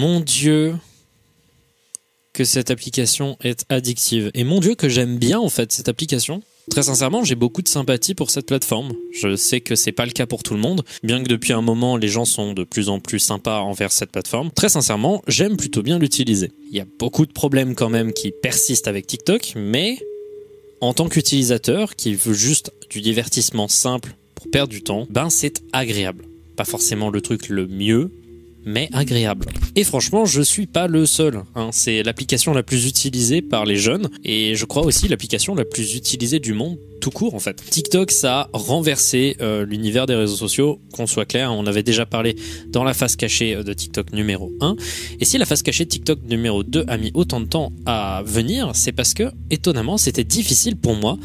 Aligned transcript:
Mon 0.00 0.20
Dieu, 0.20 0.76
que 2.32 2.42
cette 2.42 2.70
application 2.70 3.36
est 3.42 3.66
addictive. 3.68 4.30
Et 4.32 4.44
mon 4.44 4.58
Dieu, 4.58 4.74
que 4.74 4.88
j'aime 4.88 5.18
bien 5.18 5.38
en 5.38 5.50
fait 5.50 5.70
cette 5.72 5.90
application. 5.90 6.40
Très 6.70 6.84
sincèrement, 6.84 7.22
j'ai 7.22 7.34
beaucoup 7.34 7.60
de 7.60 7.68
sympathie 7.68 8.14
pour 8.14 8.30
cette 8.30 8.46
plateforme. 8.46 8.94
Je 9.12 9.36
sais 9.36 9.60
que 9.60 9.74
c'est 9.74 9.92
pas 9.92 10.06
le 10.06 10.12
cas 10.12 10.24
pour 10.24 10.42
tout 10.42 10.54
le 10.54 10.60
monde, 10.60 10.86
bien 11.02 11.22
que 11.22 11.28
depuis 11.28 11.52
un 11.52 11.60
moment 11.60 11.98
les 11.98 12.08
gens 12.08 12.24
sont 12.24 12.54
de 12.54 12.64
plus 12.64 12.88
en 12.88 12.98
plus 12.98 13.18
sympas 13.18 13.60
envers 13.60 13.92
cette 13.92 14.10
plateforme. 14.10 14.50
Très 14.52 14.70
sincèrement, 14.70 15.20
j'aime 15.28 15.58
plutôt 15.58 15.82
bien 15.82 15.98
l'utiliser. 15.98 16.50
Il 16.70 16.74
y 16.78 16.80
a 16.80 16.86
beaucoup 16.98 17.26
de 17.26 17.32
problèmes 17.32 17.74
quand 17.74 17.90
même 17.90 18.14
qui 18.14 18.32
persistent 18.32 18.88
avec 18.88 19.06
TikTok, 19.06 19.52
mais 19.54 19.98
en 20.80 20.94
tant 20.94 21.10
qu'utilisateur 21.10 21.94
qui 21.94 22.14
veut 22.14 22.32
juste 22.32 22.72
du 22.88 23.02
divertissement 23.02 23.68
simple 23.68 24.16
pour 24.34 24.50
perdre 24.50 24.72
du 24.72 24.82
temps, 24.82 25.06
ben 25.10 25.28
c'est 25.28 25.62
agréable. 25.74 26.24
Pas 26.56 26.64
forcément 26.64 27.10
le 27.10 27.20
truc 27.20 27.50
le 27.50 27.66
mieux, 27.66 28.10
mais 28.64 28.88
agréable. 28.92 29.46
Et 29.76 29.84
franchement, 29.84 30.24
je 30.24 30.42
suis 30.42 30.66
pas 30.66 30.86
le 30.86 31.06
seul. 31.06 31.42
Hein. 31.54 31.70
C'est 31.72 32.02
l'application 32.02 32.52
la 32.52 32.62
plus 32.62 32.86
utilisée 32.86 33.42
par 33.42 33.64
les 33.64 33.76
jeunes 33.76 34.08
et 34.24 34.54
je 34.54 34.64
crois 34.64 34.84
aussi 34.84 35.08
l'application 35.08 35.54
la 35.54 35.64
plus 35.64 35.94
utilisée 35.94 36.38
du 36.38 36.52
monde 36.52 36.78
tout 37.00 37.10
court 37.10 37.34
en 37.34 37.38
fait. 37.38 37.64
TikTok, 37.70 38.10
ça 38.10 38.40
a 38.40 38.48
renversé 38.52 39.36
euh, 39.40 39.64
l'univers 39.64 40.06
des 40.06 40.14
réseaux 40.14 40.36
sociaux, 40.36 40.80
qu'on 40.92 41.06
soit 41.06 41.24
clair, 41.24 41.52
on 41.52 41.66
avait 41.66 41.82
déjà 41.82 42.06
parlé 42.06 42.36
dans 42.68 42.84
la 42.84 42.94
face 42.94 43.16
cachée 43.16 43.54
euh, 43.54 43.62
de 43.62 43.72
TikTok 43.72 44.12
numéro 44.12 44.52
1. 44.60 44.76
Et 45.18 45.24
si 45.24 45.38
la 45.38 45.46
face 45.46 45.62
cachée 45.62 45.84
de 45.84 45.90
TikTok 45.90 46.20
numéro 46.28 46.62
2 46.62 46.84
a 46.86 46.96
mis 46.98 47.10
autant 47.14 47.40
de 47.40 47.46
temps 47.46 47.72
à 47.86 48.22
venir, 48.26 48.72
c'est 48.74 48.92
parce 48.92 49.14
que, 49.14 49.32
étonnamment, 49.50 49.96
c'était 49.96 50.24
difficile 50.24 50.76
pour 50.76 50.94
moi 50.94 51.18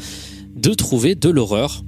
de 0.56 0.72
trouver 0.72 1.14
de 1.14 1.28
l'horreur 1.28 1.82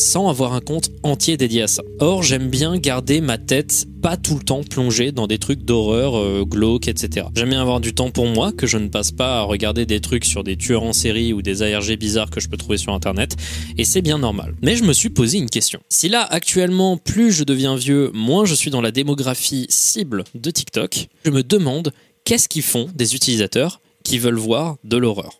sans 0.00 0.28
avoir 0.28 0.54
un 0.54 0.60
compte 0.60 0.90
entier 1.02 1.36
dédié 1.36 1.62
à 1.62 1.66
ça. 1.68 1.82
Or, 1.98 2.22
j'aime 2.22 2.48
bien 2.48 2.76
garder 2.78 3.20
ma 3.20 3.38
tête 3.38 3.86
pas 4.02 4.16
tout 4.16 4.34
le 4.34 4.42
temps 4.42 4.62
plongée 4.62 5.12
dans 5.12 5.26
des 5.26 5.38
trucs 5.38 5.62
d'horreur, 5.62 6.16
euh, 6.16 6.44
glauques, 6.44 6.88
etc. 6.88 7.26
J'aime 7.36 7.50
bien 7.50 7.60
avoir 7.60 7.80
du 7.80 7.94
temps 7.94 8.10
pour 8.10 8.26
moi, 8.26 8.50
que 8.52 8.66
je 8.66 8.78
ne 8.78 8.88
passe 8.88 9.12
pas 9.12 9.40
à 9.40 9.42
regarder 9.42 9.84
des 9.84 10.00
trucs 10.00 10.24
sur 10.24 10.42
des 10.42 10.56
tueurs 10.56 10.82
en 10.82 10.92
série 10.92 11.32
ou 11.32 11.42
des 11.42 11.62
ARG 11.62 11.96
bizarres 11.96 12.30
que 12.30 12.40
je 12.40 12.48
peux 12.48 12.56
trouver 12.56 12.78
sur 12.78 12.94
internet, 12.94 13.36
et 13.76 13.84
c'est 13.84 14.02
bien 14.02 14.18
normal. 14.18 14.54
Mais 14.62 14.76
je 14.76 14.84
me 14.84 14.92
suis 14.92 15.10
posé 15.10 15.38
une 15.38 15.50
question. 15.50 15.80
Si 15.90 16.08
là, 16.08 16.22
actuellement, 16.22 16.96
plus 16.96 17.32
je 17.32 17.44
deviens 17.44 17.76
vieux, 17.76 18.10
moins 18.14 18.46
je 18.46 18.54
suis 18.54 18.70
dans 18.70 18.80
la 18.80 18.90
démographie 18.90 19.66
cible 19.68 20.24
de 20.34 20.50
TikTok, 20.50 21.08
je 21.24 21.30
me 21.30 21.42
demande 21.42 21.92
qu'est-ce 22.24 22.48
qu'ils 22.48 22.62
font 22.62 22.88
des 22.94 23.14
utilisateurs 23.14 23.80
qui 24.02 24.18
veulent 24.18 24.38
voir 24.38 24.76
de 24.84 24.96
l'horreur. 24.96 25.38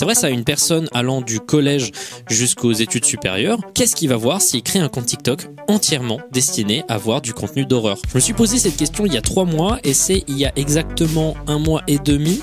C'est 0.00 0.06
vrai, 0.06 0.14
ça 0.14 0.30
une 0.30 0.44
personne 0.44 0.88
allant 0.92 1.20
du 1.20 1.40
collège 1.40 1.92
jusqu'aux 2.30 2.72
études 2.72 3.04
supérieures. 3.04 3.60
Qu'est-ce 3.74 3.94
qu'il 3.94 4.08
va 4.08 4.16
voir 4.16 4.40
s'il 4.40 4.62
crée 4.62 4.78
un 4.78 4.88
compte 4.88 5.04
TikTok 5.04 5.46
entièrement 5.68 6.18
destiné 6.32 6.84
à 6.88 6.96
voir 6.96 7.20
du 7.20 7.34
contenu 7.34 7.66
d'horreur? 7.66 7.98
Je 8.08 8.14
me 8.14 8.20
suis 8.20 8.32
posé 8.32 8.56
cette 8.56 8.78
question 8.78 9.04
il 9.04 9.12
y 9.12 9.18
a 9.18 9.20
trois 9.20 9.44
mois 9.44 9.78
et 9.84 9.92
c'est 9.92 10.24
il 10.26 10.38
y 10.38 10.46
a 10.46 10.52
exactement 10.56 11.36
un 11.46 11.58
mois 11.58 11.82
et 11.86 11.98
demi 11.98 12.40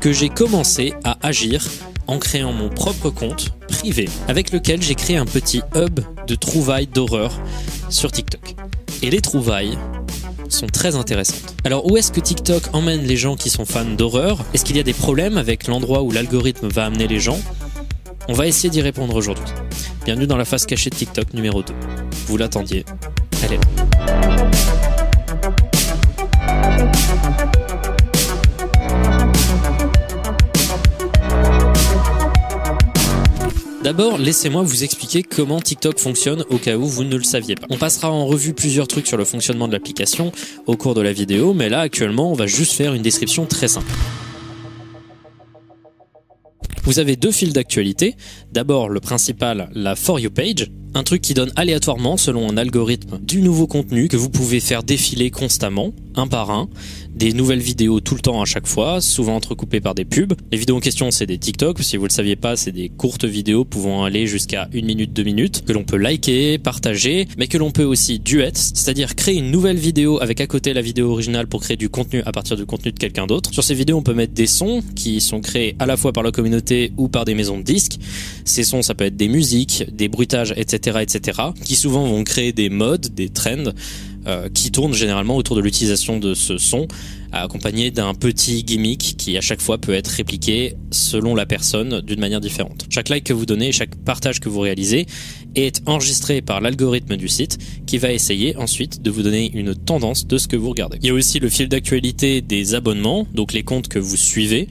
que 0.00 0.12
j'ai 0.12 0.28
commencé 0.28 0.92
à 1.02 1.16
agir 1.26 1.66
en 2.06 2.18
créant 2.18 2.52
mon 2.52 2.68
propre 2.68 3.08
compte 3.08 3.48
privé 3.66 4.06
avec 4.28 4.52
lequel 4.52 4.82
j'ai 4.82 4.94
créé 4.94 5.16
un 5.16 5.24
petit 5.24 5.62
hub 5.74 6.00
de 6.26 6.34
trouvailles 6.34 6.86
d'horreur 6.86 7.32
sur 7.88 8.12
TikTok. 8.12 8.56
Et 9.02 9.08
les 9.08 9.22
trouvailles, 9.22 9.78
sont 10.52 10.66
très 10.66 10.96
intéressantes. 10.96 11.54
Alors 11.64 11.90
où 11.90 11.96
est-ce 11.96 12.12
que 12.12 12.20
TikTok 12.20 12.62
emmène 12.72 13.02
les 13.02 13.16
gens 13.16 13.36
qui 13.36 13.50
sont 13.50 13.64
fans 13.64 13.84
d'horreur? 13.84 14.44
Est-ce 14.54 14.64
qu'il 14.64 14.76
y 14.76 14.80
a 14.80 14.82
des 14.82 14.92
problèmes 14.92 15.38
avec 15.38 15.66
l'endroit 15.66 16.02
où 16.02 16.10
l'algorithme 16.10 16.68
va 16.68 16.86
amener 16.86 17.08
les 17.08 17.20
gens? 17.20 17.40
On 18.28 18.32
va 18.32 18.46
essayer 18.46 18.70
d'y 18.70 18.82
répondre 18.82 19.14
aujourd'hui. 19.14 19.44
Bienvenue 20.04 20.26
dans 20.26 20.36
la 20.36 20.44
face 20.44 20.66
cachée 20.66 20.90
de 20.90 20.96
TikTok 20.96 21.34
numéro 21.34 21.62
2. 21.62 21.72
Vous 22.26 22.36
l'attendiez, 22.36 22.84
elle 23.44 23.54
est 23.54 23.56
là. 23.56 24.79
D'abord, 33.90 34.18
laissez-moi 34.18 34.62
vous 34.62 34.84
expliquer 34.84 35.24
comment 35.24 35.60
TikTok 35.60 35.98
fonctionne 35.98 36.44
au 36.48 36.58
cas 36.58 36.76
où 36.76 36.86
vous 36.86 37.02
ne 37.02 37.16
le 37.16 37.24
saviez 37.24 37.56
pas. 37.56 37.66
On 37.70 37.76
passera 37.76 38.08
en 38.08 38.24
revue 38.24 38.54
plusieurs 38.54 38.86
trucs 38.86 39.08
sur 39.08 39.16
le 39.16 39.24
fonctionnement 39.24 39.66
de 39.66 39.72
l'application 39.72 40.30
au 40.68 40.76
cours 40.76 40.94
de 40.94 41.00
la 41.00 41.12
vidéo, 41.12 41.54
mais 41.54 41.68
là 41.68 41.80
actuellement 41.80 42.30
on 42.30 42.34
va 42.34 42.46
juste 42.46 42.74
faire 42.74 42.94
une 42.94 43.02
description 43.02 43.46
très 43.46 43.66
simple. 43.66 43.90
Vous 46.84 47.00
avez 47.00 47.16
deux 47.16 47.32
fils 47.32 47.52
d'actualité. 47.52 48.14
D'abord 48.52 48.90
le 48.90 49.00
principal, 49.00 49.70
la 49.74 49.96
For 49.96 50.20
You 50.20 50.30
page, 50.30 50.70
un 50.94 51.02
truc 51.02 51.20
qui 51.20 51.34
donne 51.34 51.50
aléatoirement, 51.56 52.16
selon 52.16 52.48
un 52.48 52.56
algorithme, 52.56 53.18
du 53.18 53.42
nouveau 53.42 53.66
contenu 53.66 54.06
que 54.06 54.16
vous 54.16 54.30
pouvez 54.30 54.60
faire 54.60 54.84
défiler 54.84 55.32
constamment, 55.32 55.92
un 56.14 56.28
par 56.28 56.52
un 56.52 56.68
des 57.20 57.34
nouvelles 57.34 57.60
vidéos 57.60 58.00
tout 58.00 58.14
le 58.14 58.22
temps 58.22 58.40
à 58.40 58.46
chaque 58.46 58.66
fois, 58.66 59.02
souvent 59.02 59.36
entrecoupées 59.36 59.82
par 59.82 59.94
des 59.94 60.06
pubs. 60.06 60.32
Les 60.50 60.56
vidéos 60.56 60.76
en 60.76 60.80
question, 60.80 61.10
c'est 61.10 61.26
des 61.26 61.36
TikTok. 61.36 61.78
Si 61.82 61.98
vous 61.98 62.06
le 62.06 62.10
saviez 62.10 62.34
pas, 62.34 62.56
c'est 62.56 62.72
des 62.72 62.88
courtes 62.88 63.26
vidéos 63.26 63.66
pouvant 63.66 64.04
aller 64.04 64.26
jusqu'à 64.26 64.70
une 64.72 64.86
minute, 64.86 65.12
deux 65.12 65.22
minutes, 65.22 65.62
que 65.66 65.74
l'on 65.74 65.84
peut 65.84 65.98
liker, 65.98 66.56
partager, 66.56 67.28
mais 67.36 67.46
que 67.46 67.58
l'on 67.58 67.72
peut 67.72 67.84
aussi 67.84 68.20
duet, 68.20 68.52
c'est-à-dire 68.54 69.16
créer 69.16 69.36
une 69.36 69.50
nouvelle 69.50 69.76
vidéo 69.76 70.18
avec 70.22 70.40
à 70.40 70.46
côté 70.46 70.72
la 70.72 70.80
vidéo 70.80 71.10
originale 71.10 71.46
pour 71.46 71.60
créer 71.60 71.76
du 71.76 71.90
contenu 71.90 72.22
à 72.24 72.32
partir 72.32 72.56
du 72.56 72.64
contenu 72.64 72.90
de 72.90 72.98
quelqu'un 72.98 73.26
d'autre. 73.26 73.52
Sur 73.52 73.64
ces 73.64 73.74
vidéos, 73.74 73.98
on 73.98 74.02
peut 74.02 74.14
mettre 74.14 74.32
des 74.32 74.46
sons 74.46 74.82
qui 74.96 75.20
sont 75.20 75.42
créés 75.42 75.76
à 75.78 75.84
la 75.84 75.98
fois 75.98 76.14
par 76.14 76.22
la 76.22 76.32
communauté 76.32 76.94
ou 76.96 77.08
par 77.08 77.26
des 77.26 77.34
maisons 77.34 77.58
de 77.58 77.64
disques. 77.64 77.98
Ces 78.46 78.64
sons, 78.64 78.80
ça 78.80 78.94
peut 78.94 79.04
être 79.04 79.18
des 79.18 79.28
musiques, 79.28 79.84
des 79.92 80.08
bruitages, 80.08 80.54
etc., 80.56 81.00
etc., 81.02 81.38
qui 81.66 81.76
souvent 81.76 82.06
vont 82.06 82.24
créer 82.24 82.54
des 82.54 82.70
modes, 82.70 83.08
des 83.14 83.28
trends, 83.28 83.74
qui 84.52 84.70
tourne 84.70 84.92
généralement 84.92 85.36
autour 85.36 85.56
de 85.56 85.60
l'utilisation 85.60 86.18
de 86.18 86.34
ce 86.34 86.58
son, 86.58 86.86
accompagné 87.32 87.90
d'un 87.90 88.14
petit 88.14 88.64
gimmick 88.64 89.16
qui 89.16 89.36
à 89.36 89.40
chaque 89.40 89.60
fois 89.60 89.78
peut 89.78 89.94
être 89.94 90.08
répliqué 90.08 90.74
selon 90.90 91.34
la 91.34 91.46
personne 91.46 92.00
d'une 92.00 92.20
manière 92.20 92.40
différente. 92.40 92.86
Chaque 92.90 93.08
like 93.08 93.24
que 93.24 93.32
vous 93.32 93.46
donnez, 93.46 93.72
chaque 93.72 93.94
partage 93.96 94.40
que 94.40 94.48
vous 94.48 94.60
réalisez 94.60 95.06
est 95.54 95.82
enregistré 95.86 96.42
par 96.42 96.60
l'algorithme 96.60 97.16
du 97.16 97.28
site 97.28 97.58
qui 97.86 97.98
va 97.98 98.12
essayer 98.12 98.56
ensuite 98.56 99.02
de 99.02 99.10
vous 99.10 99.22
donner 99.22 99.50
une 99.54 99.74
tendance 99.74 100.26
de 100.26 100.38
ce 100.38 100.48
que 100.48 100.56
vous 100.56 100.70
regardez. 100.70 100.98
Il 101.02 101.06
y 101.06 101.10
a 101.10 101.14
aussi 101.14 101.38
le 101.38 101.48
fil 101.48 101.68
d'actualité 101.68 102.40
des 102.40 102.74
abonnements, 102.74 103.26
donc 103.34 103.52
les 103.52 103.62
comptes 103.62 103.88
que 103.88 103.98
vous 103.98 104.16
suivez 104.16 104.68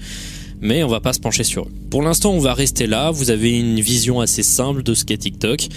mais 0.61 0.83
on 0.83 0.87
va 0.87 0.99
pas 0.99 1.13
se 1.13 1.19
pencher 1.19 1.43
sur 1.43 1.63
eux. 1.63 1.71
Pour 1.89 2.01
l'instant, 2.01 2.31
on 2.31 2.39
va 2.39 2.53
rester 2.53 2.85
là, 2.85 3.11
vous 3.11 3.31
avez 3.31 3.57
une 3.57 3.79
vision 3.79 4.19
assez 4.19 4.43
simple 4.43 4.83
de 4.83 4.93
ce 4.93 5.05
qu'est 5.05 5.17
TikTok. 5.17 5.69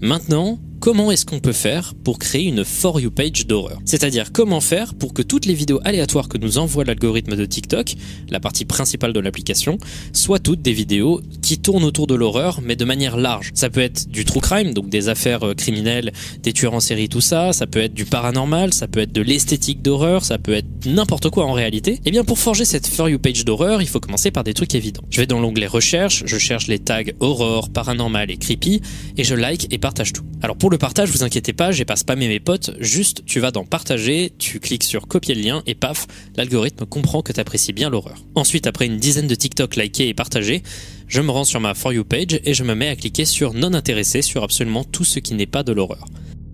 Maintenant, 0.00 0.58
comment 0.80 1.10
est-ce 1.10 1.24
qu'on 1.24 1.40
peut 1.40 1.52
faire 1.52 1.94
pour 2.04 2.18
créer 2.18 2.44
une 2.44 2.64
For 2.64 3.00
You 3.00 3.10
page 3.10 3.46
d'horreur 3.46 3.78
C'est-à-dire 3.84 4.32
comment 4.32 4.60
faire 4.60 4.94
pour 4.94 5.14
que 5.14 5.22
toutes 5.22 5.46
les 5.46 5.54
vidéos 5.54 5.80
aléatoires 5.84 6.28
que 6.28 6.38
nous 6.38 6.58
envoie 6.58 6.84
l'algorithme 6.84 7.36
de 7.36 7.44
TikTok, 7.44 7.94
la 8.28 8.40
partie 8.40 8.64
principale 8.64 9.12
de 9.12 9.20
l'application, 9.20 9.78
soient 10.12 10.38
toutes 10.38 10.62
des 10.62 10.72
vidéos 10.72 11.20
qui 11.42 11.58
tournent 11.58 11.84
autour 11.84 12.06
de 12.06 12.14
l'horreur, 12.14 12.60
mais 12.62 12.76
de 12.76 12.84
manière 12.84 13.16
large. 13.16 13.50
Ça 13.54 13.70
peut 13.70 13.80
être 13.80 14.08
du 14.08 14.24
true 14.24 14.40
crime, 14.40 14.74
donc 14.74 14.88
des 14.88 15.08
affaires 15.08 15.44
euh, 15.44 15.54
criminelles, 15.54 16.12
des 16.42 16.52
tueurs 16.52 16.74
en 16.74 16.80
série, 16.80 17.08
tout 17.08 17.20
ça, 17.20 17.52
ça 17.52 17.66
peut 17.66 17.80
être 17.80 17.94
du 17.94 18.04
paranormal, 18.04 18.72
ça 18.72 18.88
peut 18.88 19.00
être 19.00 19.12
de 19.12 19.22
l'esthétique 19.22 19.82
d'horreur, 19.82 20.24
ça 20.24 20.38
peut 20.38 20.52
être 20.52 20.86
n'importe 20.86 21.30
quoi 21.30 21.46
en 21.46 21.52
réalité. 21.52 22.00
Eh 22.04 22.10
bien 22.10 22.24
pour 22.24 22.38
forger 22.38 22.64
cette 22.64 22.86
For 22.86 23.08
You 23.08 23.18
page 23.18 23.44
d'horreur, 23.44 23.82
il 23.82 23.88
faut 23.88 24.00
commencer 24.00 24.30
par 24.30 24.44
des 24.44 24.54
trucs 24.54 24.74
évidents. 24.74 25.02
Je 25.10 25.20
vais 25.20 25.26
dans 25.26 25.40
l'onglet 25.40 25.66
recherche, 25.66 26.22
je 26.26 26.38
cherche 26.38 26.66
les 26.66 26.78
tags 26.78 27.02
horreur, 27.20 27.70
paranormal 27.70 28.30
et 28.30 28.36
creepy, 28.36 28.80
et 29.16 29.24
je 29.24 29.34
like 29.34 29.72
et 29.72 29.78
partage 29.78 30.12
tout. 30.12 30.24
Alors 30.42 30.56
pour 30.64 30.70
le 30.70 30.78
partage, 30.78 31.10
vous 31.10 31.22
inquiétez 31.22 31.52
pas, 31.52 31.72
j'ai 31.72 31.84
pas 31.84 32.16
mes 32.16 32.40
potes, 32.40 32.70
juste 32.80 33.22
tu 33.26 33.38
vas 33.38 33.50
dans 33.50 33.66
partager, 33.66 34.32
tu 34.38 34.60
cliques 34.60 34.84
sur 34.84 35.06
copier 35.06 35.34
le 35.34 35.42
lien 35.42 35.62
et 35.66 35.74
paf, 35.74 36.06
l'algorithme 36.36 36.86
comprend 36.86 37.20
que 37.20 37.34
tu 37.34 37.40
apprécies 37.40 37.74
bien 37.74 37.90
l'horreur. 37.90 38.24
Ensuite, 38.34 38.66
après 38.66 38.86
une 38.86 38.96
dizaine 38.96 39.26
de 39.26 39.34
TikTok 39.34 39.76
likés 39.76 40.08
et 40.08 40.14
partagés, 40.14 40.62
je 41.06 41.20
me 41.20 41.30
rends 41.30 41.44
sur 41.44 41.60
ma 41.60 41.74
For 41.74 41.92
You 41.92 42.04
page 42.04 42.40
et 42.42 42.54
je 42.54 42.64
me 42.64 42.74
mets 42.74 42.88
à 42.88 42.96
cliquer 42.96 43.26
sur 43.26 43.52
non 43.52 43.74
intéressé 43.74 44.22
sur 44.22 44.42
absolument 44.42 44.84
tout 44.84 45.04
ce 45.04 45.18
qui 45.18 45.34
n'est 45.34 45.44
pas 45.44 45.64
de 45.64 45.72
l'horreur. 45.72 46.06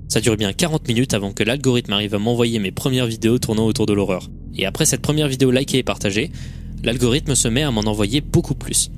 Ça 0.08 0.20
dure 0.20 0.36
bien 0.36 0.52
40 0.52 0.88
minutes 0.88 1.14
avant 1.14 1.30
que 1.30 1.44
l'algorithme 1.44 1.92
arrive 1.92 2.16
à 2.16 2.18
m'envoyer 2.18 2.58
mes 2.58 2.72
premières 2.72 3.06
vidéos 3.06 3.38
tournant 3.38 3.66
autour 3.66 3.86
de 3.86 3.92
l'horreur. 3.92 4.28
Et 4.56 4.66
après 4.66 4.86
cette 4.86 5.02
première 5.02 5.28
vidéo 5.28 5.52
likée 5.52 5.78
et 5.78 5.84
partagée, 5.84 6.32
l'algorithme 6.82 7.36
se 7.36 7.46
met 7.46 7.62
à 7.62 7.70
m'en 7.70 7.82
envoyer 7.82 8.22
beaucoup 8.22 8.56
plus. 8.56 8.90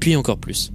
Puis 0.00 0.16
encore 0.16 0.38
plus. 0.38 0.72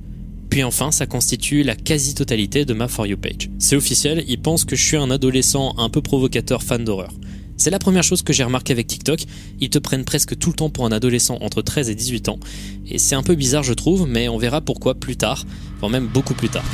Puis 0.52 0.64
enfin, 0.64 0.92
ça 0.92 1.08
constitue 1.08 1.64
la 1.64 1.78
quasi-totalité 1.78 2.66
de 2.66 2.74
ma 2.74 2.90
For 2.90 3.08
You 3.08 3.16
page. 3.18 3.50
C'est 3.58 3.78
officiel, 3.78 4.26
ils 4.28 4.40
pensent 4.40 4.66
que 4.66 4.76
je 4.76 4.86
suis 4.86 4.98
un 4.98 5.10
adolescent 5.10 5.74
un 5.78 5.90
peu 5.90 6.02
provocateur 6.02 6.62
fan 6.62 6.84
d'horreur. 6.84 7.14
C'est 7.56 7.70
la 7.70 7.80
première 7.80 8.04
chose 8.04 8.22
que 8.22 8.34
j'ai 8.34 8.44
remarqué 8.44 8.74
avec 8.74 8.86
TikTok, 8.86 9.22
ils 9.62 9.70
te 9.70 9.80
prennent 9.80 10.04
presque 10.04 10.38
tout 10.38 10.50
le 10.50 10.56
temps 10.56 10.70
pour 10.70 10.86
un 10.86 10.92
adolescent 10.92 11.38
entre 11.40 11.62
13 11.62 11.90
et 11.90 11.96
18 11.96 12.28
ans, 12.28 12.40
et 12.86 12.98
c'est 12.98 13.16
un 13.16 13.24
peu 13.24 13.36
bizarre 13.36 13.64
je 13.64 13.74
trouve, 13.74 14.08
mais 14.08 14.28
on 14.28 14.38
verra 14.38 14.60
pourquoi 14.60 14.96
plus 14.96 15.16
tard, 15.16 15.46
voire 15.80 15.90
même 15.92 16.08
beaucoup 16.08 16.34
plus 16.34 16.50
tard. 16.50 16.66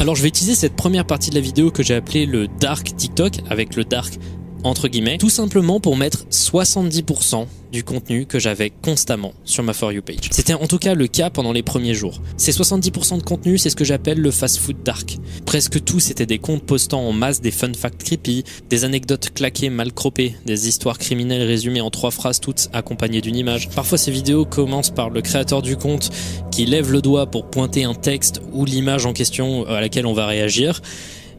Alors 0.00 0.16
je 0.16 0.22
vais 0.22 0.28
utiliser 0.28 0.56
cette 0.56 0.74
première 0.74 1.06
partie 1.06 1.30
de 1.30 1.36
la 1.36 1.40
vidéo 1.40 1.70
que 1.70 1.84
j'ai 1.84 1.94
appelée 1.94 2.26
le 2.26 2.48
Dark 2.48 2.96
TikTok, 2.96 3.34
avec 3.48 3.76
le 3.76 3.84
Dark 3.84 4.18
entre 4.64 4.88
guillemets, 4.88 5.18
tout 5.18 5.30
simplement 5.30 5.80
pour 5.80 5.96
mettre 5.96 6.24
70% 6.30 7.46
du 7.72 7.84
contenu 7.84 8.26
que 8.26 8.38
j'avais 8.38 8.70
constamment 8.70 9.32
sur 9.44 9.62
ma 9.62 9.72
For 9.72 9.92
You 9.92 10.02
page. 10.02 10.28
C'était 10.30 10.52
en 10.54 10.66
tout 10.66 10.78
cas 10.78 10.94
le 10.94 11.06
cas 11.06 11.30
pendant 11.30 11.52
les 11.52 11.62
premiers 11.62 11.94
jours. 11.94 12.20
Ces 12.36 12.52
70% 12.52 13.18
de 13.18 13.22
contenu, 13.22 13.56
c'est 13.56 13.70
ce 13.70 13.76
que 13.76 13.84
j'appelle 13.84 14.20
le 14.20 14.30
fast-food 14.30 14.82
dark. 14.84 15.18
Presque 15.46 15.82
tout, 15.82 15.98
c'était 15.98 16.26
des 16.26 16.38
comptes 16.38 16.64
postant 16.64 17.00
en 17.00 17.12
masse 17.12 17.40
des 17.40 17.50
fun 17.50 17.72
facts 17.72 18.04
creepy, 18.04 18.44
des 18.68 18.84
anecdotes 18.84 19.30
claquées 19.32 19.70
mal 19.70 19.92
croppées, 19.92 20.34
des 20.44 20.68
histoires 20.68 20.98
criminelles 20.98 21.46
résumées 21.46 21.80
en 21.80 21.90
trois 21.90 22.10
phrases 22.10 22.40
toutes 22.40 22.68
accompagnées 22.72 23.22
d'une 23.22 23.36
image. 23.36 23.70
Parfois, 23.70 23.96
ces 23.96 24.10
vidéos 24.10 24.44
commencent 24.44 24.90
par 24.90 25.08
le 25.08 25.22
créateur 25.22 25.62
du 25.62 25.76
compte 25.76 26.10
qui 26.50 26.66
lève 26.66 26.92
le 26.92 27.00
doigt 27.00 27.26
pour 27.26 27.46
pointer 27.46 27.84
un 27.84 27.94
texte 27.94 28.42
ou 28.52 28.66
l'image 28.66 29.06
en 29.06 29.14
question 29.14 29.66
à 29.66 29.80
laquelle 29.80 30.06
on 30.06 30.12
va 30.12 30.26
réagir. 30.26 30.82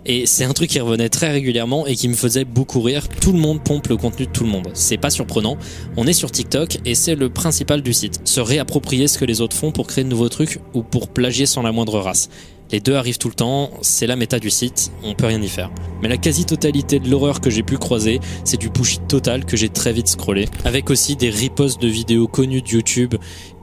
Et 0.05 0.25
c'est 0.25 0.43
un 0.43 0.53
truc 0.53 0.69
qui 0.69 0.79
revenait 0.79 1.09
très 1.09 1.31
régulièrement 1.31 1.87
et 1.87 1.95
qui 1.95 2.09
me 2.09 2.13
faisait 2.13 2.43
beaucoup 2.43 2.81
rire. 2.81 3.07
Tout 3.07 3.31
le 3.31 3.39
monde 3.39 3.63
pompe 3.63 3.87
le 3.87 3.95
contenu 3.95 4.25
de 4.25 4.31
tout 4.31 4.43
le 4.43 4.49
monde. 4.49 4.69
C'est 4.73 4.97
pas 4.97 5.09
surprenant. 5.09 5.57
On 5.95 6.05
est 6.07 6.13
sur 6.13 6.29
TikTok 6.29 6.79
et 6.85 6.93
c'est 6.93 7.15
le 7.15 7.29
principal 7.29 7.81
du 7.81 7.93
site. 7.93 8.19
Se 8.25 8.41
réapproprier 8.41 9.07
ce 9.07 9.17
que 9.17 9.25
les 9.25 9.39
autres 9.39 9.55
font 9.55 9.71
pour 9.71 9.87
créer 9.87 10.03
de 10.03 10.09
nouveaux 10.09 10.29
trucs 10.29 10.59
ou 10.73 10.83
pour 10.83 11.07
plagier 11.07 11.45
sans 11.45 11.61
la 11.61 11.71
moindre 11.71 11.99
race. 11.99 12.29
Les 12.71 12.79
deux 12.79 12.95
arrivent 12.95 13.19
tout 13.19 13.27
le 13.27 13.35
temps, 13.35 13.69
c'est 13.81 14.07
la 14.07 14.15
méta 14.15 14.39
du 14.39 14.49
site, 14.49 14.91
on 15.03 15.13
peut 15.13 15.27
rien 15.27 15.39
y 15.39 15.47
faire. 15.47 15.69
Mais 16.01 16.07
la 16.09 16.17
quasi-totalité 16.17 16.99
de 16.99 17.07
l'horreur 17.07 17.39
que 17.39 17.51
j'ai 17.51 17.61
pu 17.61 17.77
croiser, 17.77 18.19
c'est 18.45 18.59
du 18.59 18.69
bullshit 18.69 19.07
total 19.07 19.45
que 19.45 19.55
j'ai 19.55 19.69
très 19.69 19.93
vite 19.93 20.07
scrollé. 20.07 20.47
Avec 20.65 20.89
aussi 20.89 21.15
des 21.15 21.29
ripostes 21.29 21.79
de 21.79 21.87
vidéos 21.87 22.27
connues 22.27 22.63
de 22.63 22.69
YouTube 22.69 23.13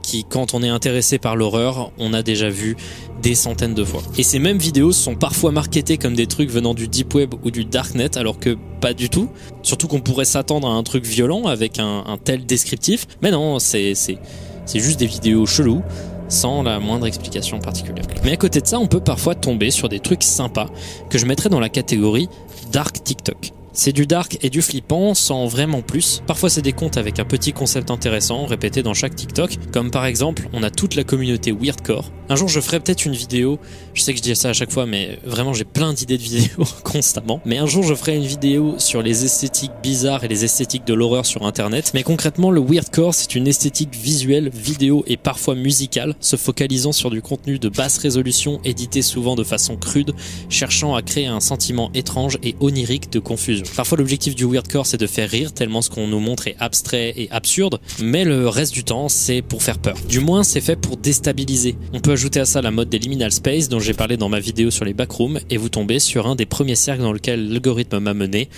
qui, 0.01 0.23
quand 0.23 0.53
on 0.53 0.63
est 0.63 0.69
intéressé 0.69 1.17
par 1.17 1.35
l'horreur, 1.35 1.91
on 1.97 2.13
a 2.13 2.23
déjà 2.23 2.49
vu 2.49 2.75
des 3.21 3.35
centaines 3.35 3.73
de 3.73 3.83
fois. 3.83 4.01
Et 4.17 4.23
ces 4.23 4.39
mêmes 4.39 4.57
vidéos 4.57 4.91
sont 4.91 5.15
parfois 5.15 5.51
marketées 5.51 5.97
comme 5.97 6.15
des 6.15 6.27
trucs 6.27 6.49
venant 6.49 6.73
du 6.73 6.87
deep 6.87 7.13
web 7.13 7.33
ou 7.43 7.51
du 7.51 7.65
darknet, 7.65 8.17
alors 8.17 8.39
que 8.39 8.57
pas 8.79 8.93
du 8.93 9.09
tout. 9.09 9.29
Surtout 9.61 9.87
qu'on 9.87 10.01
pourrait 10.01 10.25
s'attendre 10.25 10.67
à 10.67 10.71
un 10.71 10.83
truc 10.83 11.05
violent 11.05 11.45
avec 11.45 11.79
un, 11.79 12.17
tel 12.23 12.45
descriptif. 12.45 13.07
Mais 13.21 13.31
non, 13.31 13.59
c'est 13.59 13.93
c'est 13.93 14.79
juste 14.79 14.99
des 14.99 15.07
vidéos 15.07 15.45
cheloues 15.45 15.81
sans 16.29 16.63
la 16.63 16.79
moindre 16.79 17.07
explication 17.07 17.59
particulière. 17.59 18.05
Mais 18.23 18.31
à 18.31 18.37
côté 18.37 18.61
de 18.61 18.67
ça, 18.67 18.79
on 18.79 18.87
peut 18.87 19.01
parfois 19.01 19.35
tomber 19.35 19.69
sur 19.69 19.89
des 19.89 19.99
trucs 19.99 20.23
sympas 20.23 20.67
que 21.09 21.17
je 21.17 21.25
mettrais 21.25 21.49
dans 21.49 21.59
la 21.59 21.69
catégorie 21.69 22.29
Dark 22.71 23.03
TikTok. 23.03 23.51
C'est 23.73 23.93
du 23.93 24.05
dark 24.05 24.37
et 24.41 24.49
du 24.49 24.61
flippant 24.61 25.13
sans 25.13 25.47
vraiment 25.47 25.81
plus. 25.81 26.21
Parfois 26.27 26.49
c'est 26.49 26.61
des 26.61 26.73
comptes 26.73 26.97
avec 26.97 27.19
un 27.19 27.25
petit 27.25 27.53
concept 27.53 27.89
intéressant 27.89 28.45
répété 28.45 28.83
dans 28.83 28.93
chaque 28.93 29.15
TikTok, 29.15 29.55
comme 29.71 29.91
par 29.91 30.05
exemple 30.05 30.49
on 30.51 30.61
a 30.61 30.69
toute 30.69 30.95
la 30.95 31.05
communauté 31.05 31.53
Weirdcore. 31.53 32.11
Un 32.27 32.35
jour 32.35 32.49
je 32.49 32.59
ferai 32.59 32.81
peut-être 32.81 33.05
une 33.05 33.13
vidéo, 33.13 33.59
je 33.93 34.01
sais 34.01 34.11
que 34.11 34.17
je 34.17 34.23
dis 34.23 34.35
ça 34.35 34.49
à 34.49 34.53
chaque 34.53 34.71
fois 34.71 34.85
mais 34.85 35.19
vraiment 35.23 35.53
j'ai 35.53 35.63
plein 35.63 35.93
d'idées 35.93 36.17
de 36.17 36.23
vidéos 36.23 36.65
constamment, 36.83 37.39
mais 37.45 37.59
un 37.59 37.65
jour 37.65 37.83
je 37.83 37.95
ferai 37.95 38.17
une 38.17 38.25
vidéo 38.25 38.75
sur 38.77 39.01
les 39.01 39.23
esthétiques 39.23 39.71
bizarres 39.81 40.25
et 40.25 40.27
les 40.27 40.43
esthétiques 40.43 40.85
de 40.85 40.93
l'horreur 40.93 41.25
sur 41.25 41.45
internet, 41.45 41.91
mais 41.93 42.03
concrètement 42.03 42.51
le 42.51 42.59
Weirdcore 42.59 43.13
c'est 43.13 43.35
une 43.35 43.47
esthétique 43.47 43.95
visuelle, 43.95 44.49
vidéo 44.53 45.05
et 45.07 45.15
parfois 45.15 45.55
musicale, 45.55 46.15
se 46.19 46.35
focalisant 46.35 46.91
sur 46.91 47.09
du 47.09 47.21
contenu 47.21 47.57
de 47.57 47.69
basse 47.69 47.99
résolution 47.99 48.59
édité 48.65 49.01
souvent 49.01 49.35
de 49.35 49.45
façon 49.45 49.77
crude, 49.77 50.13
cherchant 50.49 50.93
à 50.93 51.01
créer 51.01 51.27
un 51.27 51.39
sentiment 51.39 51.89
étrange 51.93 52.37
et 52.43 52.55
onirique 52.59 53.09
de 53.11 53.19
confusion. 53.19 53.60
Parfois 53.75 53.97
l'objectif 53.97 54.35
du 54.35 54.45
weirdcore 54.45 54.85
c'est 54.85 54.97
de 54.97 55.07
faire 55.07 55.29
rire 55.29 55.53
tellement 55.53 55.81
ce 55.81 55.89
qu'on 55.89 56.07
nous 56.07 56.19
montre 56.19 56.47
est 56.47 56.55
abstrait 56.59 57.13
et 57.17 57.29
absurde, 57.31 57.79
mais 58.01 58.23
le 58.23 58.47
reste 58.47 58.73
du 58.73 58.83
temps 58.83 59.09
c'est 59.09 59.41
pour 59.41 59.63
faire 59.63 59.79
peur. 59.79 59.97
Du 60.07 60.19
moins 60.19 60.43
c'est 60.43 60.61
fait 60.61 60.75
pour 60.75 60.97
déstabiliser. 60.97 61.75
On 61.93 61.99
peut 61.99 62.11
ajouter 62.11 62.39
à 62.39 62.45
ça 62.45 62.61
la 62.61 62.71
mode 62.71 62.89
des 62.89 62.99
liminal 62.99 63.31
space 63.31 63.69
dont 63.69 63.79
j'ai 63.79 63.93
parlé 63.93 64.17
dans 64.17 64.29
ma 64.29 64.39
vidéo 64.39 64.71
sur 64.71 64.85
les 64.85 64.93
backrooms 64.93 65.39
et 65.49 65.57
vous 65.57 65.69
tombez 65.69 65.99
sur 65.99 66.27
un 66.27 66.35
des 66.35 66.45
premiers 66.45 66.75
cercles 66.75 67.01
dans 67.01 67.13
lequel 67.13 67.49
l'algorithme 67.49 67.99
m'a 67.99 68.13
mené, 68.13 68.49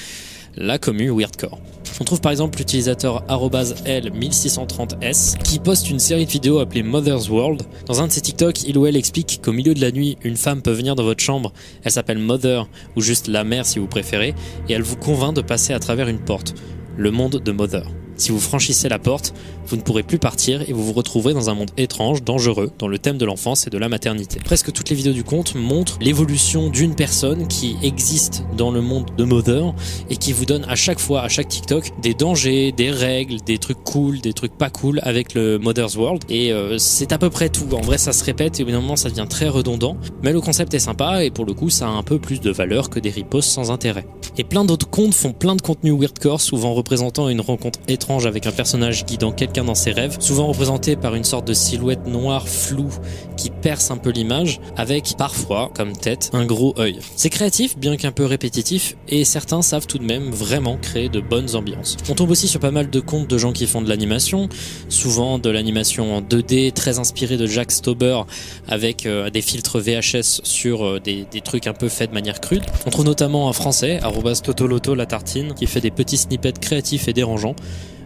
la 0.56 0.78
commune 0.78 1.12
weirdcore. 1.12 1.60
On 2.00 2.04
trouve 2.04 2.22
par 2.22 2.32
exemple 2.32 2.58
l'utilisateur 2.58 3.24
L1630S 3.28 5.38
qui 5.38 5.60
poste 5.60 5.90
une 5.90 6.00
série 6.00 6.26
de 6.26 6.32
vidéos 6.32 6.60
appelée 6.60 6.84
Mother's 6.84 7.30
World. 7.30 7.64
Dans 7.86 8.02
un 8.02 8.08
de 8.08 8.12
ses 8.12 8.22
TikTok, 8.22 8.64
il 8.64 8.78
ou 8.78 8.86
elle 8.86 8.96
explique 8.96 9.42
qu'au 9.44 9.52
milieu 9.52 9.74
de 9.74 9.82
la 9.82 9.92
nuit, 9.92 10.18
une 10.24 10.36
femme 10.36 10.62
peut 10.62 10.72
venir 10.72 10.96
dans 10.96 11.04
votre 11.04 11.24
chambre, 11.24 11.54
elle 11.84 11.92
s'appelle 11.92 12.18
Mother 12.18 12.68
ou 12.96 13.02
juste 13.02 13.28
la 13.28 13.44
mère 13.44 13.66
si 13.66 13.80
vous 13.80 13.88
préférez, 13.88 14.34
et 14.70 14.74
elle 14.74 14.82
vous 14.82 14.98
convainc 14.98 15.36
de 15.36 15.42
passer 15.42 15.74
à 15.74 15.80
travers 15.80 16.08
une 16.08 16.20
porte, 16.20 16.56
le 16.98 17.12
monde 17.12 17.42
de 17.44 17.52
Mother. 17.52 17.86
Si 18.24 18.32
vous 18.32 18.40
franchissez 18.40 18.88
la 18.88 19.00
porte, 19.00 19.34
vous 19.68 19.76
ne 19.76 19.82
pourrez 19.82 20.02
plus 20.02 20.18
partir 20.18 20.62
et 20.70 20.72
vous 20.72 20.86
vous 20.86 20.94
retrouverez 20.94 21.34
dans 21.34 21.50
un 21.50 21.56
monde 21.56 21.72
étrange, 21.76 22.24
dangereux, 22.24 22.72
dans 22.80 22.88
le 22.88 22.98
thème 22.98 23.18
de 23.18 23.26
l'enfance 23.26 23.68
et 23.68 23.70
de 23.70 23.78
la 23.78 23.90
maternité. 23.90 24.40
Presque 24.40 24.72
toutes 24.72 24.90
les 24.90 24.96
vidéos 24.96 25.12
du 25.12 25.26
conte 25.26 25.56
montrent 25.56 25.98
l'évolution 26.00 26.70
d'une 26.70 26.96
personne 26.96 27.50
qui 27.50 27.76
existe 27.84 28.46
dans 28.56 28.72
le 28.72 28.80
monde 28.80 29.12
de 29.18 29.26
Mother 29.26 29.74
et 30.10 30.16
qui 30.16 30.32
vous 30.32 30.46
donne 30.46 30.64
à 30.70 30.76
chaque 30.76 31.00
fois, 31.00 31.24
à 31.24 31.28
chaque 31.28 31.50
TikTok, 31.50 31.92
des 32.02 32.14
dangers, 32.14 32.72
des 32.72 32.92
règles, 32.92 33.42
des 33.42 33.58
trucs 33.58 33.84
cool, 33.84 34.22
des 34.22 34.32
trucs 34.32 34.58
pas 34.58 34.70
cool 34.70 35.02
avec 35.04 35.34
le 35.34 35.60
Mother's 35.60 35.98
World. 35.98 36.24
Et 36.30 36.54
euh, 36.54 36.78
c'est 36.78 37.12
à 37.12 37.18
peu 37.18 37.30
près 37.30 37.50
tout. 37.50 37.68
En 37.74 37.82
vrai, 37.82 37.98
ça 37.98 38.14
se 38.14 38.24
répète 38.24 38.58
et 38.62 38.64
au 38.64 38.68
bout 38.68 38.72
d'un 38.72 38.80
moment, 38.80 38.96
ça 38.96 39.10
devient 39.10 39.28
très 39.30 39.50
redondant. 39.50 39.98
Mais 40.24 40.32
le 40.32 40.40
concept 40.40 40.74
est 40.74 40.80
sympa 40.80 41.26
et 41.26 41.30
pour 41.30 41.44
le 41.44 41.54
coup, 41.54 41.70
ça 41.70 41.88
a 41.88 41.92
un 41.92 42.04
peu 42.04 42.20
plus 42.20 42.40
de 42.40 42.52
valeur 42.52 42.90
que 42.90 43.02
des 43.02 43.10
ripostes 43.10 43.50
sans 43.50 43.70
intérêt. 43.70 44.08
Et 44.38 44.46
plein 44.46 44.64
d'autres 44.64 44.90
comptes 44.90 45.14
font 45.14 45.34
plein 45.34 45.58
de 45.58 45.62
contenu 45.62 45.92
weirdcore, 45.92 46.40
souvent 46.40 46.74
représentant 46.74 47.28
une 47.28 47.42
rencontre 47.42 47.80
étrange 47.90 48.13
avec 48.22 48.46
un 48.46 48.52
personnage 48.52 49.06
guidant 49.06 49.32
quelqu'un 49.32 49.64
dans 49.64 49.76
ses 49.76 49.92
rêves, 49.92 50.18
souvent 50.20 50.48
représenté 50.48 50.96
par 50.96 51.16
une 51.16 51.24
sorte 51.24 51.48
de 51.48 51.54
silhouette 51.54 52.06
noire 52.08 52.48
floue 52.48 52.92
qui 53.38 53.50
perce 53.50 53.92
un 53.92 53.98
peu 53.98 54.12
l'image, 54.12 54.60
avec 54.78 55.16
parfois, 55.18 55.72
comme 55.76 55.94
tête, 55.94 56.30
un 56.34 56.46
gros 56.46 56.74
œil. 56.78 57.00
C'est 57.16 57.30
créatif, 57.30 57.78
bien 57.78 57.98
qu'un 57.98 58.12
peu 58.12 58.26
répétitif, 58.26 58.96
et 59.08 59.26
certains 59.26 59.62
savent 59.62 59.88
tout 59.88 59.98
de 59.98 60.06
même 60.06 60.30
vraiment 60.30 60.78
créer 60.78 61.10
de 61.10 61.20
bonnes 61.20 61.56
ambiances. 61.56 61.98
On 62.10 62.14
tombe 62.14 62.30
aussi 62.30 62.48
sur 62.48 62.60
pas 62.60 62.72
mal 62.72 62.90
de 62.90 63.00
comptes 63.00 63.30
de 63.30 63.38
gens 63.38 63.52
qui 63.52 63.66
font 63.66 63.82
de 63.82 63.90
l'animation, 63.90 64.50
souvent 64.90 65.40
de 65.40 65.50
l'animation 65.50 66.16
en 66.16 66.22
2D, 66.22 66.72
très 66.74 67.00
inspiré 67.00 67.38
de 67.38 67.48
Jack 67.48 67.72
Stauber, 67.72 68.22
avec 68.68 69.06
euh, 69.06 69.30
des 69.30 69.42
filtres 69.42 69.80
VHS 69.80 70.42
sur 70.44 70.86
euh, 70.86 71.00
des, 71.00 71.26
trucs 71.44 71.68
un 71.68 71.74
peu 71.74 71.90
faits 71.90 72.12
de 72.12 72.14
manière 72.14 72.40
crude. 72.40 72.64
On 72.86 72.90
trouve 72.90 73.06
notamment 73.06 73.50
un 73.50 73.54
français, 73.54 74.00
Totoloto 74.44 74.96
la 74.96 75.06
tartine, 75.06 75.54
qui 75.54 75.68
fait 75.68 75.82
des 75.82 75.92
petits 75.92 76.18
snippets 76.18 76.60
créatifs 76.60 77.08
et 77.08 77.14
dérangeants, 77.14 77.56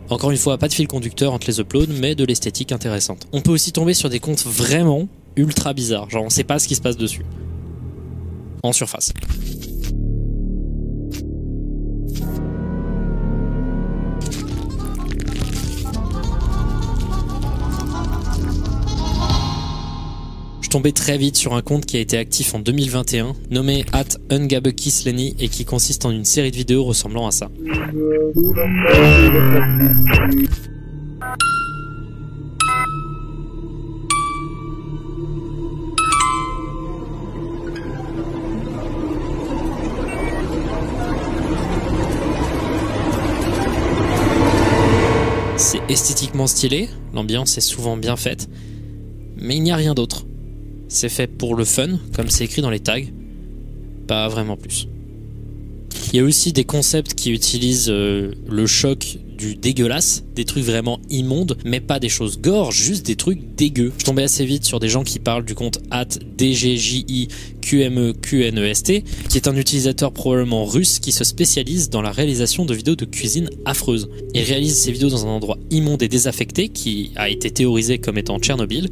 encore 0.09 0.31
une 0.31 0.37
fois, 0.37 0.57
pas 0.57 0.67
de 0.67 0.73
fil 0.73 0.87
conducteur 0.87 1.33
entre 1.33 1.47
les 1.47 1.59
uploads, 1.59 1.93
mais 1.99 2.15
de 2.15 2.23
l'esthétique 2.23 2.71
intéressante. 2.71 3.27
On 3.33 3.41
peut 3.41 3.51
aussi 3.51 3.71
tomber 3.71 3.93
sur 3.93 4.09
des 4.09 4.19
comptes 4.19 4.45
vraiment 4.45 5.07
ultra 5.35 5.73
bizarres, 5.73 6.09
genre 6.09 6.23
on 6.23 6.29
sait 6.29 6.43
pas 6.43 6.59
ce 6.59 6.67
qui 6.67 6.75
se 6.75 6.81
passe 6.81 6.97
dessus. 6.97 7.25
En 8.63 8.73
surface. 8.73 9.13
Je 20.67 20.71
tombais 20.73 20.91
très 20.91 21.17
vite 21.17 21.37
sur 21.37 21.53
un 21.53 21.61
compte 21.61 21.85
qui 21.85 21.95
a 21.95 22.01
été 22.01 22.17
actif 22.17 22.53
en 22.53 22.59
2021, 22.59 23.35
nommé 23.51 23.85
at 23.93 24.03
Lenny 24.29 25.33
et 25.39 25.47
qui 25.47 25.63
consiste 25.63 26.03
en 26.03 26.11
une 26.11 26.25
série 26.25 26.51
de 26.51 26.57
vidéos 26.57 26.83
ressemblant 26.83 27.25
à 27.25 27.31
ça. 27.31 27.49
C'est 45.55 45.79
esthétiquement 45.87 46.45
stylé, 46.45 46.89
l'ambiance 47.13 47.57
est 47.57 47.61
souvent 47.61 47.95
bien 47.95 48.17
faite, 48.17 48.49
mais 49.37 49.55
il 49.55 49.63
n'y 49.63 49.71
a 49.71 49.77
rien 49.77 49.93
d'autre. 49.93 50.25
C'est 50.89 51.09
fait 51.09 51.27
pour 51.27 51.55
le 51.55 51.65
fun, 51.65 51.99
comme 52.15 52.29
c'est 52.29 52.45
écrit 52.45 52.61
dans 52.61 52.69
les 52.69 52.79
tags. 52.79 53.01
Pas 54.07 54.29
vraiment 54.29 54.55
plus. 54.55 54.87
Il 56.13 56.17
y 56.17 56.21
a 56.21 56.23
aussi 56.23 56.53
des 56.53 56.63
concepts 56.63 57.15
qui 57.15 57.31
utilisent 57.31 57.89
euh, 57.89 58.31
le 58.47 58.65
choc 58.65 59.17
du 59.37 59.55
dégueulasse, 59.55 60.23
des 60.35 60.45
trucs 60.45 60.63
vraiment 60.63 61.01
immondes, 61.09 61.57
mais 61.65 61.81
pas 61.81 61.99
des 61.99 62.07
choses 62.09 62.39
gore, 62.39 62.71
juste 62.71 63.05
des 63.05 63.17
trucs 63.17 63.55
dégueux. 63.55 63.91
Je 63.97 64.05
tombais 64.05 64.23
assez 64.23 64.45
vite 64.45 64.63
sur 64.63 64.79
des 64.79 64.87
gens 64.89 65.03
qui 65.03 65.19
parlent 65.19 65.43
du 65.43 65.53
compte 65.53 65.79
at 65.91 66.07
DGJIQMEQNEST, 66.37 68.93
qui 69.29 69.37
est 69.37 69.47
un 69.47 69.55
utilisateur 69.55 70.11
probablement 70.13 70.65
russe 70.65 70.99
qui 70.99 71.11
se 71.11 71.25
spécialise 71.25 71.89
dans 71.89 72.01
la 72.01 72.11
réalisation 72.11 72.63
de 72.65 72.73
vidéos 72.73 72.95
de 72.95 73.05
cuisine 73.05 73.49
affreuses. 73.65 74.09
Il 74.33 74.43
réalise 74.43 74.79
ses 74.79 74.93
vidéos 74.93 75.09
dans 75.09 75.25
un 75.25 75.29
endroit 75.29 75.57
immonde 75.69 76.01
et 76.01 76.07
désaffecté 76.07 76.69
qui 76.69 77.11
a 77.15 77.29
été 77.29 77.51
théorisé 77.51 77.99
comme 77.99 78.17
étant 78.17 78.39
Tchernobyl, 78.39 78.89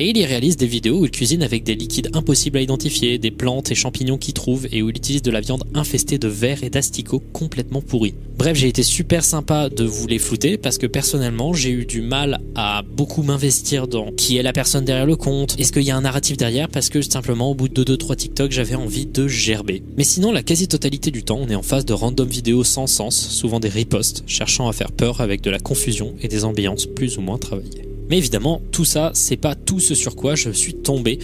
Et 0.00 0.10
il 0.10 0.16
y 0.16 0.24
réalise 0.24 0.56
des 0.56 0.68
vidéos 0.68 1.00
où 1.00 1.04
il 1.06 1.10
cuisine 1.10 1.42
avec 1.42 1.64
des 1.64 1.74
liquides 1.74 2.10
impossibles 2.14 2.58
à 2.58 2.60
identifier, 2.60 3.18
des 3.18 3.32
plantes 3.32 3.72
et 3.72 3.74
champignons 3.74 4.16
qu'il 4.16 4.32
trouve 4.32 4.68
et 4.70 4.80
où 4.80 4.90
il 4.90 4.96
utilise 4.96 5.22
de 5.22 5.30
la 5.32 5.40
viande 5.40 5.64
infestée 5.74 6.18
de 6.18 6.28
vers 6.28 6.62
et 6.62 6.70
d'asticots 6.70 7.22
complètement 7.32 7.82
pourris. 7.82 8.14
Bref, 8.36 8.56
j'ai 8.56 8.68
été 8.68 8.84
super 8.84 9.24
sympa 9.24 9.68
de 9.68 9.82
vous 9.82 10.06
les 10.06 10.20
flouter 10.20 10.56
parce 10.56 10.78
que 10.78 10.86
personnellement, 10.86 11.52
j'ai 11.52 11.70
eu 11.70 11.84
du 11.84 12.00
mal 12.00 12.40
à 12.54 12.82
beaucoup 12.82 13.24
m'investir 13.24 13.88
dans 13.88 14.12
qui 14.12 14.36
est 14.36 14.44
la 14.44 14.52
personne 14.52 14.84
derrière 14.84 15.04
le 15.04 15.16
compte, 15.16 15.58
est-ce 15.58 15.72
qu'il 15.72 15.82
y 15.82 15.90
a 15.90 15.96
un 15.96 16.02
narratif 16.02 16.36
derrière 16.36 16.68
parce 16.68 16.90
que 16.90 17.02
simplement 17.02 17.50
au 17.50 17.54
bout 17.54 17.68
de 17.68 17.82
2-3 17.82 18.14
TikTok, 18.14 18.52
j'avais 18.52 18.76
envie 18.76 19.06
de 19.06 19.26
gerber. 19.26 19.82
Mais 19.96 20.04
sinon, 20.04 20.30
la 20.30 20.44
quasi-totalité 20.44 21.10
du 21.10 21.24
temps, 21.24 21.40
on 21.42 21.48
est 21.48 21.56
en 21.56 21.62
face 21.62 21.84
de 21.84 21.92
random 21.92 22.28
vidéos 22.28 22.62
sans 22.62 22.86
sens, 22.86 23.16
souvent 23.16 23.58
des 23.58 23.68
ripostes, 23.68 24.22
cherchant 24.28 24.68
à 24.68 24.72
faire 24.72 24.92
peur 24.92 25.20
avec 25.20 25.40
de 25.40 25.50
la 25.50 25.58
confusion 25.58 26.14
et 26.22 26.28
des 26.28 26.44
ambiances 26.44 26.86
plus 26.86 27.18
ou 27.18 27.20
moins 27.20 27.38
travaillées. 27.38 27.87
Mais 28.08 28.18
évidemment, 28.18 28.62
tout 28.72 28.84
ça, 28.84 29.10
c'est 29.14 29.36
pas 29.36 29.54
tout 29.54 29.80
ce 29.80 29.94
sur 29.94 30.16
quoi 30.16 30.34
je 30.34 30.50
suis 30.50 30.74
tombé 30.74 31.18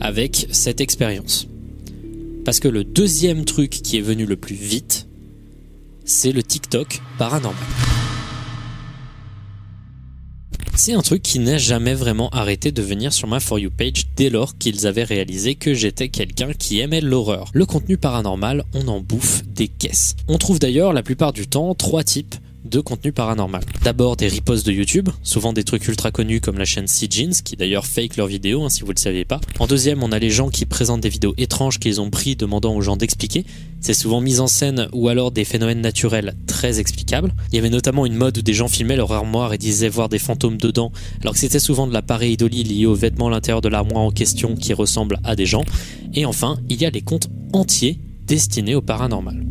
avec 0.00 0.46
cette 0.50 0.80
expérience. 0.80 1.48
Parce 2.44 2.60
que 2.60 2.68
le 2.68 2.84
deuxième 2.84 3.44
truc 3.44 3.70
qui 3.70 3.98
est 3.98 4.02
venu 4.02 4.26
le 4.26 4.36
plus 4.36 4.54
vite, 4.54 5.06
c'est 6.04 6.32
le 6.32 6.42
TikTok 6.42 7.00
paranormal. 7.18 7.66
C'est 10.82 10.94
un 10.94 11.02
truc 11.02 11.20
qui 11.20 11.40
n'a 11.40 11.58
jamais 11.58 11.92
vraiment 11.92 12.30
arrêté 12.30 12.72
de 12.72 12.80
venir 12.80 13.12
sur 13.12 13.28
ma 13.28 13.38
For 13.38 13.58
You 13.58 13.70
page 13.70 14.06
dès 14.16 14.30
lors 14.30 14.56
qu'ils 14.56 14.86
avaient 14.86 15.04
réalisé 15.04 15.54
que 15.54 15.74
j'étais 15.74 16.08
quelqu'un 16.08 16.54
qui 16.54 16.80
aimait 16.80 17.02
l'horreur. 17.02 17.50
Le 17.52 17.66
contenu 17.66 17.98
paranormal, 17.98 18.64
on 18.72 18.88
en 18.88 18.98
bouffe 18.98 19.42
des 19.44 19.68
caisses. 19.68 20.16
On 20.26 20.38
trouve 20.38 20.58
d'ailleurs 20.58 20.94
la 20.94 21.02
plupart 21.02 21.34
du 21.34 21.46
temps 21.46 21.74
trois 21.74 22.02
types 22.02 22.34
de 22.64 22.80
contenu 22.80 23.12
paranormal. 23.12 23.62
D'abord 23.82 24.16
des 24.16 24.28
ripostes 24.28 24.66
de 24.66 24.72
YouTube, 24.72 25.08
souvent 25.22 25.52
des 25.52 25.64
trucs 25.64 25.86
ultra 25.88 26.10
connus 26.10 26.40
comme 26.40 26.58
la 26.58 26.64
chaîne 26.64 26.86
Jeans, 26.88 27.32
qui 27.44 27.56
d'ailleurs 27.56 27.86
fake 27.86 28.16
leurs 28.16 28.26
vidéos 28.26 28.62
hein, 28.64 28.68
si 28.68 28.82
vous 28.82 28.92
le 28.92 28.98
savez 28.98 29.24
pas. 29.24 29.40
En 29.58 29.66
deuxième, 29.66 30.02
on 30.02 30.12
a 30.12 30.18
les 30.18 30.30
gens 30.30 30.50
qui 30.50 30.66
présentent 30.66 31.00
des 31.00 31.08
vidéos 31.08 31.34
étranges 31.38 31.78
qu'ils 31.78 32.00
ont 32.00 32.10
pris 32.10 32.36
demandant 32.36 32.74
aux 32.74 32.80
gens 32.80 32.96
d'expliquer. 32.96 33.44
C'est 33.80 33.94
souvent 33.94 34.20
mis 34.20 34.40
en 34.40 34.46
scène 34.46 34.88
ou 34.92 35.08
alors 35.08 35.30
des 35.30 35.44
phénomènes 35.44 35.80
naturels 35.80 36.34
très 36.46 36.80
explicables. 36.80 37.32
Il 37.50 37.56
y 37.56 37.58
avait 37.58 37.70
notamment 37.70 38.04
une 38.04 38.14
mode 38.14 38.38
où 38.38 38.42
des 38.42 38.52
gens 38.52 38.68
filmaient 38.68 38.96
leur 38.96 39.12
armoire 39.12 39.54
et 39.54 39.58
disaient 39.58 39.88
voir 39.88 40.08
des 40.08 40.18
fantômes 40.18 40.58
dedans, 40.58 40.92
alors 41.22 41.34
que 41.34 41.40
c'était 41.40 41.58
souvent 41.58 41.86
de 41.86 41.92
la 41.92 42.02
pareidolie 42.02 42.62
liée 42.62 42.86
aux 42.86 42.94
vêtements 42.94 43.28
à 43.28 43.30
l'intérieur 43.30 43.62
de 43.62 43.68
l'armoire 43.68 44.04
en 44.04 44.10
question 44.10 44.54
qui 44.54 44.74
ressemble 44.74 45.18
à 45.24 45.34
des 45.34 45.46
gens. 45.46 45.64
Et 46.14 46.26
enfin, 46.26 46.58
il 46.68 46.80
y 46.80 46.84
a 46.84 46.90
les 46.90 47.02
comptes 47.02 47.28
entiers 47.52 47.98
destinés 48.26 48.74
au 48.74 48.82
paranormal 48.82 49.44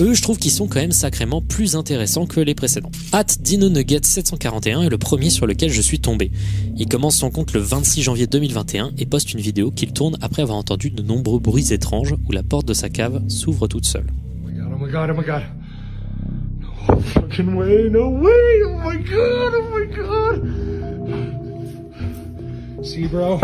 eux, 0.00 0.14
je 0.14 0.22
trouve 0.22 0.38
qu'ils 0.38 0.50
sont 0.50 0.66
quand 0.66 0.80
même 0.80 0.92
sacrément 0.92 1.40
plus 1.40 1.76
intéressants 1.76 2.26
que 2.26 2.40
les 2.40 2.54
précédents. 2.54 2.90
At 3.12 3.24
Dino 3.40 3.68
Nugget 3.68 4.00
741 4.02 4.82
est 4.82 4.88
le 4.88 4.98
premier 4.98 5.30
sur 5.30 5.46
lequel 5.46 5.70
je 5.70 5.80
suis 5.80 6.00
tombé. 6.00 6.30
Il 6.76 6.88
commence 6.88 7.16
son 7.16 7.30
compte 7.30 7.52
le 7.52 7.60
26 7.60 8.02
janvier 8.02 8.26
2021 8.26 8.92
et 8.98 9.06
poste 9.06 9.32
une 9.32 9.40
vidéo 9.40 9.70
qu'il 9.70 9.92
tourne 9.92 10.16
après 10.20 10.42
avoir 10.42 10.58
entendu 10.58 10.90
de 10.90 11.02
nombreux 11.02 11.38
bruits 11.38 11.72
étranges 11.72 12.14
où 12.28 12.32
la 12.32 12.42
porte 12.42 12.66
de 12.66 12.74
sa 12.74 12.88
cave 12.88 13.22
s'ouvre 13.28 13.66
toute 13.68 13.86
seule. 13.86 14.06
Bro, 23.10 23.40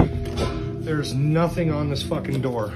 there's 0.84 1.14
nothing 1.14 1.70
on 1.70 1.88
this 1.88 2.02
fucking 2.02 2.40
door. 2.40 2.72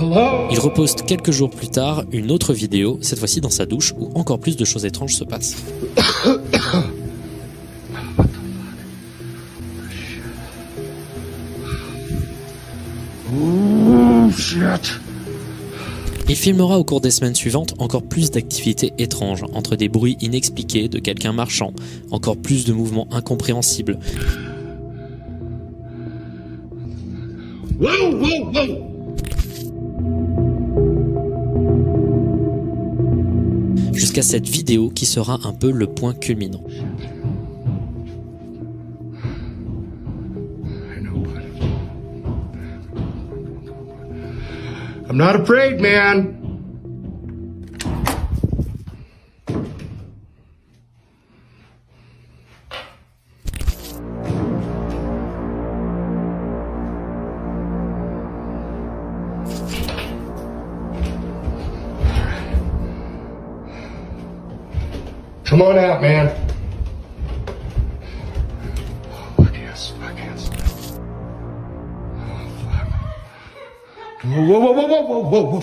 Il 0.00 0.58
reposte 0.60 1.04
quelques 1.06 1.32
jours 1.32 1.50
plus 1.50 1.68
tard 1.68 2.04
une 2.12 2.30
autre 2.30 2.52
vidéo, 2.52 2.98
cette 3.02 3.18
fois-ci 3.18 3.40
dans 3.40 3.50
sa 3.50 3.66
douche, 3.66 3.94
où 3.98 4.10
encore 4.14 4.38
plus 4.38 4.56
de 4.56 4.64
choses 4.64 4.84
étranges 4.84 5.14
se 5.14 5.24
passent. 5.24 5.56
Il 16.28 16.36
filmera 16.36 16.78
au 16.78 16.84
cours 16.84 17.00
des 17.00 17.10
semaines 17.10 17.34
suivantes 17.34 17.74
encore 17.78 18.02
plus 18.02 18.30
d'activités 18.30 18.92
étranges, 18.98 19.44
entre 19.52 19.76
des 19.76 19.88
bruits 19.88 20.16
inexpliqués 20.20 20.88
de 20.88 20.98
quelqu'un 20.98 21.32
marchant, 21.32 21.72
encore 22.10 22.36
plus 22.36 22.64
de 22.64 22.72
mouvements 22.72 23.08
incompréhensibles. 23.10 23.98
Jusqu'à 33.98 34.22
cette 34.22 34.48
vidéo 34.48 34.90
qui 34.90 35.06
sera 35.06 35.38
un 35.44 35.52
peu 35.52 35.70
le 35.70 35.86
point 35.86 36.14
culminant. 36.14 36.62
I'm 45.08 45.16
not 45.16 45.40
afraid, 45.40 45.80
man. 45.80 46.37
Out, 65.98 66.02
man. 66.02 66.30
Oh, 69.38 69.46
yes, 69.52 69.92
yes. 70.16 70.50
Whoa, 74.24 74.42
whoa, 74.42 74.72
whoa, 74.72 74.86
whoa, 74.86 75.22
whoa, 75.22 75.50
whoa. 75.50 75.62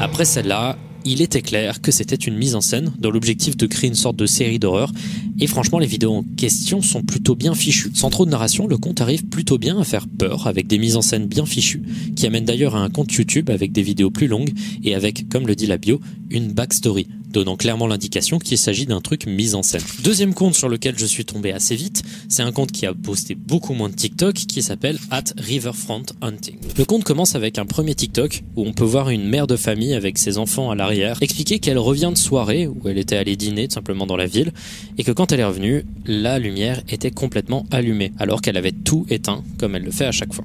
Après 0.00 0.24
celle-là, 0.24 0.76
il 1.04 1.22
était 1.22 1.42
clair 1.42 1.80
que 1.80 1.92
c'était 1.92 2.14
une 2.14 2.36
mise 2.36 2.54
en 2.54 2.60
scène 2.60 2.92
dans 2.98 3.10
l'objectif 3.10 3.56
de 3.56 3.66
créer 3.66 3.88
une 3.88 3.96
sorte 3.96 4.16
de 4.16 4.26
série 4.26 4.58
d'horreur. 4.58 4.92
Et 5.38 5.46
franchement, 5.46 5.78
les 5.78 5.86
vidéos 5.86 6.12
en 6.12 6.22
question 6.36 6.82
sont 6.82 7.02
plutôt 7.02 7.34
bien 7.34 7.54
fichues. 7.54 7.90
Sans 7.94 8.10
trop 8.10 8.26
de 8.26 8.30
narration, 8.30 8.66
le 8.66 8.76
compte 8.76 9.00
arrive 9.00 9.24
plutôt 9.26 9.58
bien 9.58 9.78
à 9.78 9.84
faire 9.84 10.06
peur 10.06 10.46
avec 10.46 10.66
des 10.66 10.78
mises 10.78 10.96
en 10.96 11.02
scène 11.02 11.26
bien 11.26 11.46
fichues, 11.46 11.82
qui 12.16 12.26
amènent 12.26 12.44
d'ailleurs 12.44 12.76
à 12.76 12.80
un 12.80 12.90
compte 12.90 13.12
YouTube 13.12 13.48
avec 13.50 13.72
des 13.72 13.82
vidéos 13.82 14.10
plus 14.10 14.26
longues 14.26 14.52
et 14.84 14.94
avec, 14.94 15.28
comme 15.28 15.46
le 15.46 15.54
dit 15.54 15.66
la 15.66 15.78
bio, 15.78 16.00
une 16.30 16.52
backstory 16.52 17.06
donnant 17.30 17.56
clairement 17.56 17.86
l'indication 17.86 18.38
qu'il 18.38 18.58
s'agit 18.58 18.86
d'un 18.86 19.00
truc 19.00 19.26
mis 19.26 19.54
en 19.54 19.62
scène. 19.62 19.82
Deuxième 20.02 20.34
compte 20.34 20.54
sur 20.54 20.68
lequel 20.68 20.98
je 20.98 21.06
suis 21.06 21.24
tombé 21.24 21.52
assez 21.52 21.76
vite, 21.76 22.02
c'est 22.28 22.42
un 22.42 22.52
compte 22.52 22.72
qui 22.72 22.86
a 22.86 22.94
posté 22.94 23.34
beaucoup 23.34 23.74
moins 23.74 23.88
de 23.88 23.94
TikTok 23.94 24.34
qui 24.34 24.62
s'appelle 24.62 24.98
at 25.10 25.24
Riverfront 25.36 26.02
Hunting. 26.20 26.56
Le 26.76 26.84
compte 26.84 27.04
commence 27.04 27.34
avec 27.34 27.58
un 27.58 27.66
premier 27.66 27.94
TikTok 27.94 28.42
où 28.56 28.66
on 28.66 28.72
peut 28.72 28.84
voir 28.84 29.10
une 29.10 29.28
mère 29.28 29.46
de 29.46 29.56
famille 29.56 29.94
avec 29.94 30.18
ses 30.18 30.38
enfants 30.38 30.70
à 30.70 30.74
l'arrière 30.74 31.18
expliquer 31.20 31.58
qu'elle 31.58 31.78
revient 31.78 32.10
de 32.12 32.18
soirée 32.18 32.66
où 32.66 32.80
elle 32.88 32.98
était 32.98 33.16
allée 33.16 33.36
dîner 33.36 33.68
tout 33.68 33.74
simplement 33.74 34.06
dans 34.06 34.16
la 34.16 34.26
ville 34.26 34.52
et 34.98 35.04
que 35.04 35.12
quand 35.12 35.32
elle 35.32 35.40
est 35.40 35.44
revenue, 35.44 35.84
la 36.06 36.38
lumière 36.38 36.82
était 36.88 37.10
complètement 37.10 37.66
allumée 37.70 38.12
alors 38.18 38.42
qu'elle 38.42 38.56
avait 38.56 38.72
tout 38.72 39.06
éteint 39.08 39.42
comme 39.58 39.74
elle 39.74 39.84
le 39.84 39.90
fait 39.90 40.06
à 40.06 40.12
chaque 40.12 40.34
fois. 40.34 40.44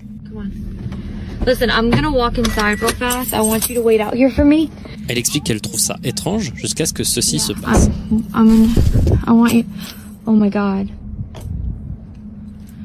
Listen, 1.46 1.70
I'm 1.70 1.92
gonna 1.92 2.12
walk 2.12 2.38
inside 2.40 2.82
real 2.82 2.92
fast. 2.92 3.34
I 3.34 3.42
want 3.42 3.70
you 3.70 3.76
to 3.76 3.82
wait 3.82 4.02
out 4.02 4.16
here 4.16 4.32
for 4.32 4.44
me. 4.46 4.70
Elle 5.08 5.20
explique 5.20 5.44
qu'elle 5.44 5.62
trouve 5.62 5.80
ça 5.80 5.96
étrange 6.04 6.52
jusqu'à 6.56 6.88
ce 6.88 6.94
que 6.94 7.04
ceci 7.04 7.38
se 7.40 7.54
passe. 7.54 7.90
I'm, 8.12 8.24
I'm 8.34 8.74
I 9.28 9.32
want 9.32 9.54
you. 9.54 9.64
Oh 10.26 10.32
my 10.32 10.50
god. 10.50 10.90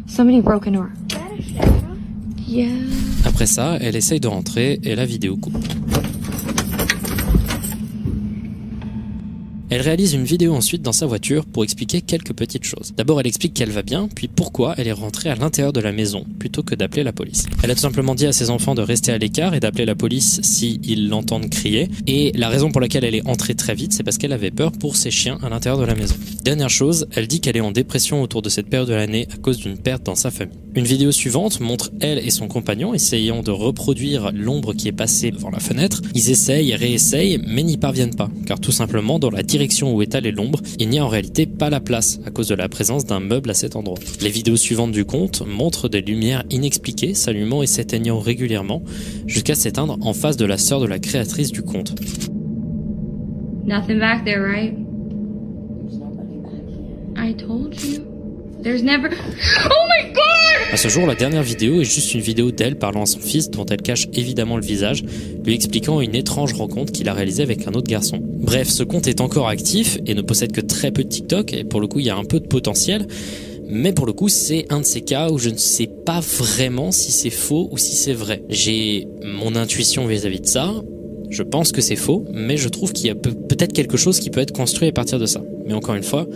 Somebody 0.06 0.42
broke 0.42 0.66
into 0.66 0.82
her. 0.82 0.90
Yeah. 2.46 2.68
Après 3.24 3.46
ça, 3.46 3.78
elle 3.80 3.96
essaye 3.96 4.20
de 4.20 4.28
rentrer 4.28 4.78
et 4.82 4.94
la 4.94 5.06
vidéo 5.06 5.36
coupe. 5.36 5.56
Elle 9.72 9.82
réalise 9.82 10.14
une 10.14 10.24
vidéo 10.24 10.52
ensuite 10.52 10.82
dans 10.82 10.90
sa 10.90 11.06
voiture 11.06 11.46
pour 11.46 11.62
expliquer 11.62 12.00
quelques 12.00 12.32
petites 12.32 12.64
choses. 12.64 12.92
D'abord, 12.96 13.20
elle 13.20 13.28
explique 13.28 13.54
qu'elle 13.54 13.70
va 13.70 13.82
bien, 13.82 14.08
puis 14.12 14.26
pourquoi 14.26 14.74
elle 14.76 14.88
est 14.88 14.92
rentrée 14.92 15.30
à 15.30 15.36
l'intérieur 15.36 15.72
de 15.72 15.78
la 15.78 15.92
maison 15.92 16.24
plutôt 16.40 16.64
que 16.64 16.74
d'appeler 16.74 17.04
la 17.04 17.12
police. 17.12 17.46
Elle 17.62 17.70
a 17.70 17.76
tout 17.76 17.80
simplement 17.80 18.16
dit 18.16 18.26
à 18.26 18.32
ses 18.32 18.50
enfants 18.50 18.74
de 18.74 18.82
rester 18.82 19.12
à 19.12 19.18
l'écart 19.18 19.54
et 19.54 19.60
d'appeler 19.60 19.84
la 19.84 19.94
police 19.94 20.40
si 20.42 20.80
ils 20.82 21.08
l'entendent 21.08 21.48
crier. 21.48 21.88
Et 22.08 22.32
la 22.34 22.48
raison 22.48 22.72
pour 22.72 22.80
laquelle 22.80 23.04
elle 23.04 23.14
est 23.14 23.24
entrée 23.28 23.54
très 23.54 23.76
vite, 23.76 23.92
c'est 23.92 24.02
parce 24.02 24.18
qu'elle 24.18 24.32
avait 24.32 24.50
peur 24.50 24.72
pour 24.72 24.96
ses 24.96 25.12
chiens 25.12 25.38
à 25.40 25.48
l'intérieur 25.48 25.80
de 25.80 25.86
la 25.86 25.94
maison. 25.94 26.16
Dernière 26.42 26.68
chose, 26.68 27.06
elle 27.14 27.28
dit 27.28 27.40
qu'elle 27.40 27.56
est 27.56 27.60
en 27.60 27.70
dépression 27.70 28.22
autour 28.22 28.42
de 28.42 28.48
cette 28.48 28.66
période 28.66 28.88
de 28.88 28.94
l'année 28.94 29.28
à 29.32 29.36
cause 29.36 29.58
d'une 29.58 29.78
perte 29.78 30.02
dans 30.02 30.16
sa 30.16 30.32
famille. 30.32 30.58
Une 30.74 30.84
vidéo 30.84 31.12
suivante 31.12 31.60
montre 31.60 31.92
elle 32.00 32.18
et 32.18 32.30
son 32.30 32.48
compagnon 32.48 32.92
essayant 32.92 33.42
de 33.42 33.52
reproduire 33.52 34.32
l'ombre 34.32 34.72
qui 34.72 34.88
est 34.88 34.92
passée 34.92 35.30
devant 35.30 35.50
la 35.50 35.60
fenêtre. 35.60 36.02
Ils 36.14 36.30
essayent 36.30 36.74
réessayent, 36.74 37.40
mais 37.46 37.62
n'y 37.62 37.76
parviennent 37.76 38.16
pas, 38.16 38.30
car 38.46 38.58
tout 38.58 38.72
simplement 38.72 39.20
dans 39.20 39.30
la 39.30 39.44
direction 39.44 39.59
où 39.82 40.00
est 40.00 40.14
allée 40.14 40.32
l'ombre, 40.32 40.60
il 40.78 40.88
n'y 40.88 40.98
a 40.98 41.04
en 41.04 41.08
réalité 41.08 41.44
pas 41.44 41.68
la 41.68 41.80
place 41.80 42.18
à 42.24 42.30
cause 42.30 42.48
de 42.48 42.54
la 42.54 42.68
présence 42.68 43.04
d'un 43.04 43.20
meuble 43.20 43.50
à 43.50 43.54
cet 43.54 43.76
endroit. 43.76 43.98
Les 44.22 44.30
vidéos 44.30 44.56
suivantes 44.56 44.92
du 44.92 45.04
compte 45.04 45.42
montrent 45.46 45.88
des 45.88 46.00
lumières 46.00 46.44
inexpliquées 46.48 47.12
s'allumant 47.12 47.62
et 47.62 47.66
s'éteignant 47.66 48.18
régulièrement 48.18 48.82
jusqu'à 49.26 49.54
s'éteindre 49.54 49.98
en 50.00 50.14
face 50.14 50.38
de 50.38 50.46
la 50.46 50.56
sœur 50.56 50.80
de 50.80 50.86
la 50.86 50.98
créatrice 50.98 51.52
du 51.52 51.62
compte. 51.62 51.94
Nothing 53.66 53.98
back 53.98 54.24
there, 54.24 54.42
right? 54.42 54.74
I 57.16 57.34
told 57.34 57.78
you. 57.82 58.02
There's 58.62 58.82
never. 58.82 59.10
Oh! 59.70 59.90
À 60.72 60.76
ce 60.76 60.86
jour, 60.86 61.04
la 61.04 61.16
dernière 61.16 61.42
vidéo 61.42 61.80
est 61.80 61.84
juste 61.84 62.14
une 62.14 62.20
vidéo 62.20 62.52
d'elle 62.52 62.78
parlant 62.78 63.02
à 63.02 63.06
son 63.06 63.18
fils, 63.18 63.50
dont 63.50 63.66
elle 63.66 63.82
cache 63.82 64.06
évidemment 64.14 64.56
le 64.56 64.62
visage, 64.62 65.02
lui 65.44 65.52
expliquant 65.52 66.00
une 66.00 66.14
étrange 66.14 66.52
rencontre 66.52 66.92
qu'il 66.92 67.08
a 67.08 67.12
réalisée 67.12 67.42
avec 67.42 67.66
un 67.66 67.72
autre 67.72 67.90
garçon. 67.90 68.20
Bref, 68.22 68.68
ce 68.68 68.84
compte 68.84 69.08
est 69.08 69.20
encore 69.20 69.48
actif 69.48 69.98
et 70.06 70.14
ne 70.14 70.22
possède 70.22 70.52
que 70.52 70.60
très 70.60 70.92
peu 70.92 71.02
de 71.02 71.08
TikTok, 71.08 71.54
et 71.54 71.64
pour 71.64 71.80
le 71.80 71.88
coup, 71.88 71.98
il 71.98 72.06
y 72.06 72.10
a 72.10 72.16
un 72.16 72.24
peu 72.24 72.38
de 72.38 72.46
potentiel. 72.46 73.08
Mais 73.68 73.92
pour 73.92 74.06
le 74.06 74.12
coup, 74.12 74.28
c'est 74.28 74.66
un 74.70 74.80
de 74.80 74.84
ces 74.84 75.00
cas 75.00 75.30
où 75.30 75.38
je 75.38 75.50
ne 75.50 75.56
sais 75.56 75.88
pas 76.06 76.20
vraiment 76.20 76.92
si 76.92 77.10
c'est 77.10 77.30
faux 77.30 77.68
ou 77.72 77.76
si 77.76 77.96
c'est 77.96 78.12
vrai. 78.12 78.44
J'ai 78.48 79.08
mon 79.24 79.56
intuition 79.56 80.06
vis-à-vis 80.06 80.40
de 80.40 80.46
ça. 80.46 80.72
Je 81.30 81.42
pense 81.42 81.72
que 81.72 81.80
c'est 81.80 81.96
faux, 81.96 82.24
mais 82.32 82.56
je 82.56 82.68
trouve 82.68 82.92
qu'il 82.92 83.08
y 83.08 83.10
a 83.10 83.16
peut-être 83.16 83.72
quelque 83.72 83.96
chose 83.96 84.20
qui 84.20 84.30
peut 84.30 84.40
être 84.40 84.52
construit 84.52 84.88
à 84.88 84.92
partir 84.92 85.18
de 85.18 85.26
ça. 85.26 85.42
Mais 85.66 85.74
encore 85.74 85.96
une 85.96 86.02
fois, 86.04 86.28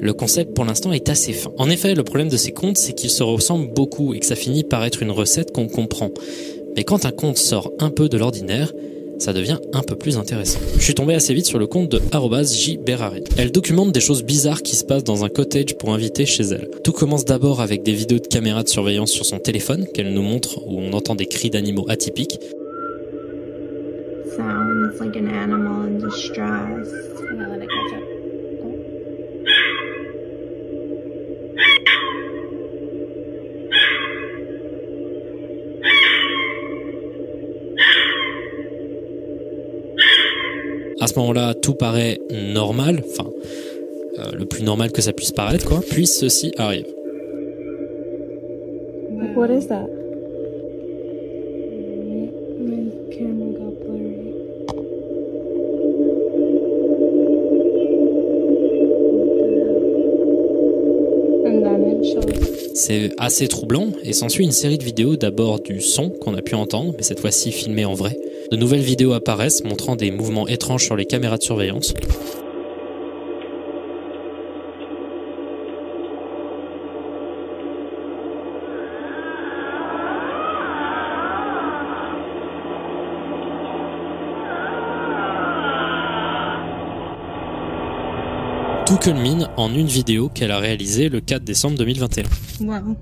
le 0.00 0.12
concept 0.12 0.54
pour 0.54 0.64
l'instant 0.64 0.92
est 0.92 1.08
assez 1.08 1.32
fin. 1.32 1.52
En 1.58 1.68
effet, 1.68 1.94
le 1.94 2.04
problème 2.04 2.28
de 2.28 2.36
ces 2.36 2.52
comptes, 2.52 2.78
c'est 2.78 2.92
qu'ils 2.92 3.10
se 3.10 3.22
ressemblent 3.22 3.72
beaucoup 3.72 4.14
et 4.14 4.20
que 4.20 4.26
ça 4.26 4.34
finit 4.34 4.64
par 4.64 4.84
être 4.84 5.02
une 5.02 5.10
recette 5.10 5.52
qu'on 5.52 5.68
comprend. 5.68 6.10
Mais 6.76 6.84
quand 6.84 7.04
un 7.04 7.10
compte 7.10 7.36
sort 7.38 7.72
un 7.80 7.90
peu 7.90 8.08
de 8.08 8.16
l'ordinaire, 8.16 8.72
ça 9.18 9.34
devient 9.34 9.58
un 9.74 9.82
peu 9.82 9.96
plus 9.96 10.16
intéressant. 10.16 10.60
Je 10.78 10.82
suis 10.82 10.94
tombé 10.94 11.14
assez 11.14 11.34
vite 11.34 11.44
sur 11.44 11.58
le 11.58 11.66
compte 11.66 11.90
de 11.90 12.00
@jberrari. 12.00 13.24
Elle 13.36 13.52
documente 13.52 13.92
des 13.92 14.00
choses 14.00 14.22
bizarres 14.24 14.62
qui 14.62 14.76
se 14.76 14.84
passent 14.84 15.04
dans 15.04 15.24
un 15.24 15.28
cottage 15.28 15.76
pour 15.76 15.92
inviter 15.92 16.24
chez 16.24 16.44
elle. 16.44 16.70
Tout 16.82 16.92
commence 16.92 17.26
d'abord 17.26 17.60
avec 17.60 17.82
des 17.82 17.92
vidéos 17.92 18.18
de 18.18 18.26
caméras 18.26 18.62
de 18.62 18.68
surveillance 18.68 19.10
sur 19.10 19.26
son 19.26 19.38
téléphone 19.38 19.86
qu'elle 19.92 20.14
nous 20.14 20.22
montre 20.22 20.66
où 20.66 20.80
on 20.80 20.92
entend 20.94 21.14
des 21.14 21.26
cris 21.26 21.50
d'animaux 21.50 21.84
atypiques. 21.88 22.38
Sounds 24.36 24.98
like 25.00 25.16
an 25.16 25.26
animal 25.26 25.86
in 25.86 25.98
distress. 25.98 26.88
À 41.00 41.06
ce 41.06 41.18
moment-là, 41.18 41.54
tout 41.54 41.74
paraît 41.74 42.18
normal, 42.30 43.02
enfin, 43.10 43.30
euh, 44.18 44.36
le 44.38 44.44
plus 44.44 44.62
normal 44.62 44.92
que 44.92 45.00
ça 45.00 45.12
puisse 45.12 45.32
paraître, 45.32 45.66
quoi. 45.66 45.80
Puis 45.88 46.06
ceci 46.06 46.52
arrive. 46.58 46.86
What 49.34 49.48
is 49.48 49.66
that? 49.68 49.86
C'est 62.74 63.10
assez 63.18 63.46
troublant 63.48 63.88
et 64.04 64.12
s'ensuit 64.12 64.44
une 64.44 64.52
série 64.52 64.78
de 64.78 64.84
vidéos, 64.84 65.16
d'abord 65.16 65.60
du 65.60 65.80
son 65.80 66.10
qu'on 66.10 66.34
a 66.34 66.42
pu 66.42 66.54
entendre, 66.54 66.94
mais 66.96 67.02
cette 67.02 67.20
fois-ci 67.20 67.52
filmé 67.52 67.84
en 67.84 67.94
vrai. 67.94 68.16
De 68.50 68.56
nouvelles 68.56 68.80
vidéos 68.80 69.12
apparaissent 69.12 69.62
montrant 69.62 69.94
des 69.94 70.10
mouvements 70.10 70.48
étranges 70.48 70.84
sur 70.84 70.96
les 70.96 71.06
caméras 71.06 71.38
de 71.38 71.42
surveillance. 71.44 71.94
Tout 88.84 88.96
culmine 88.96 89.48
en 89.56 89.72
une 89.72 89.86
vidéo 89.86 90.28
qu'elle 90.28 90.50
a 90.50 90.58
réalisée 90.58 91.08
le 91.08 91.20
4 91.20 91.44
décembre 91.44 91.78
2021. 91.78 92.24
Wow. 92.60 92.96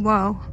Wow. 0.00 0.51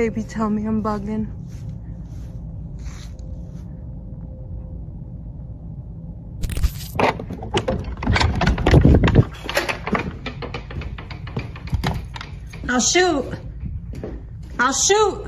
Baby, 0.00 0.22
tell 0.22 0.48
me 0.48 0.64
I'm 0.64 0.82
bugging. 0.82 1.28
I'll 12.66 12.80
shoot. 12.80 13.26
I'll 14.58 14.72
shoot. 14.72 15.26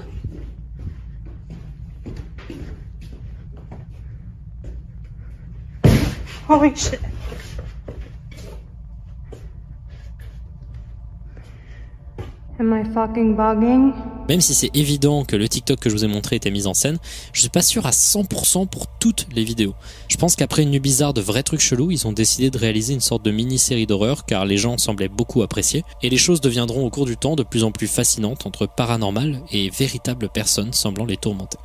Holy 6.47 6.75
shit. 6.75 6.99
Am 12.59 12.73
I 12.73 12.85
fucking 12.85 13.37
bugging? 13.37 14.02
Même 14.29 14.41
si 14.41 14.55
c'est 14.55 14.71
évident 14.75 15.25
que 15.25 15.35
le 15.35 15.49
TikTok 15.49 15.81
que 15.81 15.91
je 15.91 15.95
vous 15.97 16.05
ai 16.05 16.09
montré 16.09 16.37
était 16.37 16.51
mis 16.51 16.67
en 16.67 16.75
scène, 16.75 16.99
je 17.33 17.41
suis 17.41 17.51
pas 17.51 17.63
sûr 17.63 17.87
à 17.87 17.91
100% 17.91 18.69
pour 18.69 18.87
toutes 19.01 19.27
les 19.35 19.43
vidéos. 19.43 19.75
Je 20.09 20.17
pense 20.17 20.37
qu'après 20.37 20.63
une 20.63 20.71
nuit 20.71 20.81
bizarre 20.81 21.13
de 21.13 21.21
vrais 21.21 21.43
trucs 21.43 21.61
chelous, 21.61 21.91
ils 21.91 22.07
ont 22.07 22.13
décidé 22.13 22.51
de 22.51 22.57
réaliser 22.57 22.95
une 22.95 23.01
sorte 23.01 23.25
de 23.25 23.33
mini-série 23.33 23.87
d'horreur 23.87 24.25
car 24.25 24.45
les 24.45 24.59
gens 24.59 24.79
semblaient 24.79 25.09
beaucoup 25.09 25.43
apprécier 25.43 25.85
et 26.03 26.09
les 26.09 26.17
choses 26.17 26.41
deviendront 26.41 26.87
au 26.87 26.91
cours 26.91 27.07
du 27.07 27.17
temps 27.17 27.35
de 27.35 27.43
plus 27.43 27.65
en 27.65 27.73
plus 27.73 27.89
fascinantes 27.89 28.47
entre 28.47 28.67
paranormal 28.67 29.43
et 29.51 29.71
véritables 29.71 30.29
personnes 30.29 30.73
semblant 30.73 31.05
les 31.05 31.17
tourmenter. 31.17 31.59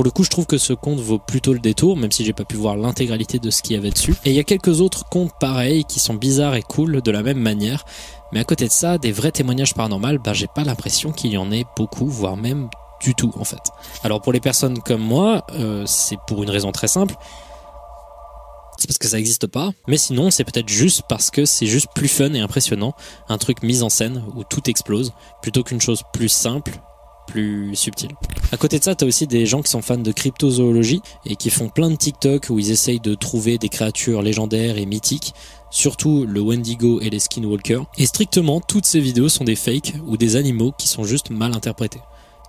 Pour 0.00 0.04
le 0.06 0.12
coup, 0.12 0.24
je 0.24 0.30
trouve 0.30 0.46
que 0.46 0.56
ce 0.56 0.72
compte 0.72 0.98
vaut 0.98 1.18
plutôt 1.18 1.52
le 1.52 1.58
détour, 1.58 1.94
même 1.94 2.10
si 2.10 2.24
j'ai 2.24 2.32
pas 2.32 2.46
pu 2.46 2.56
voir 2.56 2.74
l'intégralité 2.74 3.38
de 3.38 3.50
ce 3.50 3.60
qu'il 3.60 3.76
y 3.76 3.78
avait 3.78 3.90
dessus. 3.90 4.14
Et 4.24 4.30
il 4.30 4.34
y 4.34 4.38
a 4.38 4.44
quelques 4.44 4.80
autres 4.80 5.06
comptes 5.10 5.34
pareils 5.38 5.84
qui 5.84 6.00
sont 6.00 6.14
bizarres 6.14 6.54
et 6.54 6.62
cool 6.62 7.02
de 7.02 7.10
la 7.10 7.22
même 7.22 7.38
manière. 7.38 7.84
Mais 8.32 8.40
à 8.40 8.44
côté 8.44 8.66
de 8.66 8.72
ça, 8.72 8.96
des 8.96 9.12
vrais 9.12 9.30
témoignages 9.30 9.74
paranormaux, 9.74 10.18
bah 10.24 10.32
j'ai 10.32 10.46
pas 10.46 10.64
l'impression 10.64 11.12
qu'il 11.12 11.32
y 11.32 11.36
en 11.36 11.52
ait 11.52 11.66
beaucoup, 11.76 12.06
voire 12.06 12.38
même 12.38 12.70
du 13.02 13.14
tout 13.14 13.30
en 13.38 13.44
fait. 13.44 13.60
Alors 14.02 14.22
pour 14.22 14.32
les 14.32 14.40
personnes 14.40 14.78
comme 14.78 15.02
moi, 15.02 15.44
euh, 15.52 15.84
c'est 15.84 16.16
pour 16.26 16.42
une 16.42 16.50
raison 16.50 16.72
très 16.72 16.88
simple. 16.88 17.14
C'est 18.78 18.86
parce 18.86 18.96
que 18.96 19.06
ça 19.06 19.18
n'existe 19.18 19.48
pas, 19.48 19.68
mais 19.86 19.98
sinon 19.98 20.30
c'est 20.30 20.44
peut-être 20.44 20.70
juste 20.70 21.02
parce 21.10 21.30
que 21.30 21.44
c'est 21.44 21.66
juste 21.66 21.88
plus 21.94 22.08
fun 22.08 22.32
et 22.32 22.40
impressionnant, 22.40 22.94
un 23.28 23.36
truc 23.36 23.62
mis 23.62 23.82
en 23.82 23.90
scène 23.90 24.24
où 24.34 24.44
tout 24.44 24.70
explose, 24.70 25.12
plutôt 25.42 25.62
qu'une 25.62 25.82
chose 25.82 26.04
plus 26.14 26.30
simple, 26.30 26.80
plus 27.30 27.74
subtile. 27.76 28.10
À 28.52 28.56
côté 28.56 28.78
de 28.78 28.84
ça, 28.84 28.94
t'as 28.94 29.06
aussi 29.06 29.26
des 29.26 29.46
gens 29.46 29.62
qui 29.62 29.70
sont 29.70 29.82
fans 29.82 29.96
de 29.96 30.12
cryptozoologie 30.12 31.02
et 31.24 31.36
qui 31.36 31.50
font 31.50 31.68
plein 31.68 31.90
de 31.90 31.96
TikTok 31.96 32.48
où 32.50 32.58
ils 32.58 32.70
essayent 32.70 33.00
de 33.00 33.14
trouver 33.14 33.58
des 33.58 33.68
créatures 33.68 34.22
légendaires 34.22 34.76
et 34.76 34.86
mythiques, 34.86 35.34
surtout 35.70 36.26
le 36.26 36.40
Wendigo 36.40 37.00
et 37.00 37.10
les 37.10 37.20
Skinwalkers. 37.20 37.84
Et 37.96 38.06
strictement, 38.06 38.60
toutes 38.60 38.86
ces 38.86 39.00
vidéos 39.00 39.28
sont 39.28 39.44
des 39.44 39.56
fakes 39.56 39.94
ou 40.06 40.16
des 40.16 40.36
animaux 40.36 40.72
qui 40.76 40.88
sont 40.88 41.04
juste 41.04 41.30
mal 41.30 41.54
interprétés. 41.54 42.00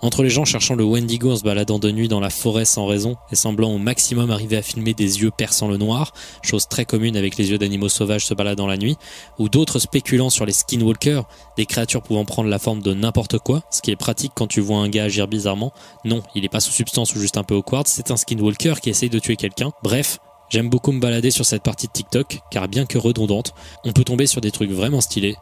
Entre 0.03 0.23
les 0.23 0.31
gens 0.31 0.45
cherchant 0.45 0.73
le 0.73 0.83
Wendigo 0.83 1.31
en 1.31 1.35
se 1.35 1.43
baladant 1.43 1.77
de 1.77 1.91
nuit 1.91 2.07
dans 2.07 2.19
la 2.19 2.31
forêt 2.31 2.65
sans 2.65 2.87
raison 2.87 3.17
et 3.31 3.35
semblant 3.35 3.71
au 3.71 3.77
maximum 3.77 4.31
arriver 4.31 4.57
à 4.57 4.63
filmer 4.63 4.95
des 4.95 5.21
yeux 5.21 5.29
perçant 5.29 5.67
le 5.67 5.77
noir, 5.77 6.13
chose 6.41 6.67
très 6.67 6.85
commune 6.85 7.15
avec 7.15 7.37
les 7.37 7.51
yeux 7.51 7.59
d'animaux 7.59 7.87
sauvages 7.87 8.25
se 8.25 8.33
baladant 8.33 8.65
la 8.65 8.77
nuit, 8.77 8.97
ou 9.37 9.47
d'autres 9.47 9.77
spéculant 9.77 10.31
sur 10.31 10.47
les 10.47 10.53
skinwalkers, 10.53 11.25
des 11.55 11.67
créatures 11.67 12.01
pouvant 12.01 12.25
prendre 12.25 12.49
la 12.49 12.57
forme 12.57 12.81
de 12.81 12.95
n'importe 12.95 13.37
quoi, 13.37 13.61
ce 13.69 13.81
qui 13.81 13.91
est 13.91 13.95
pratique 13.95 14.31
quand 14.35 14.47
tu 14.47 14.59
vois 14.59 14.79
un 14.79 14.89
gars 14.89 15.03
agir 15.03 15.27
bizarrement. 15.27 15.71
Non, 16.03 16.23
il 16.33 16.43
est 16.45 16.49
pas 16.49 16.61
sous 16.61 16.71
substance 16.71 17.13
ou 17.13 17.19
juste 17.19 17.37
un 17.37 17.43
peu 17.43 17.53
awkward, 17.53 17.87
c'est 17.87 18.09
un 18.09 18.17
skinwalker 18.17 18.81
qui 18.81 18.89
essaye 18.89 19.09
de 19.09 19.19
tuer 19.19 19.35
quelqu'un. 19.35 19.71
Bref, 19.83 20.19
J'aime 20.49 20.67
beaucoup 20.67 20.91
me 20.91 20.99
balader 20.99 21.31
sur 21.31 21.45
cette 21.45 21.63
partie 21.63 21.87
de 21.87 21.93
TikTok, 21.93 22.39
car 22.51 22.67
bien 22.67 22.85
que 22.85 22.97
redondante, 22.97 23.53
on 23.85 23.93
peut 23.93 24.03
tomber 24.03 24.27
sur 24.27 24.41
des 24.41 24.51
trucs 24.51 24.69
vraiment 24.69 24.99
stylés, 24.99 25.37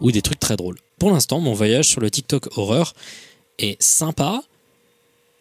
ou 0.00 0.12
des 0.12 0.22
trucs 0.22 0.38
très 0.38 0.54
drôles. 0.54 0.78
Pour 1.00 1.10
l'instant, 1.10 1.40
mon 1.40 1.52
voyage 1.52 1.88
sur 1.88 2.00
le 2.00 2.12
TikTok 2.12 2.56
horreur 2.56 2.92
est 3.58 3.80
sympa, 3.82 4.42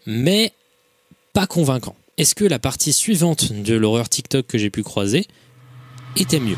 mais 0.05 0.53
pas 1.33 1.47
convaincant. 1.47 1.95
Est-ce 2.17 2.35
que 2.35 2.45
la 2.45 2.59
partie 2.59 2.93
suivante 2.93 3.51
de 3.51 3.73
l'horreur 3.75 4.07
TikTok 4.09 4.45
que 4.45 4.57
j'ai 4.57 4.69
pu 4.69 4.83
croiser 4.83 5.25
était 6.15 6.39
mieux? 6.39 6.57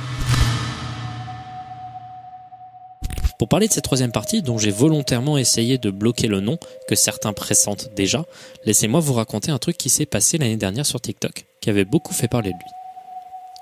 Pour 3.37 3.49
parler 3.49 3.67
de 3.67 3.73
cette 3.73 3.83
troisième 3.83 4.11
partie, 4.11 4.41
dont 4.41 4.57
j'ai 4.57 4.71
volontairement 4.71 5.37
essayé 5.37 5.77
de 5.77 5.91
bloquer 5.91 6.27
le 6.27 6.39
nom, 6.39 6.57
que 6.87 6.95
certains 6.95 7.33
pressentent 7.33 7.89
déjà, 7.95 8.25
laissez-moi 8.65 9.01
vous 9.01 9.13
raconter 9.13 9.51
un 9.51 9.57
truc 9.57 9.77
qui 9.77 9.89
s'est 9.89 10.05
passé 10.05 10.37
l'année 10.37 10.55
dernière 10.55 10.85
sur 10.85 11.01
TikTok, 11.01 11.45
qui 11.61 11.69
avait 11.69 11.85
beaucoup 11.85 12.13
fait 12.13 12.29
parler 12.29 12.51
de 12.51 12.57
lui. 12.57 12.84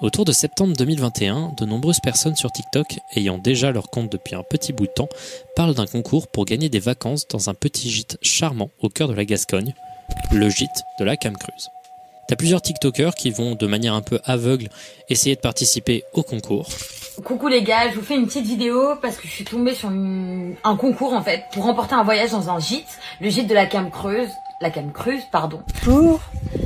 Autour 0.03 0.25
de 0.25 0.33
septembre 0.33 0.75
2021, 0.75 1.53
de 1.55 1.63
nombreuses 1.63 2.01
personnes 2.01 2.35
sur 2.35 2.51
TikTok, 2.51 2.99
ayant 3.15 3.37
déjà 3.37 3.71
leur 3.71 3.89
compte 3.89 4.11
depuis 4.11 4.35
un 4.35 4.43
petit 4.43 4.73
bout 4.73 4.85
de 4.85 4.91
temps, 4.91 5.07
parlent 5.55 5.75
d'un 5.75 5.85
concours 5.85 6.27
pour 6.27 6.43
gagner 6.43 6.67
des 6.67 6.81
vacances 6.81 7.25
dans 7.29 7.49
un 7.49 7.53
petit 7.53 7.89
gîte 7.89 8.17
charmant 8.21 8.69
au 8.81 8.89
cœur 8.89 9.07
de 9.07 9.13
la 9.13 9.23
Gascogne, 9.23 9.73
le 10.33 10.49
gîte 10.49 10.83
de 10.99 11.05
la 11.05 11.15
Cam 11.15 11.37
Creuse. 11.37 11.69
T'as 12.27 12.35
plusieurs 12.35 12.61
TikTokers 12.61 13.15
qui 13.15 13.31
vont, 13.31 13.55
de 13.55 13.65
manière 13.65 13.93
un 13.93 14.01
peu 14.01 14.19
aveugle, 14.25 14.67
essayer 15.07 15.37
de 15.37 15.41
participer 15.41 16.03
au 16.11 16.21
concours. 16.21 16.67
Coucou 17.23 17.47
les 17.47 17.63
gars, 17.63 17.89
je 17.89 17.95
vous 17.95 18.01
fais 18.01 18.15
une 18.15 18.25
petite 18.25 18.45
vidéo 18.45 18.97
parce 19.01 19.15
que 19.15 19.25
je 19.25 19.31
suis 19.31 19.45
tombée 19.45 19.73
sur 19.73 19.87
un 19.87 20.75
concours 20.75 21.13
en 21.13 21.21
fait 21.21 21.45
pour 21.53 21.63
remporter 21.63 21.95
un 21.95 22.03
voyage 22.03 22.31
dans 22.31 22.49
un 22.49 22.59
gîte, 22.59 22.99
le 23.21 23.29
gîte 23.29 23.47
de 23.47 23.53
la 23.53 23.67
Cam 23.67 23.89
Creuse, 23.89 24.31
la 24.63 24.71
Cam 24.71 24.91
Creuse, 24.93 25.23
pardon. 25.29 25.59
Pour 25.83 26.21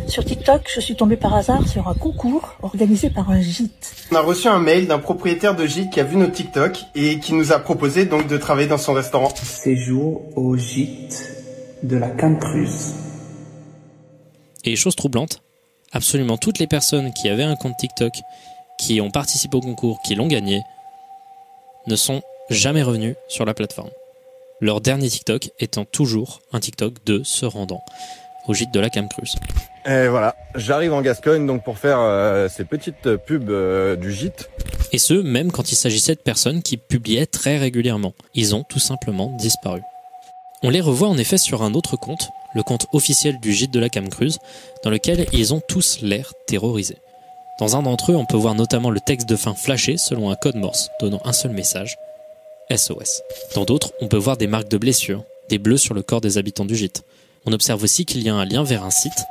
Sur 0.08 0.24
TikTok, 0.24 0.70
je 0.74 0.80
suis 0.80 0.96
tombée 0.96 1.18
par 1.18 1.34
hasard 1.34 1.68
sur 1.68 1.88
un 1.88 1.96
concours 1.96 2.56
organisé 2.62 3.10
par 3.10 3.32
un 3.32 3.42
gîte. 3.42 3.96
On 4.12 4.16
a 4.16 4.22
reçu 4.22 4.48
un 4.48 4.60
mail 4.60 4.88
d'un 4.88 5.00
propriétaire 5.00 5.56
de 5.56 5.66
gîte 5.66 5.90
qui 5.92 6.00
a 6.00 6.04
vu 6.04 6.16
nos 6.16 6.28
TikTok 6.28 6.78
et 6.94 7.20
qui 7.20 7.34
nous 7.34 7.52
a 7.52 7.60
proposé 7.60 8.06
donc 8.06 8.28
de 8.28 8.38
travailler 8.38 8.68
dans 8.68 8.78
son 8.78 8.94
restaurant. 8.94 9.34
Séjour 9.36 10.22
au 10.38 10.56
gîte 10.56 11.44
de 11.82 11.98
la 11.98 12.10
Cancruse. 12.10 12.94
Et 14.64 14.76
chose 14.76 14.96
troublante, 14.96 15.42
absolument 15.92 16.38
toutes 16.38 16.60
les 16.60 16.68
personnes 16.68 17.12
qui 17.14 17.30
avaient 17.30 17.44
un 17.44 17.56
compte 17.56 17.78
TikTok, 17.78 18.14
qui 18.78 19.02
ont 19.02 19.10
participé 19.10 19.58
au 19.58 19.62
concours, 19.62 20.00
qui 20.04 20.14
l'ont 20.14 20.28
gagné, 20.28 20.62
ne 21.88 21.96
sont 21.96 22.22
jamais 22.52 22.84
revenus 22.84 23.16
sur 23.28 23.44
la 23.44 23.56
plateforme. 23.56 23.90
Leur 24.60 24.82
dernier 24.82 25.08
TikTok 25.08 25.52
étant 25.60 25.86
toujours 25.86 26.42
un 26.52 26.60
TikTok 26.60 27.06
de 27.06 27.22
se 27.24 27.46
rendant 27.46 27.84
au 28.48 28.56
gîte 28.56 28.74
de 28.74 28.80
la 28.80 28.90
Camcruz. 28.90 29.36
Et 29.86 30.08
voilà, 30.08 30.36
j'arrive 30.56 30.94
en 30.94 31.02
Gascogne 31.02 31.46
donc 31.46 31.64
pour 31.64 31.78
faire 31.78 32.00
euh, 32.00 32.50
ces 32.50 32.66
petites 32.66 33.18
pubs 33.18 33.50
euh, 33.50 33.96
du 33.96 34.12
gîte. 34.12 34.50
Et 34.92 34.98
ce, 34.98 35.14
même 35.14 35.52
quand 35.52 35.72
il 35.72 35.76
s'agissait 35.76 36.16
de 36.16 36.22
personnes 36.22 36.64
qui 36.64 36.78
publiaient 36.78 37.28
très 37.28 37.58
régulièrement. 37.58 38.14
Ils 38.34 38.56
ont 38.56 38.64
tout 38.64 38.80
simplement 38.80 39.32
disparu. 39.38 39.82
On 40.64 40.72
les 40.72 40.82
revoit 40.82 41.10
en 41.10 41.20
effet 41.20 41.38
sur 41.38 41.62
un 41.62 41.76
autre 41.76 41.96
compte, 41.96 42.30
le 42.56 42.64
compte 42.64 42.88
officiel 42.94 43.40
du 43.40 43.54
gîte 43.54 43.72
de 43.72 43.80
la 43.80 43.90
Camcruz, 43.90 44.40
dans 44.84 44.90
lequel 44.90 45.28
ils 45.34 45.54
ont 45.54 45.62
tous 45.68 46.00
l'air 46.02 46.34
terrorisés. 46.48 46.98
Dans 47.60 47.76
un 47.76 47.84
d'entre 47.84 48.12
eux, 48.12 48.16
on 48.16 48.26
peut 48.26 48.38
voir 48.38 48.56
notamment 48.56 48.90
le 48.90 49.00
texte 49.00 49.30
de 49.30 49.36
fin 49.36 49.54
flashé 49.54 49.98
selon 49.98 50.32
un 50.32 50.36
code 50.36 50.56
morse, 50.56 50.90
donnant 51.00 51.22
un 51.26 51.34
seul 51.34 51.52
message 51.52 51.96
SOS. 52.76 53.22
Dans 53.56 53.66
d'autres, 53.66 53.94
on 54.02 54.08
peut 54.08 54.18
voir 54.18 54.38
des 54.38 54.48
marques 54.48 54.70
de 54.70 54.78
blessures, 54.78 55.24
des 55.50 55.58
bleus 55.58 55.78
sur 55.78 55.94
le 55.94 56.04
corps 56.04 56.22
des 56.22 56.38
habitants 56.38 56.66
du 56.66 56.76
gîte. 56.76 57.04
On 57.46 57.54
observe 57.54 57.84
aussi 57.84 58.06
qu'il 58.06 58.22
y 58.24 58.30
a 58.30 58.36
un 58.36 58.46
lien 58.46 58.64
vers 58.64 58.84
un 58.84 58.92
site, 58.92 59.26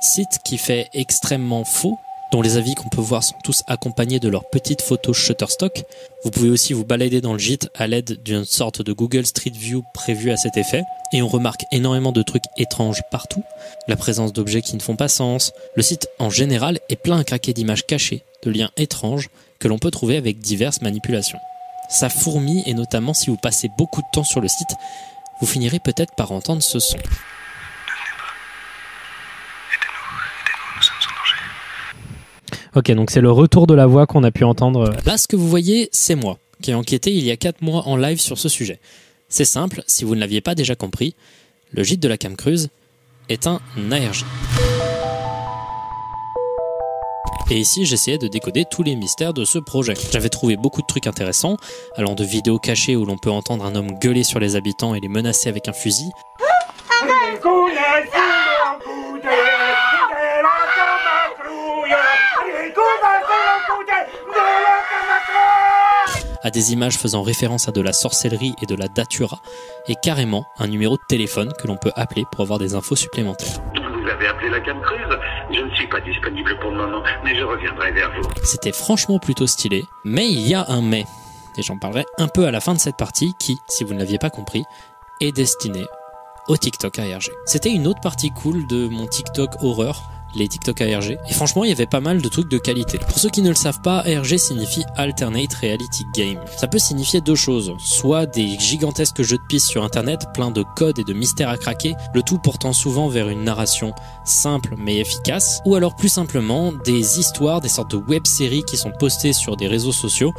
site 0.00 0.38
qui 0.44 0.58
fait 0.58 0.88
extrêmement 0.94 1.64
faux, 1.64 1.98
dont 2.32 2.42
les 2.42 2.56
avis 2.56 2.74
qu'on 2.74 2.88
peut 2.88 3.00
voir 3.00 3.24
sont 3.24 3.34
tous 3.42 3.62
accompagnés 3.66 4.20
de 4.20 4.28
leurs 4.28 4.48
petites 4.48 4.82
photos 4.82 5.16
Shutterstock. 5.16 5.82
Vous 6.24 6.30
pouvez 6.30 6.48
aussi 6.48 6.72
vous 6.72 6.84
balader 6.84 7.20
dans 7.20 7.32
le 7.32 7.38
gîte 7.38 7.68
à 7.74 7.86
l'aide 7.86 8.22
d'une 8.22 8.44
sorte 8.44 8.82
de 8.82 8.92
Google 8.92 9.26
Street 9.26 9.52
View 9.54 9.82
prévu 9.94 10.30
à 10.30 10.36
cet 10.36 10.56
effet, 10.56 10.84
et 11.12 11.22
on 11.22 11.28
remarque 11.28 11.64
énormément 11.72 12.12
de 12.12 12.22
trucs 12.22 12.44
étranges 12.56 13.02
partout, 13.10 13.42
la 13.88 13.96
présence 13.96 14.32
d'objets 14.32 14.62
qui 14.62 14.76
ne 14.76 14.80
font 14.80 14.96
pas 14.96 15.08
sens. 15.08 15.52
Le 15.74 15.82
site 15.82 16.08
en 16.18 16.30
général 16.30 16.78
est 16.88 16.96
plein 16.96 17.18
à 17.18 17.24
craquer 17.24 17.52
d'images 17.52 17.86
cachées, 17.86 18.22
de 18.44 18.50
liens 18.50 18.70
étranges 18.76 19.28
que 19.58 19.68
l'on 19.68 19.78
peut 19.78 19.90
trouver 19.90 20.16
avec 20.16 20.38
diverses 20.38 20.82
manipulations. 20.82 21.38
Ça 21.90 22.08
fourmille 22.08 22.62
et 22.66 22.74
notamment 22.74 23.12
si 23.12 23.28
vous 23.28 23.36
passez 23.36 23.68
beaucoup 23.76 24.00
de 24.00 24.06
temps 24.12 24.24
sur 24.24 24.40
le 24.40 24.48
site, 24.48 24.76
vous 25.40 25.46
finirez 25.46 25.80
peut-être 25.80 26.14
par 26.14 26.32
entendre 26.32 26.62
ce 26.62 26.78
son. 26.78 26.98
Ok, 32.76 32.92
donc 32.92 33.10
c'est 33.10 33.20
le 33.20 33.32
retour 33.32 33.66
de 33.66 33.74
la 33.74 33.86
voix 33.86 34.06
qu'on 34.06 34.22
a 34.22 34.30
pu 34.30 34.44
entendre. 34.44 34.94
Là, 35.04 35.18
ce 35.18 35.26
que 35.26 35.34
vous 35.34 35.48
voyez, 35.48 35.88
c'est 35.92 36.14
moi, 36.14 36.38
qui 36.62 36.70
ai 36.70 36.74
enquêté 36.74 37.12
il 37.12 37.24
y 37.24 37.32
a 37.32 37.36
4 37.36 37.62
mois 37.62 37.88
en 37.88 37.96
live 37.96 38.20
sur 38.20 38.38
ce 38.38 38.48
sujet. 38.48 38.78
C'est 39.28 39.44
simple, 39.44 39.82
si 39.88 40.04
vous 40.04 40.14
ne 40.14 40.20
l'aviez 40.20 40.40
pas 40.40 40.54
déjà 40.54 40.76
compris, 40.76 41.16
le 41.72 41.82
gîte 41.82 42.00
de 42.00 42.08
la 42.08 42.16
Camcruz 42.16 42.68
est 43.28 43.48
un 43.48 43.60
ARG. 43.90 44.24
Et 47.52 47.58
ici, 47.58 47.84
j'essayais 47.84 48.16
de 48.16 48.28
décoder 48.28 48.64
tous 48.64 48.84
les 48.84 48.94
mystères 48.94 49.34
de 49.34 49.44
ce 49.44 49.58
projet. 49.58 49.94
J'avais 50.12 50.28
trouvé 50.28 50.56
beaucoup 50.56 50.82
de 50.82 50.86
trucs 50.86 51.08
intéressants, 51.08 51.56
allant 51.96 52.14
de 52.14 52.22
vidéos 52.22 52.60
cachées 52.60 52.94
où 52.94 53.04
l'on 53.04 53.18
peut 53.18 53.30
entendre 53.30 53.64
un 53.64 53.74
homme 53.74 53.98
gueuler 53.98 54.22
sur 54.22 54.38
les 54.38 54.54
habitants 54.54 54.94
et 54.94 55.00
les 55.00 55.08
menacer 55.08 55.48
avec 55.48 55.66
un 55.66 55.72
fusil, 55.72 56.12
à 66.42 66.50
des 66.50 66.72
images 66.72 66.96
faisant 66.96 67.22
référence 67.22 67.68
à 67.68 67.72
de 67.72 67.80
la 67.80 67.92
sorcellerie 67.92 68.54
et 68.62 68.66
de 68.66 68.76
la 68.76 68.86
datura, 68.86 69.40
et 69.88 69.96
carrément 70.00 70.44
un 70.58 70.68
numéro 70.68 70.96
de 70.96 71.02
téléphone 71.08 71.52
que 71.60 71.66
l'on 71.66 71.76
peut 71.76 71.92
appeler 71.96 72.24
pour 72.30 72.42
avoir 72.42 72.60
des 72.60 72.74
infos 72.74 72.96
supplémentaires. 72.96 73.60
C'était 78.42 78.72
franchement 78.72 79.18
plutôt 79.18 79.46
stylé, 79.46 79.84
mais 80.04 80.28
il 80.28 80.46
y 80.46 80.54
a 80.54 80.64
un 80.68 80.82
mais, 80.82 81.04
et 81.56 81.62
j'en 81.62 81.78
parlerai 81.78 82.04
un 82.18 82.28
peu 82.28 82.46
à 82.46 82.50
la 82.50 82.60
fin 82.60 82.74
de 82.74 82.78
cette 82.78 82.96
partie 82.96 83.34
qui, 83.38 83.58
si 83.68 83.84
vous 83.84 83.94
ne 83.94 83.98
l'aviez 83.98 84.18
pas 84.18 84.30
compris, 84.30 84.64
est 85.20 85.32
destiné 85.32 85.86
au 86.48 86.56
TikTok 86.56 86.98
ARG. 86.98 87.30
C'était 87.46 87.70
une 87.70 87.86
autre 87.86 88.00
partie 88.00 88.30
cool 88.30 88.66
de 88.66 88.88
mon 88.88 89.06
TikTok 89.06 89.62
horreur 89.62 90.02
les 90.34 90.48
TikTok 90.48 90.80
ARG. 90.80 91.18
Et 91.28 91.32
franchement, 91.32 91.64
il 91.64 91.70
y 91.70 91.72
avait 91.72 91.86
pas 91.86 92.00
mal 92.00 92.22
de 92.22 92.28
trucs 92.28 92.48
de 92.48 92.58
qualité. 92.58 92.98
Pour 92.98 93.18
ceux 93.18 93.30
qui 93.30 93.42
ne 93.42 93.48
le 93.48 93.54
savent 93.54 93.80
pas, 93.80 93.98
ARG 94.00 94.36
signifie 94.36 94.84
Alternate 94.96 95.54
Reality 95.54 96.04
Game. 96.14 96.38
Ça 96.56 96.68
peut 96.68 96.78
signifier 96.78 97.20
deux 97.20 97.34
choses. 97.34 97.74
Soit 97.78 98.26
des 98.26 98.58
gigantesques 98.58 99.22
jeux 99.22 99.38
de 99.38 99.46
pistes 99.48 99.68
sur 99.68 99.84
internet, 99.84 100.26
plein 100.34 100.50
de 100.50 100.64
codes 100.76 100.98
et 100.98 101.04
de 101.04 101.12
mystères 101.12 101.48
à 101.48 101.56
craquer, 101.56 101.94
le 102.14 102.22
tout 102.22 102.38
portant 102.38 102.72
souvent 102.72 103.08
vers 103.08 103.28
une 103.28 103.44
narration 103.44 103.92
simple 104.24 104.74
mais 104.78 104.98
efficace, 104.98 105.60
ou 105.64 105.74
alors 105.74 105.96
plus 105.96 106.08
simplement 106.08 106.72
des 106.72 107.18
histoires, 107.18 107.60
des 107.60 107.68
sortes 107.68 107.90
de 107.90 107.96
web-séries 107.96 108.64
qui 108.64 108.76
sont 108.76 108.92
postées 108.92 109.32
sur 109.32 109.56
des 109.56 109.66
réseaux 109.66 109.92
sociaux 109.92 110.32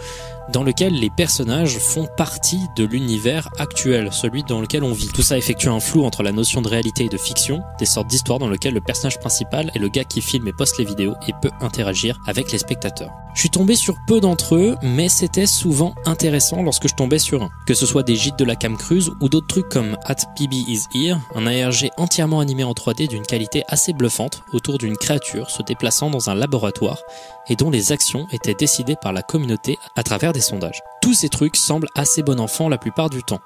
dans 0.51 0.63
lequel 0.63 0.93
les 0.93 1.09
personnages 1.09 1.77
font 1.77 2.07
partie 2.17 2.67
de 2.75 2.83
l'univers 2.83 3.49
actuel, 3.57 4.09
celui 4.11 4.43
dans 4.43 4.61
lequel 4.61 4.83
on 4.83 4.93
vit. 4.93 5.07
Tout 5.07 5.21
ça 5.21 5.37
effectue 5.37 5.69
un 5.69 5.79
flou 5.79 6.03
entre 6.03 6.23
la 6.23 6.31
notion 6.31 6.61
de 6.61 6.67
réalité 6.67 7.05
et 7.05 7.09
de 7.09 7.17
fiction, 7.17 7.61
des 7.79 7.85
sortes 7.85 8.07
d'histoires 8.07 8.39
dans 8.39 8.49
lesquelles 8.49 8.73
le 8.73 8.81
personnage 8.81 9.19
principal 9.19 9.71
est 9.73 9.79
le 9.79 9.89
gars 9.89 10.03
qui 10.03 10.21
filme 10.21 10.47
et 10.47 10.53
poste 10.53 10.77
les 10.77 10.85
vidéos 10.85 11.15
et 11.27 11.33
peut 11.41 11.51
interagir 11.61 12.19
avec 12.27 12.51
les 12.51 12.57
spectateurs. 12.57 13.11
Je 13.33 13.39
suis 13.39 13.49
tombé 13.49 13.75
sur 13.75 13.95
peu 14.05 14.19
d'entre 14.19 14.55
eux, 14.55 14.75
mais 14.81 15.07
c'était 15.07 15.45
souvent 15.45 15.95
intéressant 16.05 16.61
lorsque 16.63 16.89
je 16.89 16.95
tombais 16.95 17.19
sur 17.19 17.43
un. 17.43 17.49
Que 17.65 17.73
ce 17.73 17.85
soit 17.85 18.03
des 18.03 18.15
gîtes 18.15 18.37
de 18.37 18.43
la 18.43 18.55
Cam 18.55 18.77
Cruise 18.77 19.11
ou 19.21 19.29
d'autres 19.29 19.47
trucs 19.47 19.69
comme 19.69 19.97
At 20.05 20.15
PB 20.35 20.53
Is 20.53 20.83
Here, 20.93 21.17
un 21.35 21.47
ARG 21.47 21.89
entièrement 21.97 22.41
animé 22.41 22.63
en 22.63 22.73
3D 22.73 23.07
d'une 23.07 23.25
qualité 23.25 23.63
assez 23.67 23.93
bluffante 23.93 24.43
autour 24.51 24.77
d'une 24.77 24.97
créature 24.97 25.49
se 25.49 25.63
déplaçant 25.63 26.09
dans 26.09 26.29
un 26.29 26.35
laboratoire 26.35 26.99
et 27.47 27.55
dont 27.55 27.69
les 27.69 27.91
actions 27.91 28.27
étaient 28.31 28.53
décidées 28.53 28.97
par 29.01 29.13
la 29.13 29.23
communauté 29.23 29.77
à 29.95 30.03
travers 30.03 30.33
des 30.33 30.41
sondages. 30.41 30.81
Tous 31.01 31.13
ces 31.13 31.29
trucs 31.29 31.55
semblent 31.55 31.89
assez 31.95 32.23
bon 32.23 32.39
enfant 32.39 32.69
la 32.69 32.77
plupart 32.77 33.09
du 33.09 33.23
temps. 33.23 33.41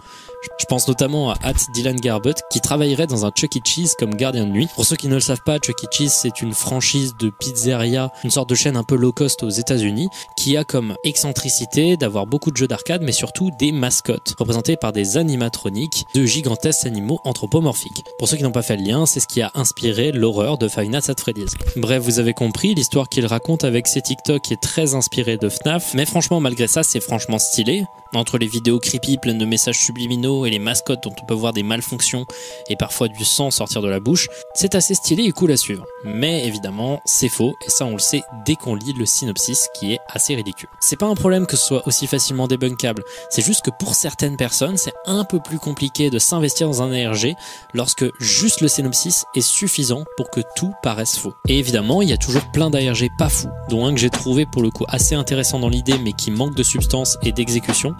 Je 0.57 0.65
pense 0.65 0.87
notamment 0.87 1.31
à 1.31 1.37
At 1.43 1.53
Dylan 1.73 1.99
Garbett 1.99 2.41
qui 2.49 2.61
travaillerait 2.61 3.07
dans 3.07 3.25
un 3.25 3.31
Chuck 3.31 3.57
E. 3.57 3.59
Cheese 3.63 3.95
comme 3.97 4.15
gardien 4.15 4.45
de 4.45 4.51
nuit. 4.51 4.67
Pour 4.75 4.85
ceux 4.85 4.95
qui 4.95 5.07
ne 5.07 5.15
le 5.15 5.19
savent 5.19 5.43
pas, 5.45 5.59
Chuck 5.59 5.83
E. 5.83 5.87
Cheese 5.91 6.09
c'est 6.09 6.41
une 6.41 6.53
franchise 6.53 7.15
de 7.19 7.29
pizzeria, 7.29 8.11
une 8.23 8.31
sorte 8.31 8.49
de 8.49 8.55
chaîne 8.55 8.77
un 8.77 8.83
peu 8.83 8.95
low 8.95 9.11
cost 9.11 9.43
aux 9.43 9.49
États-Unis 9.49 10.07
qui 10.37 10.57
a 10.57 10.63
comme 10.63 10.95
excentricité 11.03 11.97
d'avoir 11.97 12.25
beaucoup 12.25 12.51
de 12.51 12.57
jeux 12.57 12.67
d'arcade 12.67 13.01
mais 13.01 13.11
surtout 13.11 13.51
des 13.59 13.71
mascottes 13.71 14.35
représentés 14.37 14.77
par 14.77 14.91
des 14.91 15.17
animatroniques 15.17 16.05
de 16.13 16.25
gigantesques 16.25 16.85
animaux 16.85 17.19
anthropomorphiques. 17.23 18.03
Pour 18.17 18.27
ceux 18.27 18.37
qui 18.37 18.43
n'ont 18.43 18.51
pas 18.51 18.61
fait 18.61 18.77
le 18.77 18.83
lien, 18.83 19.05
c'est 19.05 19.19
ce 19.19 19.27
qui 19.27 19.41
a 19.41 19.51
inspiré 19.55 20.11
l'horreur 20.11 20.57
de 20.57 20.67
Five 20.67 20.89
Nights 20.89 21.09
at 21.09 21.15
Freddy's. 21.19 21.53
Bref, 21.75 22.03
vous 22.03 22.19
avez 22.19 22.33
compris, 22.33 22.75
l'histoire 22.75 23.09
qu'il 23.09 23.25
raconte 23.25 23.63
avec 23.63 23.87
ses 23.87 24.01
TikTok 24.01 24.51
est 24.51 24.61
très 24.61 24.95
inspirée 24.95 25.37
de 25.37 25.49
FNAF, 25.49 25.93
mais 25.93 26.05
franchement 26.05 26.39
malgré 26.39 26.67
ça 26.67 26.83
c'est 26.83 26.99
franchement 26.99 27.39
stylé. 27.39 27.85
Entre 28.15 28.37
les 28.37 28.47
vidéos 28.47 28.79
creepy 28.79 29.17
pleines 29.17 29.37
de 29.37 29.45
messages 29.45 29.77
subliminaux 29.77 30.45
et 30.45 30.49
les 30.49 30.59
mascottes 30.59 31.03
dont 31.03 31.13
on 31.21 31.25
peut 31.25 31.33
voir 31.33 31.51
des 31.51 31.63
malfonctions 31.63 32.25
et 32.69 32.77
parfois 32.77 33.09
du 33.09 33.25
sang 33.25 33.51
sortir 33.51 33.81
de 33.81 33.89
la 33.89 33.99
bouche, 33.99 34.29
c'est 34.53 34.73
assez 34.73 34.95
stylé 34.95 35.23
et 35.23 35.31
cool 35.33 35.51
à 35.51 35.57
suivre. 35.57 35.85
Mais 36.05 36.47
évidemment, 36.47 37.01
c'est 37.05 37.27
faux, 37.27 37.55
et 37.65 37.69
ça 37.69 37.85
on 37.85 37.91
le 37.91 37.99
sait 37.99 38.23
dès 38.45 38.55
qu'on 38.55 38.73
lit 38.73 38.93
le 38.93 39.05
synopsis 39.05 39.67
qui 39.77 39.91
est 39.91 39.99
assez 40.07 40.33
ridicule. 40.33 40.69
C'est 40.79 40.95
pas 40.95 41.07
un 41.07 41.15
problème 41.15 41.45
que 41.45 41.57
ce 41.57 41.65
soit 41.65 41.85
aussi 41.87 42.07
facilement 42.07 42.47
débunkable, 42.47 43.03
c'est 43.29 43.43
juste 43.43 43.65
que 43.65 43.71
pour 43.71 43.95
certaines 43.95 44.37
personnes, 44.37 44.77
c'est 44.77 44.93
un 45.05 45.25
peu 45.25 45.41
plus 45.41 45.59
compliqué 45.59 46.09
de 46.09 46.17
s'investir 46.17 46.67
dans 46.67 46.83
un 46.83 46.93
ARG 46.93 47.35
lorsque 47.73 48.05
juste 48.21 48.61
le 48.61 48.69
synopsis 48.69 49.25
est 49.35 49.41
suffisant 49.41 50.05
pour 50.15 50.29
que 50.29 50.39
tout 50.55 50.71
paraisse 50.83 51.17
faux. 51.17 51.33
Et 51.49 51.59
évidemment, 51.59 52.01
il 52.01 52.09
y 52.09 52.13
a 52.13 52.17
toujours 52.17 52.49
plein 52.53 52.69
d'ARG 52.69 53.09
pas 53.17 53.29
fous, 53.29 53.49
dont 53.69 53.85
un 53.85 53.93
que 53.93 53.99
j'ai 53.99 54.09
trouvé 54.09 54.45
pour 54.45 54.61
le 54.61 54.69
coup 54.69 54.85
assez 54.87 55.15
intéressant 55.15 55.59
dans 55.59 55.69
l'idée 55.69 55.97
mais 55.97 56.13
qui 56.13 56.31
manque 56.31 56.55
de 56.55 56.63
substance 56.63 57.17
et 57.21 57.33
d'exécution. 57.33 57.93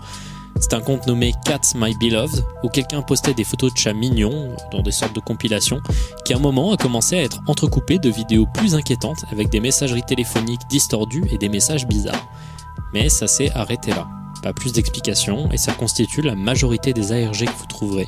C'est 0.60 0.74
un 0.74 0.80
compte 0.80 1.06
nommé 1.06 1.34
Cats 1.44 1.74
My 1.76 1.96
Beloved, 1.96 2.46
où 2.64 2.70
quelqu'un 2.70 3.02
postait 3.02 3.34
des 3.34 3.44
photos 3.44 3.74
de 3.74 3.78
chats 3.78 3.94
mignons 3.94 4.56
dans 4.72 4.82
des 4.82 4.92
sortes 4.92 5.14
de 5.14 5.20
compilations, 5.20 5.82
qui 6.24 6.34
à 6.34 6.38
un 6.38 6.40
moment 6.40 6.72
a 6.72 6.78
commencé 6.78 7.18
à 7.18 7.24
être 7.24 7.42
entrecoupé 7.48 8.00
de 8.00 8.10
vidéos 8.10 8.48
plus 8.54 8.74
inquiétantes 8.74 9.26
avec 9.32 9.50
des 9.50 9.60
messageries 9.60 10.04
téléphoniques 10.04 10.62
distordues 10.70 11.26
et 11.30 11.38
des 11.38 11.50
messages 11.50 11.86
bizarres. 11.86 12.28
Mais 12.94 13.10
ça 13.10 13.28
s'est 13.28 13.52
arrêté 13.52 13.92
là. 13.92 14.08
Pas 14.42 14.54
plus 14.54 14.72
d'explications, 14.72 15.52
et 15.52 15.58
ça 15.58 15.74
constitue 15.74 16.22
la 16.22 16.36
majorité 16.36 16.94
des 16.94 17.12
ARG 17.12 17.46
que 17.46 17.60
vous 17.60 17.68
trouverez. 17.68 18.08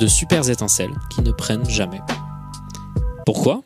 De 0.00 0.06
super 0.08 0.48
étincelles 0.50 0.94
qui 1.14 1.22
ne 1.22 1.30
prennent 1.30 1.68
jamais. 1.68 2.00
Pourquoi? 3.24 3.62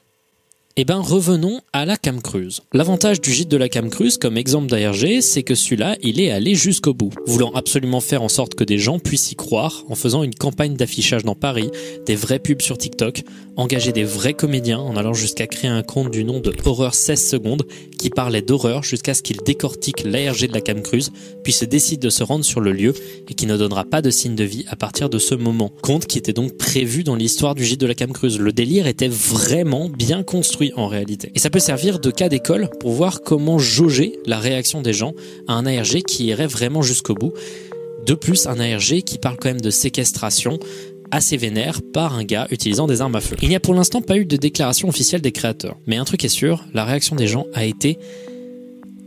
Eh 0.78 0.84
ben 0.84 0.98
revenons 0.98 1.62
à 1.72 1.86
la 1.86 1.96
Cam 1.96 2.20
Cruise. 2.20 2.60
L'avantage 2.74 3.22
du 3.22 3.32
gîte 3.32 3.48
de 3.48 3.56
la 3.56 3.70
Cam 3.70 3.88
Cruise 3.88 4.18
comme 4.18 4.36
exemple 4.36 4.66
d'ARG, 4.66 5.22
c'est 5.22 5.42
que 5.42 5.54
celui-là, 5.54 5.96
il 6.02 6.20
est 6.20 6.30
allé 6.30 6.54
jusqu'au 6.54 6.92
bout, 6.92 7.14
voulant 7.26 7.50
absolument 7.54 8.00
faire 8.00 8.22
en 8.22 8.28
sorte 8.28 8.54
que 8.54 8.62
des 8.62 8.76
gens 8.76 8.98
puissent 8.98 9.32
y 9.32 9.36
croire 9.36 9.84
en 9.88 9.94
faisant 9.94 10.22
une 10.22 10.34
campagne 10.34 10.76
d'affichage 10.76 11.24
dans 11.24 11.34
Paris, 11.34 11.70
des 12.04 12.14
vrais 12.14 12.40
pubs 12.40 12.60
sur 12.60 12.76
TikTok, 12.76 13.22
engager 13.56 13.92
des 13.92 14.04
vrais 14.04 14.34
comédiens 14.34 14.78
en 14.78 14.96
allant 14.96 15.14
jusqu'à 15.14 15.46
créer 15.46 15.70
un 15.70 15.82
compte 15.82 16.10
du 16.10 16.24
nom 16.24 16.40
de 16.40 16.52
Horreur 16.66 16.94
16 16.94 17.26
secondes 17.26 17.62
qui 17.98 18.10
parlait 18.10 18.42
d'horreur 18.42 18.82
jusqu'à 18.82 19.14
ce 19.14 19.22
qu'il 19.22 19.38
décortique 19.38 20.04
l'ARG 20.04 20.46
de 20.46 20.52
la 20.52 20.60
Cam 20.60 20.82
Cruise, 20.82 21.10
puis 21.42 21.54
se 21.54 21.64
décide 21.64 22.00
de 22.00 22.10
se 22.10 22.22
rendre 22.22 22.44
sur 22.44 22.60
le 22.60 22.72
lieu 22.72 22.92
et 23.30 23.32
qui 23.32 23.46
ne 23.46 23.56
donnera 23.56 23.84
pas 23.84 24.02
de 24.02 24.10
signe 24.10 24.34
de 24.34 24.44
vie 24.44 24.66
à 24.68 24.76
partir 24.76 25.08
de 25.08 25.18
ce 25.18 25.34
moment. 25.34 25.72
Compte 25.80 26.06
qui 26.06 26.18
était 26.18 26.34
donc 26.34 26.58
prévu 26.58 27.02
dans 27.02 27.14
l'histoire 27.14 27.54
du 27.54 27.64
gîte 27.64 27.80
de 27.80 27.86
la 27.86 27.94
Cam 27.94 28.12
Cruise. 28.12 28.38
Le 28.38 28.52
délire 28.52 28.86
était 28.86 29.08
vraiment 29.08 29.88
bien 29.88 30.22
construit 30.22 30.65
en 30.74 30.86
réalité. 30.86 31.30
Et 31.34 31.38
ça 31.38 31.50
peut 31.50 31.58
servir 31.58 31.98
de 31.98 32.10
cas 32.10 32.28
d'école 32.28 32.68
pour 32.80 32.92
voir 32.92 33.22
comment 33.22 33.58
jauger 33.58 34.18
la 34.26 34.38
réaction 34.38 34.82
des 34.82 34.92
gens 34.92 35.14
à 35.48 35.54
un 35.54 35.66
ARG 35.66 36.02
qui 36.02 36.26
irait 36.26 36.46
vraiment 36.46 36.82
jusqu'au 36.82 37.14
bout. 37.14 37.32
De 38.06 38.14
plus, 38.14 38.46
un 38.46 38.60
ARG 38.60 39.02
qui 39.02 39.18
parle 39.18 39.36
quand 39.36 39.48
même 39.48 39.60
de 39.60 39.70
séquestration 39.70 40.58
assez 41.10 41.36
vénère 41.36 41.80
par 41.82 42.14
un 42.14 42.24
gars 42.24 42.46
utilisant 42.50 42.86
des 42.86 43.00
armes 43.00 43.16
à 43.16 43.20
feu. 43.20 43.36
Il 43.42 43.48
n'y 43.48 43.56
a 43.56 43.60
pour 43.60 43.74
l'instant 43.74 44.00
pas 44.00 44.16
eu 44.16 44.24
de 44.24 44.36
déclaration 44.36 44.88
officielle 44.88 45.20
des 45.20 45.32
créateurs. 45.32 45.76
Mais 45.86 45.96
un 45.96 46.04
truc 46.04 46.24
est 46.24 46.28
sûr, 46.28 46.64
la 46.74 46.84
réaction 46.84 47.16
des 47.16 47.26
gens 47.26 47.46
a 47.54 47.64
été 47.64 47.98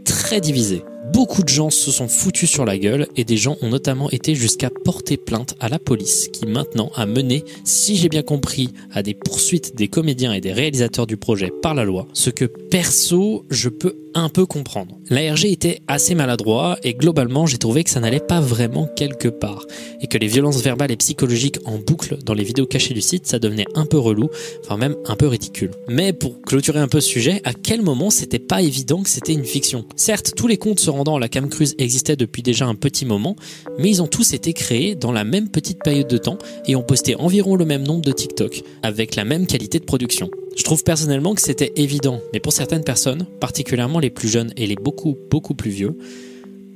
très 0.06 0.42
divisée. 0.42 0.84
Beaucoup 1.20 1.44
de 1.44 1.50
gens 1.50 1.70
se 1.70 1.92
sont 1.92 2.08
foutus 2.08 2.50
sur 2.50 2.64
la 2.64 2.78
gueule 2.78 3.06
et 3.18 3.26
des 3.26 3.36
gens 3.36 3.58
ont 3.62 3.68
notamment 3.68 4.10
été 4.10 4.36
jusqu'à 4.36 4.70
porter 4.70 5.18
plainte 5.18 5.54
à 5.60 5.68
la 5.68 5.78
police 5.78 6.30
qui 6.30 6.46
maintenant 6.46 6.94
a 6.96 7.06
mené, 7.06 7.44
si 7.66 7.98
j'ai 7.98 8.08
bien 8.08 8.22
compris, 8.22 8.70
à 8.94 9.04
des 9.04 9.16
poursuites 9.16 9.76
des 9.76 9.90
comédiens 9.90 10.32
et 10.32 10.40
des 10.40 10.54
réalisateurs 10.54 11.08
du 11.08 11.18
projet 11.18 11.52
par 11.62 11.76
la 11.76 11.84
loi, 11.84 12.08
ce 12.14 12.30
que 12.30 12.46
perso 12.46 13.44
je 13.50 13.68
peux 13.68 13.98
un 14.16 14.30
peu 14.30 14.46
comprendre. 14.46 14.98
L'ARG 15.10 15.46
était 15.46 15.82
assez 15.88 16.16
maladroit 16.16 16.78
et 16.84 16.94
globalement 16.94 17.46
j'ai 17.46 17.58
trouvé 17.58 17.84
que 17.84 17.90
ça 17.90 18.00
n'allait 18.00 18.20
pas 18.20 18.40
vraiment 18.40 18.88
quelque 18.96 19.28
part 19.28 19.66
et 20.02 20.08
que 20.08 20.18
les 20.18 20.28
violences 20.28 20.62
verbales 20.62 20.92
et 20.92 20.98
psychologiques 20.98 21.60
en 21.66 21.78
boucle 21.78 22.18
dans 22.24 22.34
les 22.34 22.44
vidéos 22.44 22.66
cachées 22.66 22.94
du 22.94 23.02
site 23.02 23.28
ça 23.28 23.40
devenait 23.40 23.68
un 23.76 23.86
peu 23.86 24.00
relou, 24.00 24.30
enfin 24.64 24.78
même 24.78 24.96
un 25.06 25.16
peu 25.16 25.28
ridicule. 25.28 25.72
Mais 25.88 26.14
pour 26.14 26.42
clôturer 26.42 26.80
un 26.80 26.88
peu 26.88 27.02
ce 27.02 27.10
sujet, 27.10 27.42
à 27.44 27.54
quel 27.54 27.82
moment 27.82 28.10
c'était 28.10 28.40
pas 28.40 28.62
évident 28.62 29.04
que 29.04 29.10
c'était 29.10 29.34
une 29.34 29.46
fiction? 29.46 29.86
Certes, 29.96 30.34
tous 30.36 30.48
les 30.48 30.58
comptes 30.58 30.80
se 30.80 30.90
rendant 30.90 31.09
la 31.18 31.30
Cam 31.30 31.50
Cruise 31.50 31.76
existaient 31.78 32.16
depuis 32.16 32.44
déjà 32.44 32.66
un 32.66 32.76
petit 32.76 33.06
moment, 33.06 33.36
mais 33.80 33.90
ils 33.90 34.02
ont 34.02 34.08
tous 34.08 34.34
été 34.34 34.54
créés 34.54 34.96
dans 34.96 35.12
la 35.12 35.24
même 35.24 35.50
petite 35.50 35.80
période 35.84 36.08
de 36.08 36.18
temps 36.18 36.38
et 36.68 36.76
ont 36.76 36.84
posté 36.84 37.16
environ 37.16 37.56
le 37.56 37.66
même 37.66 37.84
nombre 37.84 38.04
de 38.04 38.12
TikTok, 38.12 38.64
avec 38.84 39.16
la 39.16 39.24
même 39.24 39.48
qualité 39.48 39.80
de 39.80 39.86
production. 39.86 40.30
Je 40.56 40.64
trouve 40.64 40.84
personnellement 40.84 41.36
que 41.36 41.42
c'était 41.42 41.74
évident, 41.78 42.20
mais 42.34 42.40
pour 42.40 42.54
certaines 42.54 42.84
personnes, 42.84 43.26
particulièrement 43.40 44.00
les 44.00 44.10
plus 44.10 44.30
jeunes 44.30 44.52
et 44.58 44.68
les 44.68 44.76
beaucoup 44.76 45.18
beaucoup 45.32 45.56
plus 45.56 45.72
vieux, 45.72 45.98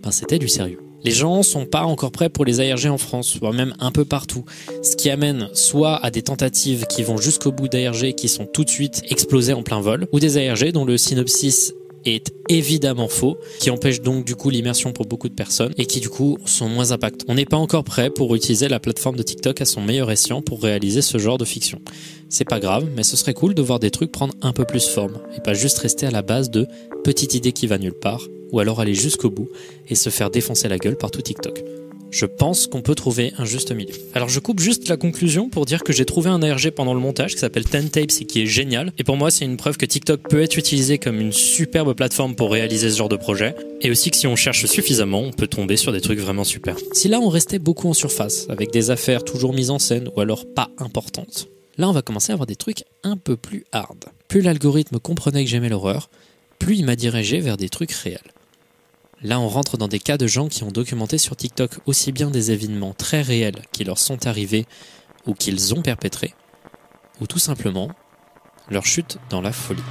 ben 0.02 0.12
c'était 0.12 0.40
du 0.40 0.48
sérieux. 0.48 0.80
Les 1.04 1.12
gens 1.12 1.44
sont 1.44 1.66
pas 1.66 1.84
encore 1.84 2.12
prêts 2.12 2.30
pour 2.30 2.46
les 2.46 2.62
ARG 2.62 2.86
en 2.86 2.98
France, 2.98 3.38
voire 3.38 3.52
même 3.52 3.74
un 3.80 3.92
peu 3.92 4.06
partout. 4.06 4.46
Ce 4.84 4.96
qui 4.96 5.10
amène 5.10 5.50
soit 5.54 5.98
à 5.98 6.12
des 6.12 6.22
tentatives 6.22 6.86
qui 6.88 7.04
vont 7.04 7.18
jusqu'au 7.18 7.52
bout 7.52 7.68
d'ARG 7.68 8.14
qui 8.16 8.30
sont 8.30 8.46
tout 8.46 8.64
de 8.64 8.70
suite 8.70 9.02
explosées 9.10 9.52
en 9.52 9.64
plein 9.64 9.82
vol, 9.82 10.08
ou 10.14 10.22
des 10.22 10.38
ARG 10.38 10.72
dont 10.72 10.86
le 10.86 10.98
synopsis 10.98 11.74
est 12.06 12.34
évidemment 12.50 13.08
faux, 13.08 13.38
qui 13.60 13.70
empêche 13.70 14.02
donc 14.02 14.26
du 14.26 14.36
coup 14.36 14.50
l'immersion 14.50 14.92
pour 14.92 15.06
beaucoup 15.06 15.30
de 15.30 15.34
personnes 15.34 15.74
et 15.78 15.86
qui 15.86 16.00
du 16.00 16.10
coup 16.10 16.38
sont 16.46 16.70
moins 16.70 16.92
impactants. 16.92 17.26
On 17.28 17.36
n'est 17.36 17.46
pas 17.46 17.58
encore 17.58 17.84
prêt 17.84 18.10
pour 18.10 18.36
utiliser 18.36 18.68
la 18.68 18.80
plateforme 18.80 19.16
de 19.16 19.24
TikTok 19.24 19.62
à 19.62 19.66
son 19.66 19.82
meilleur 19.82 20.12
escient 20.12 20.42
pour 20.42 20.62
réaliser 20.62 21.02
ce 21.02 21.18
genre 21.18 21.38
de 21.38 21.46
fiction. 21.46 21.80
C'est 22.30 22.48
pas 22.48 22.60
grave, 22.60 22.88
mais 22.96 23.04
ce 23.04 23.16
serait 23.16 23.34
cool 23.34 23.54
de 23.54 23.62
voir 23.62 23.80
des 23.80 23.92
trucs 23.92 24.12
prendre 24.12 24.34
un 24.42 24.54
peu 24.54 24.66
plus 24.66 24.88
forme 24.88 25.20
et 25.38 25.42
pas 25.42 25.54
juste 25.54 25.78
rester 25.80 26.06
à 26.06 26.12
la 26.12 26.22
base 26.22 26.50
de 26.50 26.68
petite 27.04 27.36
idée 27.36 27.52
qui 27.52 27.68
va 27.68 27.78
nulle 27.78 27.94
part 27.94 28.28
ou 28.52 28.60
alors 28.60 28.80
aller 28.80 28.94
jusqu'au 28.94 29.30
bout 29.30 29.50
et 29.90 29.96
se 29.96 30.10
faire 30.10 30.30
défoncer 30.30 30.68
la 30.68 30.78
gueule 30.78 30.98
par 30.98 31.12
tout 31.12 31.22
TikTok 31.22 31.64
je 32.14 32.28
pense 32.28 32.68
qu'on 32.68 32.82
peut 32.82 32.94
trouver 32.94 33.34
un 33.40 33.46
juste 33.46 33.72
milieu. 33.72 33.96
Alors 34.14 34.30
je 34.30 34.40
coupe 34.40 34.60
juste 34.60 34.88
la 34.88 34.98
conclusion 34.98 35.50
pour 35.50 35.66
dire 35.66 35.84
que 35.84 35.92
j'ai 35.92 36.06
trouvé 36.06 36.30
un 36.30 36.44
ARG 36.44 36.70
pendant 36.70 36.94
le 36.94 37.00
montage 37.00 37.34
qui 37.34 37.40
s'appelle 37.40 37.66
Ten 37.66 37.90
Tapes 37.90 38.22
et 38.22 38.26
qui 38.26 38.44
est 38.44 38.46
génial. 38.46 38.94
Et 39.00 39.04
pour 39.04 39.18
moi, 39.18 39.32
c'est 39.32 39.46
une 39.46 39.58
preuve 39.58 39.78
que 39.78 39.86
TikTok 39.86 40.30
peut 40.30 40.44
être 40.44 40.58
utilisé 40.58 41.00
comme 41.00 41.20
une 41.20 41.32
superbe 41.32 41.94
plateforme 41.96 42.36
pour 42.36 42.52
réaliser 42.52 42.92
ce 42.92 42.98
genre 42.98 43.10
de 43.10 43.16
projet. 43.16 43.56
Et 43.82 43.90
aussi 43.90 44.12
que 44.12 44.18
si 44.18 44.28
on 44.28 44.36
cherche 44.36 44.66
suffisamment, 44.68 45.22
on 45.22 45.32
peut 45.32 45.48
tomber 45.48 45.76
sur 45.76 45.92
des 45.92 46.02
trucs 46.02 46.20
vraiment 46.20 46.44
super. 46.44 46.78
Si 46.92 47.08
là 47.08 47.20
on 47.20 47.30
restait 47.30 47.60
beaucoup 47.60 47.90
en 47.90 47.94
surface, 47.94 48.46
avec 48.50 48.72
des 48.72 48.92
affaires 48.92 49.24
toujours 49.24 49.54
mises 49.54 49.72
en 49.72 49.80
scène 49.80 50.10
ou 50.16 50.22
alors 50.22 50.46
pas 50.46 50.70
importantes, 50.78 51.48
là 51.80 51.90
on 51.90 51.94
va 51.94 52.04
commencer 52.04 52.32
à 52.32 52.36
avoir 52.36 52.46
des 52.46 52.56
trucs 52.56 52.84
un 53.02 53.18
peu 53.18 53.36
plus 53.36 53.66
hard. 53.72 54.06
Plus 54.28 54.42
l'algorithme 54.42 55.00
comprenait 55.00 55.44
que 55.44 55.50
j'aimais 55.50 55.70
l'horreur, 55.70 56.12
plus 56.60 56.78
il 56.78 56.86
m'a 56.86 56.96
dirigé 56.96 57.40
vers 57.40 57.58
des 57.58 57.70
trucs 57.70 57.92
réels. 57.92 58.33
Là, 59.24 59.40
on 59.40 59.48
rentre 59.48 59.78
dans 59.78 59.88
des 59.88 60.00
cas 60.00 60.18
de 60.18 60.28
gens 60.28 60.50
qui 60.50 60.64
ont 60.64 60.72
documenté 60.72 61.18
sur 61.18 61.38
TikTok 61.38 61.80
aussi 61.86 62.12
bien 62.12 62.30
des 62.30 62.52
événements 62.52 62.94
très 62.94 63.22
réels 63.22 63.62
qui 63.72 63.86
leur 63.86 63.98
sont 63.98 64.28
arrivés 64.28 64.66
ou 65.26 65.34
qu'ils 65.34 65.74
ont 65.74 65.82
perpétrés, 65.82 66.34
ou 67.22 67.28
tout 67.28 67.40
simplement 67.40 67.90
leur 68.70 68.86
chute 68.86 69.18
dans 69.30 69.42
la 69.42 69.54
folie. 69.54 69.82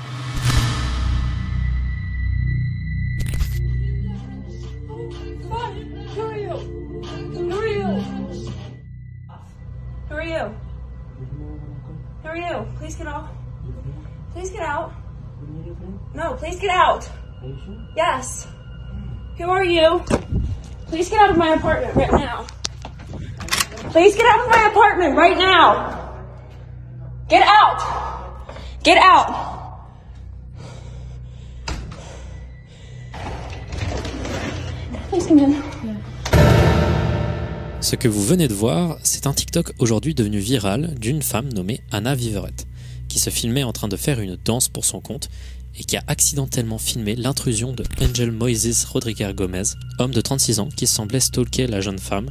Please 14.35 14.51
get 14.51 14.63
out. 14.63 14.93
No, 16.15 16.35
please 16.35 16.59
get. 16.59 17.09
Yes. 17.95 18.47
Who 19.43 19.51
are 19.51 19.65
you? 19.65 20.01
Please 20.87 21.11
get 21.11 21.19
out 21.19 21.31
of 21.31 21.37
my 21.37 21.55
apartment 21.55 21.97
right 21.97 22.13
now. 22.13 22.47
Please 23.91 24.15
get 24.15 24.25
out 24.25 24.39
of 24.39 24.49
my 24.49 24.69
apartment 24.71 25.17
right 25.17 25.37
now. 25.37 26.23
Get 27.29 27.43
out. 27.43 27.83
Get 28.85 28.99
out. 28.99 29.35
Please 35.11 35.27
come. 35.27 35.57
Ce 37.81 37.97
que 37.97 38.07
vous 38.07 38.23
venez 38.23 38.47
de 38.47 38.55
voir, 38.55 38.97
c'est 39.03 39.27
un 39.27 39.33
TikTok 39.33 39.73
aujourd'hui 39.81 40.15
devenu 40.15 40.39
viral 40.39 40.95
d'une 41.01 41.21
femme 41.21 41.53
nommée 41.53 41.81
Anna 41.91 42.15
Viverette, 42.15 42.69
qui 43.09 43.19
se 43.19 43.31
filmait 43.31 43.65
en 43.65 43.73
train 43.73 43.89
de 43.89 43.97
faire 43.97 44.21
une 44.21 44.37
danse 44.37 44.69
pour 44.69 44.85
son 44.85 45.01
compte 45.01 45.31
et 45.79 45.85
qui 45.85 45.97
a 45.97 46.05
accidentellement 46.07 46.79
filmé 46.79 47.17
l'intrusion 47.17 47.73
de 47.73 47.85
Angel 48.01 48.33
Moises 48.33 48.85
Rodriguez 48.85 49.33
Gomez, 49.35 49.63
homme 49.99 50.13
de 50.13 50.21
36 50.21 50.61
ans 50.61 50.69
qui 50.69 50.87
semblait 50.87 51.21
stalker 51.21 51.67
la 51.67 51.81
jeune 51.81 51.99
femme 51.99 52.31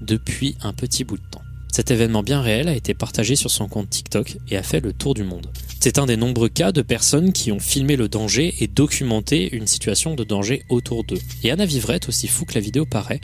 depuis 0.00 0.56
un 0.62 0.72
petit 0.72 1.04
bout 1.04 1.18
de 1.18 1.22
temps. 1.30 1.42
Cet 1.72 1.90
événement 1.90 2.22
bien 2.22 2.40
réel 2.40 2.68
a 2.68 2.74
été 2.74 2.94
partagé 2.94 3.36
sur 3.36 3.50
son 3.50 3.68
compte 3.68 3.90
TikTok 3.90 4.38
et 4.48 4.56
a 4.56 4.62
fait 4.62 4.80
le 4.80 4.92
tour 4.92 5.14
du 5.14 5.22
monde. 5.22 5.46
C'est 5.78 5.98
un 5.98 6.06
des 6.06 6.16
nombreux 6.16 6.48
cas 6.48 6.72
de 6.72 6.82
personnes 6.82 7.32
qui 7.32 7.52
ont 7.52 7.60
filmé 7.60 7.96
le 7.96 8.08
danger 8.08 8.54
et 8.60 8.66
documenté 8.66 9.54
une 9.54 9.66
situation 9.66 10.14
de 10.14 10.24
danger 10.24 10.64
autour 10.68 11.04
d'eux. 11.04 11.20
Et 11.42 11.50
Anna 11.50 11.64
Vivrette, 11.64 12.08
aussi 12.08 12.26
fou 12.26 12.44
que 12.44 12.54
la 12.54 12.60
vidéo 12.60 12.84
paraît, 12.86 13.20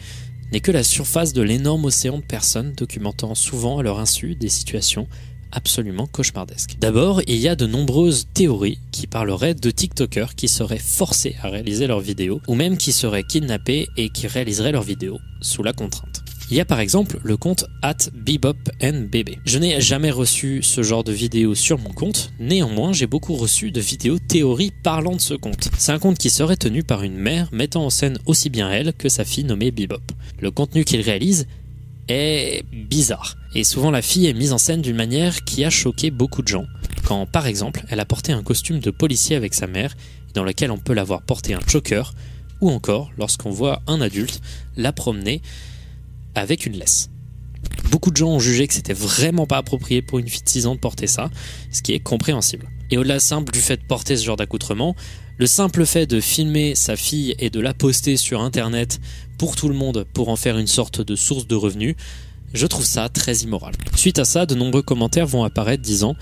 n'est 0.52 0.60
que 0.60 0.70
la 0.70 0.84
surface 0.84 1.32
de 1.32 1.42
l'énorme 1.42 1.86
océan 1.86 2.18
de 2.18 2.24
personnes 2.24 2.72
documentant 2.72 3.34
souvent 3.34 3.78
à 3.78 3.82
leur 3.82 3.98
insu 3.98 4.36
des 4.36 4.48
situations 4.48 5.08
absolument 5.52 6.06
cauchemardesques. 6.06 6.76
D'abord, 6.80 7.22
il 7.26 7.36
y 7.36 7.48
a 7.48 7.56
de 7.56 7.66
nombreuses 7.66 8.26
théories 8.34 8.78
qui 8.92 9.06
parleraient 9.06 9.54
de 9.54 9.70
TikTokers 9.70 10.34
qui 10.34 10.48
seraient 10.48 10.78
forcés 10.78 11.36
à 11.42 11.48
réaliser 11.48 11.86
leurs 11.86 12.00
vidéos, 12.00 12.40
ou 12.48 12.54
même 12.54 12.76
qui 12.76 12.92
seraient 12.92 13.24
kidnappés 13.24 13.86
et 13.96 14.10
qui 14.10 14.26
réaliseraient 14.26 14.72
leurs 14.72 14.82
vidéos 14.82 15.18
sous 15.40 15.62
la 15.62 15.72
contrainte. 15.72 16.22
Il 16.48 16.56
y 16.56 16.60
a 16.60 16.64
par 16.64 16.78
exemple 16.78 17.18
le 17.24 17.36
compte 17.36 17.64
at 17.82 17.96
bebopnbb. 18.14 19.30
Je 19.44 19.58
n'ai 19.58 19.80
jamais 19.80 20.12
reçu 20.12 20.62
ce 20.62 20.84
genre 20.84 21.02
de 21.02 21.10
vidéo 21.10 21.56
sur 21.56 21.76
mon 21.76 21.90
compte, 21.90 22.30
néanmoins 22.38 22.92
j'ai 22.92 23.08
beaucoup 23.08 23.34
reçu 23.34 23.72
de 23.72 23.80
vidéos 23.80 24.20
théories 24.20 24.72
parlant 24.84 25.16
de 25.16 25.20
ce 25.20 25.34
compte. 25.34 25.68
C'est 25.76 25.90
un 25.90 25.98
compte 25.98 26.18
qui 26.18 26.30
serait 26.30 26.56
tenu 26.56 26.84
par 26.84 27.02
une 27.02 27.16
mère 27.16 27.48
mettant 27.52 27.84
en 27.84 27.90
scène 27.90 28.18
aussi 28.26 28.48
bien 28.48 28.70
elle 28.70 28.92
que 28.92 29.08
sa 29.08 29.24
fille 29.24 29.42
nommée 29.42 29.72
Bebop. 29.72 30.02
Le 30.40 30.52
contenu 30.52 30.84
qu'il 30.84 31.00
réalise 31.00 31.48
est 32.08 32.64
bizarre, 32.72 33.36
et 33.54 33.64
souvent 33.64 33.90
la 33.90 34.02
fille 34.02 34.26
est 34.26 34.34
mise 34.34 34.52
en 34.52 34.58
scène 34.58 34.82
d'une 34.82 34.96
manière 34.96 35.44
qui 35.44 35.64
a 35.64 35.70
choqué 35.70 36.10
beaucoup 36.10 36.42
de 36.42 36.48
gens. 36.48 36.66
Quand 37.04 37.26
par 37.26 37.46
exemple 37.46 37.84
elle 37.88 38.00
a 38.00 38.04
porté 38.04 38.32
un 38.32 38.42
costume 38.42 38.80
de 38.80 38.90
policier 38.90 39.36
avec 39.36 39.54
sa 39.54 39.66
mère, 39.66 39.96
dans 40.34 40.44
lequel 40.44 40.70
on 40.70 40.78
peut 40.78 40.92
la 40.92 41.04
voir 41.04 41.22
porter 41.22 41.54
un 41.54 41.60
choker, 41.66 42.14
ou 42.60 42.70
encore 42.70 43.10
lorsqu'on 43.18 43.50
voit 43.50 43.82
un 43.86 44.00
adulte 44.00 44.40
la 44.76 44.92
promener 44.92 45.42
avec 46.34 46.66
une 46.66 46.76
laisse. 46.78 47.10
Beaucoup 47.90 48.10
de 48.10 48.16
gens 48.16 48.28
ont 48.28 48.38
jugé 48.38 48.66
que 48.66 48.74
c'était 48.74 48.92
vraiment 48.92 49.46
pas 49.46 49.58
approprié 49.58 50.02
pour 50.02 50.18
une 50.18 50.28
fille 50.28 50.42
de 50.42 50.48
6 50.48 50.66
ans 50.66 50.74
de 50.74 50.80
porter 50.80 51.06
ça, 51.06 51.30
ce 51.72 51.82
qui 51.82 51.92
est 51.92 52.00
compréhensible. 52.00 52.68
Et 52.90 52.98
au-delà 52.98 53.18
simple 53.18 53.52
du 53.52 53.60
fait 53.60 53.78
de 53.78 53.86
porter 53.86 54.16
ce 54.16 54.24
genre 54.24 54.36
d'accoutrement, 54.36 54.94
le 55.38 55.46
simple 55.46 55.84
fait 55.84 56.06
de 56.06 56.20
filmer 56.20 56.74
sa 56.74 56.96
fille 56.96 57.34
et 57.38 57.50
de 57.50 57.60
la 57.60 57.74
poster 57.74 58.16
sur 58.16 58.40
internet 58.40 59.00
pour 59.38 59.54
tout 59.54 59.68
le 59.68 59.74
monde 59.74 60.06
pour 60.14 60.30
en 60.30 60.36
faire 60.36 60.56
une 60.56 60.66
sorte 60.66 61.00
de 61.02 61.14
source 61.14 61.46
de 61.46 61.54
revenus, 61.54 61.94
je 62.54 62.66
trouve 62.66 62.86
ça 62.86 63.08
très 63.08 63.36
immoral. 63.38 63.74
Suite 63.96 64.18
à 64.18 64.24
ça, 64.24 64.46
de 64.46 64.54
nombreux 64.54 64.82
commentaires 64.82 65.26
vont 65.26 65.44
apparaître 65.44 65.82
disant 65.82 66.16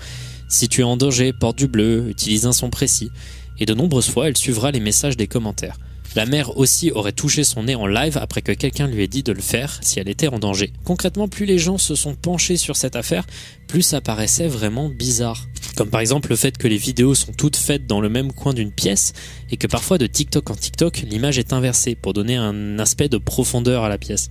Si 0.49 0.67
tu 0.67 0.81
es 0.81 0.83
en 0.83 0.97
danger, 0.97 1.31
porte 1.31 1.57
du 1.57 1.67
bleu, 1.67 2.09
utilise 2.09 2.45
un 2.45 2.51
son 2.51 2.69
précis. 2.69 3.09
Et 3.57 3.65
de 3.65 3.73
nombreuses 3.73 4.09
fois, 4.09 4.27
elle 4.27 4.35
suivra 4.35 4.71
les 4.71 4.81
messages 4.81 5.15
des 5.15 5.27
commentaires. 5.27 5.77
La 6.15 6.25
mère 6.25 6.57
aussi 6.57 6.91
aurait 6.91 7.11
touché 7.11 7.43
son 7.43 7.63
nez 7.63 7.75
en 7.75 7.87
live 7.87 8.17
après 8.17 8.41
que 8.41 8.53
quelqu'un 8.53 8.87
lui 8.87 9.03
ait 9.03 9.07
dit 9.07 9.21
de 9.21 9.33
le 9.33 9.41
faire 9.41 9.79
si 9.81 9.99
elle 9.99 10.07
était 10.07 10.29
en 10.29 10.39
danger. 10.39 10.71
Concrètement, 10.85 11.27
plus 11.27 11.45
les 11.45 11.57
gens 11.57 11.77
se 11.77 11.93
sont 11.93 12.15
penchés 12.15 12.55
sur 12.55 12.77
cette 12.77 12.95
affaire, 12.95 13.25
plus 13.67 13.81
ça 13.81 13.99
paraissait 13.99 14.47
vraiment 14.47 14.87
bizarre. 14.87 15.45
Comme 15.75 15.89
par 15.89 15.99
exemple 15.99 16.29
le 16.29 16.37
fait 16.37 16.57
que 16.57 16.69
les 16.69 16.77
vidéos 16.77 17.15
sont 17.15 17.33
toutes 17.33 17.57
faites 17.57 17.85
dans 17.85 17.99
le 17.99 18.07
même 18.07 18.31
coin 18.31 18.53
d'une 18.53 18.71
pièce 18.71 19.11
et 19.51 19.57
que 19.57 19.67
parfois 19.67 19.97
de 19.97 20.07
TikTok 20.07 20.49
en 20.49 20.55
TikTok, 20.55 21.03
l'image 21.05 21.37
est 21.37 21.51
inversée 21.51 21.95
pour 21.95 22.13
donner 22.13 22.37
un 22.37 22.79
aspect 22.79 23.09
de 23.09 23.17
profondeur 23.17 23.83
à 23.83 23.89
la 23.89 23.97
pièce. 23.97 24.29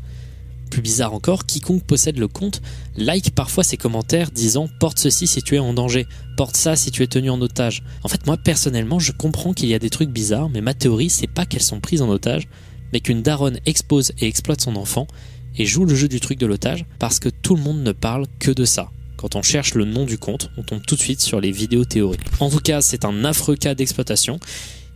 Plus 0.71 0.83
bizarre 0.83 1.15
encore, 1.15 1.47
quiconque 1.47 1.85
possède 1.85 2.19
le 2.19 2.29
compte 2.29 2.61
like 2.97 3.35
parfois 3.35 3.65
ses 3.65 3.77
commentaires 3.77 4.31
disant 4.31 4.69
porte 4.81 4.99
ceci 4.99 5.27
si 5.27 5.43
tu 5.43 5.57
es 5.57 5.59
en 5.59 5.75
danger, 5.75 6.07
porte 6.37 6.57
ça 6.57 6.77
si 6.77 6.91
tu 6.91 7.03
es 7.03 7.07
tenu 7.07 7.31
en 7.31 7.41
otage. 7.41 7.83
En 8.03 8.09
fait, 8.09 8.27
moi 8.27 8.37
personnellement, 8.37 8.99
je 8.99 9.13
comprends 9.13 9.53
qu'il 9.53 9.69
y 9.69 9.75
a 9.75 9.79
des 9.79 9.91
trucs 9.91 10.11
bizarres, 10.11 10.49
mais 10.49 10.61
ma 10.61 10.75
théorie 10.75 11.11
c'est 11.11 11.27
pas 11.27 11.47
qu'elles 11.47 11.63
sont 11.63 11.81
prises 11.81 12.03
en 12.03 12.09
otage, 12.09 12.49
mais 12.93 13.01
qu'une 13.01 13.23
daronne 13.23 13.59
expose 13.67 14.13
et 14.21 14.27
exploite 14.27 14.61
son 14.61 14.77
enfant 14.77 15.07
et 15.57 15.67
joue 15.67 15.85
le 15.85 15.95
jeu 15.95 16.09
du 16.09 16.21
truc 16.21 16.39
de 16.39 16.47
l'otage 16.47 16.85
parce 16.99 17.19
que 17.19 17.29
tout 17.29 17.55
le 17.55 17.63
monde 17.63 17.83
ne 17.83 17.93
parle 17.93 18.27
que 18.39 18.51
de 18.51 18.65
ça. 18.65 18.91
Quand 19.17 19.37
on 19.37 19.43
cherche 19.43 19.75
le 19.75 19.85
nom 19.85 20.05
du 20.05 20.19
compte, 20.19 20.51
on 20.57 20.63
tombe 20.63 20.83
tout 20.85 20.97
de 20.97 21.01
suite 21.01 21.21
sur 21.21 21.41
les 21.41 21.51
vidéos 21.51 21.85
théories. 21.85 22.19
En 22.41 22.51
tout 22.51 22.59
cas, 22.59 22.83
c'est 22.83 23.05
un 23.05 23.25
affreux 23.25 23.57
cas 23.57 23.75
d'exploitation 23.75 24.39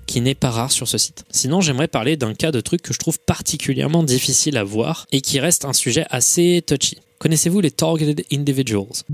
qui 0.09 0.23
n'est 0.23 0.35
pas 0.35 0.51
rare 0.51 0.73
sur 0.73 0.89
ce 0.89 0.99
site. 0.99 1.25
Sinon, 1.31 1.61
j'aimerais 1.61 1.87
parler 1.87 2.17
d'un 2.17 2.35
cas 2.35 2.51
de 2.51 2.61
truc 2.61 2.83
que 2.83 2.95
je 2.95 2.99
trouve 2.99 3.21
particulièrement 3.21 4.03
difficile 4.03 4.57
à 4.57 4.65
voir 4.65 5.07
et 5.13 5.21
qui 5.21 5.39
reste 5.39 5.67
un 5.67 5.75
sujet 5.75 6.07
assez 6.11 6.65
touchy. 6.67 6.97
Connaissez-vous 7.19 7.61
les 7.61 7.71
Targeted 7.71 8.25
Individuals? 8.33 9.05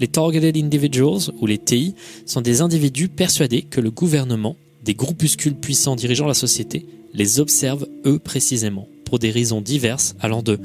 Les 0.00 0.08
Targeted 0.08 0.56
Individuals, 0.56 1.30
ou 1.40 1.46
les 1.46 1.58
TI, 1.58 1.94
sont 2.26 2.40
des 2.40 2.60
individus 2.60 3.08
persuadés 3.08 3.62
que 3.62 3.80
le 3.80 3.92
gouvernement, 3.92 4.56
des 4.82 4.94
groupuscules 4.94 5.54
puissants 5.54 5.94
dirigeant 5.94 6.26
la 6.26 6.34
société, 6.34 6.86
les 7.14 7.38
observent 7.38 7.86
eux 8.04 8.18
précisément, 8.18 8.88
pour 9.04 9.20
des 9.20 9.30
raisons 9.30 9.60
diverses 9.60 10.16
allant 10.18 10.42
de 10.42 10.58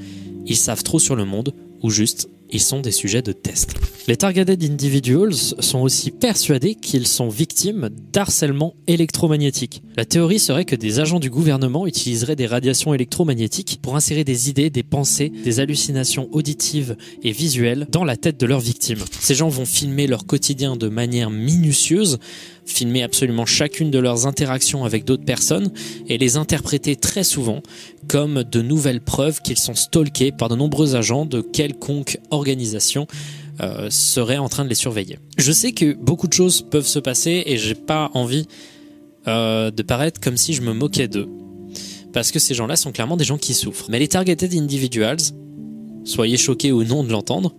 ils 0.47 0.55
savent 0.55 0.81
trop 0.81 0.97
sur 0.97 1.15
le 1.15 1.25
monde, 1.25 1.53
ou 1.83 1.91
juste 1.91 2.29
ils 2.51 2.61
sont 2.61 2.79
des 2.79 2.91
sujets 2.91 3.21
de 3.21 3.31
test. 3.31 3.75
Les 4.07 4.15
targeted 4.15 4.63
individuals 4.63 5.33
sont 5.33 5.79
aussi 5.79 6.11
persuadés 6.11 6.75
qu'ils 6.75 7.07
sont 7.07 7.27
victimes 7.27 7.89
d'harcèlement 8.13 8.73
électromagnétique. 8.87 9.81
La 9.97 10.05
théorie 10.05 10.39
serait 10.39 10.65
que 10.65 10.75
des 10.75 10.99
agents 10.99 11.19
du 11.19 11.29
gouvernement 11.29 11.87
utiliseraient 11.87 12.35
des 12.37 12.45
radiations 12.45 12.93
électromagnétiques 12.93 13.79
pour 13.81 13.95
insérer 13.95 14.23
des 14.23 14.49
idées, 14.49 14.69
des 14.69 14.83
pensées, 14.83 15.31
des 15.43 15.59
hallucinations 15.59 16.29
auditives 16.31 16.95
et 17.23 17.31
visuelles 17.31 17.87
dans 17.91 18.05
la 18.05 18.15
tête 18.15 18.39
de 18.39 18.45
leurs 18.45 18.61
victimes. 18.61 19.03
Ces 19.19 19.35
gens 19.35 19.49
vont 19.49 19.65
filmer 19.65 20.07
leur 20.07 20.25
quotidien 20.25 20.77
de 20.77 20.87
manière 20.87 21.29
minutieuse, 21.29 22.19
filmer 22.65 23.03
absolument 23.03 23.45
chacune 23.45 23.91
de 23.91 23.99
leurs 23.99 24.25
interactions 24.25 24.85
avec 24.85 25.03
d'autres 25.03 25.25
personnes 25.25 25.71
et 26.07 26.17
les 26.17 26.37
interpréter 26.37 26.95
très 26.95 27.23
souvent 27.23 27.61
comme 28.07 28.43
de 28.43 28.61
nouvelles 28.61 29.01
preuves 29.01 29.41
qu'ils 29.41 29.57
sont 29.57 29.75
stalkés 29.75 30.31
par 30.31 30.49
de 30.49 30.55
nombreux 30.55 30.95
agents 30.95 31.25
de 31.25 31.41
quelconque 31.41 32.19
organisation 32.31 33.07
euh, 33.59 33.89
serait 33.89 34.37
en 34.37 34.49
train 34.49 34.63
de 34.63 34.69
les 34.69 34.75
surveiller. 34.75 35.19
Je 35.37 35.51
sais 35.51 35.71
que 35.71 35.93
beaucoup 35.93 36.27
de 36.27 36.33
choses 36.33 36.61
peuvent 36.61 36.87
se 36.87 36.99
passer 36.99 37.43
et 37.45 37.57
j'ai 37.57 37.75
pas 37.75 38.11
envie 38.13 38.47
euh, 39.27 39.71
de 39.71 39.83
paraître 39.83 40.21
comme 40.21 40.37
si 40.37 40.53
je 40.53 40.61
me 40.61 40.73
moquais 40.73 41.07
d'eux. 41.07 41.27
Parce 42.13 42.31
que 42.31 42.39
ces 42.39 42.53
gens-là 42.53 42.75
sont 42.75 42.91
clairement 42.91 43.17
des 43.17 43.25
gens 43.25 43.37
qui 43.37 43.53
souffrent. 43.53 43.89
Mais 43.89 43.99
les 43.99 44.07
targeted 44.07 44.53
individuals, 44.53 45.17
soyez 46.03 46.37
choqués 46.37 46.71
ou 46.71 46.83
non 46.83 47.03
de 47.03 47.11
l'entendre, 47.11 47.53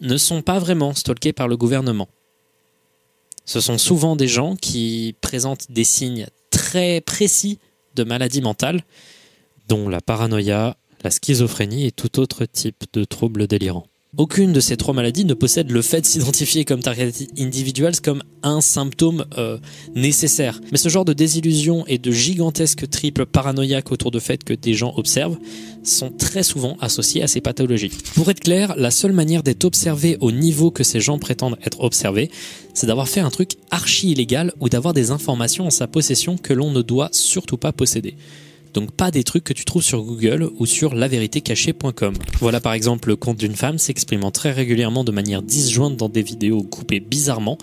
ne 0.00 0.16
sont 0.16 0.42
pas 0.42 0.58
vraiment 0.58 0.94
stalkés 0.94 1.32
par 1.32 1.48
le 1.48 1.56
gouvernement. 1.56 2.08
Ce 3.44 3.60
sont 3.60 3.78
souvent 3.78 4.16
des 4.16 4.28
gens 4.28 4.56
qui 4.56 5.14
présentent 5.20 5.70
des 5.70 5.84
signes 5.84 6.26
très 6.50 7.00
précis 7.00 7.58
de 7.94 8.04
maladie 8.04 8.40
mentale, 8.40 8.82
dont 9.68 9.88
la 9.88 10.00
paranoïa, 10.00 10.76
la 11.02 11.10
schizophrénie 11.10 11.86
et 11.86 11.92
tout 11.92 12.20
autre 12.20 12.44
type 12.46 12.84
de 12.92 13.04
troubles 13.04 13.46
délirants. 13.46 13.86
Aucune 14.16 14.52
de 14.52 14.60
ces 14.60 14.76
trois 14.76 14.94
maladies 14.94 15.24
ne 15.24 15.34
possède 15.34 15.72
le 15.72 15.82
fait 15.82 16.02
de 16.02 16.06
s'identifier 16.06 16.64
comme 16.64 16.80
target 16.80 17.10
individuals 17.36 18.00
comme 18.00 18.22
un 18.44 18.60
symptôme 18.60 19.24
euh, 19.38 19.58
nécessaire. 19.96 20.60
Mais 20.70 20.78
ce 20.78 20.88
genre 20.88 21.04
de 21.04 21.12
désillusion 21.12 21.84
et 21.88 21.98
de 21.98 22.12
gigantesque 22.12 22.88
triple 22.88 23.26
paranoïaque 23.26 23.90
autour 23.90 24.12
du 24.12 24.20
fait 24.20 24.44
que 24.44 24.54
des 24.54 24.74
gens 24.74 24.94
observent 24.96 25.36
sont 25.82 26.10
très 26.10 26.44
souvent 26.44 26.76
associés 26.80 27.24
à 27.24 27.26
ces 27.26 27.40
pathologies. 27.40 27.90
Pour 28.14 28.30
être 28.30 28.38
clair, 28.38 28.74
la 28.76 28.92
seule 28.92 29.12
manière 29.12 29.42
d'être 29.42 29.64
observé 29.64 30.16
au 30.20 30.30
niveau 30.30 30.70
que 30.70 30.84
ces 30.84 31.00
gens 31.00 31.18
prétendent 31.18 31.58
être 31.64 31.80
observés, 31.80 32.30
c'est 32.72 32.86
d'avoir 32.86 33.08
fait 33.08 33.20
un 33.20 33.30
truc 33.30 33.56
archi 33.72 34.12
illégal 34.12 34.52
ou 34.60 34.68
d'avoir 34.68 34.94
des 34.94 35.10
informations 35.10 35.66
en 35.66 35.70
sa 35.70 35.88
possession 35.88 36.36
que 36.36 36.52
l'on 36.52 36.70
ne 36.70 36.82
doit 36.82 37.08
surtout 37.10 37.56
pas 37.56 37.72
posséder. 37.72 38.14
Donc 38.74 38.90
pas 38.90 39.12
des 39.12 39.22
trucs 39.22 39.44
que 39.44 39.52
tu 39.52 39.64
trouves 39.64 39.84
sur 39.84 40.02
Google 40.02 40.50
ou 40.58 40.66
sur 40.66 40.94
lavéritécachée.com. 40.94 42.14
Voilà 42.40 42.60
par 42.60 42.74
exemple 42.74 43.08
le 43.08 43.16
compte 43.16 43.38
d'une 43.38 43.54
femme 43.54 43.78
s'exprimant 43.78 44.32
très 44.32 44.50
régulièrement 44.50 45.04
de 45.04 45.12
manière 45.12 45.42
disjointe 45.42 45.96
dans 45.96 46.08
des 46.08 46.22
vidéos 46.22 46.64
coupées 46.64 46.98
bizarrement, 46.98 47.56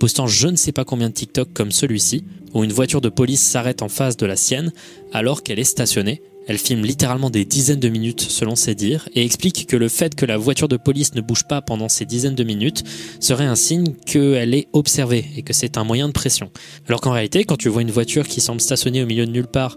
postant 0.00 0.26
je 0.26 0.48
ne 0.48 0.56
sais 0.56 0.72
pas 0.72 0.86
combien 0.86 1.10
de 1.10 1.14
TikTok 1.14 1.52
comme 1.52 1.70
celui-ci, 1.70 2.24
où 2.54 2.64
une 2.64 2.72
voiture 2.72 3.02
de 3.02 3.10
police 3.10 3.42
s'arrête 3.42 3.82
en 3.82 3.90
face 3.90 4.16
de 4.16 4.24
la 4.24 4.36
sienne 4.36 4.72
alors 5.12 5.42
qu'elle 5.42 5.58
est 5.58 5.64
stationnée. 5.64 6.22
Elle 6.46 6.58
filme 6.58 6.84
littéralement 6.84 7.30
des 7.30 7.46
dizaines 7.46 7.80
de 7.80 7.88
minutes 7.88 8.20
selon 8.20 8.54
ses 8.54 8.74
dires 8.74 9.08
et 9.14 9.24
explique 9.24 9.66
que 9.66 9.76
le 9.76 9.88
fait 9.88 10.14
que 10.14 10.26
la 10.26 10.36
voiture 10.36 10.68
de 10.68 10.76
police 10.76 11.14
ne 11.14 11.22
bouge 11.22 11.44
pas 11.44 11.62
pendant 11.62 11.88
ces 11.88 12.04
dizaines 12.04 12.34
de 12.34 12.44
minutes 12.44 12.84
serait 13.18 13.46
un 13.46 13.54
signe 13.54 13.94
qu'elle 14.04 14.52
est 14.52 14.68
observée 14.74 15.24
et 15.36 15.42
que 15.42 15.54
c'est 15.54 15.78
un 15.78 15.84
moyen 15.84 16.06
de 16.06 16.12
pression. 16.12 16.50
Alors 16.86 17.00
qu'en 17.00 17.12
réalité, 17.12 17.44
quand 17.44 17.56
tu 17.56 17.70
vois 17.70 17.80
une 17.80 17.90
voiture 17.90 18.28
qui 18.28 18.42
semble 18.42 18.60
stationnée 18.60 19.02
au 19.02 19.06
milieu 19.06 19.24
de 19.24 19.30
nulle 19.30 19.46
part 19.46 19.76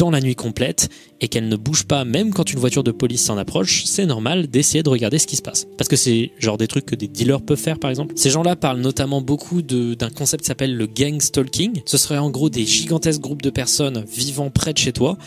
dans 0.00 0.10
la 0.10 0.20
nuit 0.22 0.34
complète 0.34 0.88
et 1.20 1.28
qu'elle 1.28 1.48
ne 1.48 1.56
bouge 1.56 1.84
pas 1.84 2.06
même 2.06 2.32
quand 2.32 2.50
une 2.50 2.58
voiture 2.58 2.82
de 2.82 2.90
police 2.90 3.22
s'en 3.22 3.36
approche, 3.36 3.84
c'est 3.84 4.06
normal 4.06 4.46
d'essayer 4.46 4.82
de 4.82 4.88
regarder 4.88 5.18
ce 5.18 5.26
qui 5.26 5.36
se 5.36 5.42
passe. 5.42 5.66
Parce 5.76 5.88
que 5.88 5.96
c'est 5.96 6.30
genre 6.38 6.56
des 6.56 6.66
trucs 6.66 6.86
que 6.86 6.94
des 6.94 7.06
dealers 7.06 7.42
peuvent 7.42 7.58
faire 7.58 7.78
par 7.78 7.90
exemple. 7.90 8.14
Ces 8.16 8.30
gens-là 8.30 8.56
parlent 8.56 8.80
notamment 8.80 9.20
beaucoup 9.20 9.60
d'un 9.60 10.08
concept 10.08 10.42
qui 10.42 10.46
s'appelle 10.46 10.74
le 10.74 10.86
gang 10.86 11.20
stalking. 11.20 11.82
Ce 11.84 11.98
serait 11.98 12.16
en 12.16 12.30
gros 12.30 12.48
des 12.48 12.64
gigantesques 12.64 13.20
groupes 13.20 13.42
de 13.42 13.50
personnes 13.50 14.06
vivant 14.10 14.48
près 14.48 14.72
de 14.72 14.78
chez 14.78 14.92
toi 14.92 15.18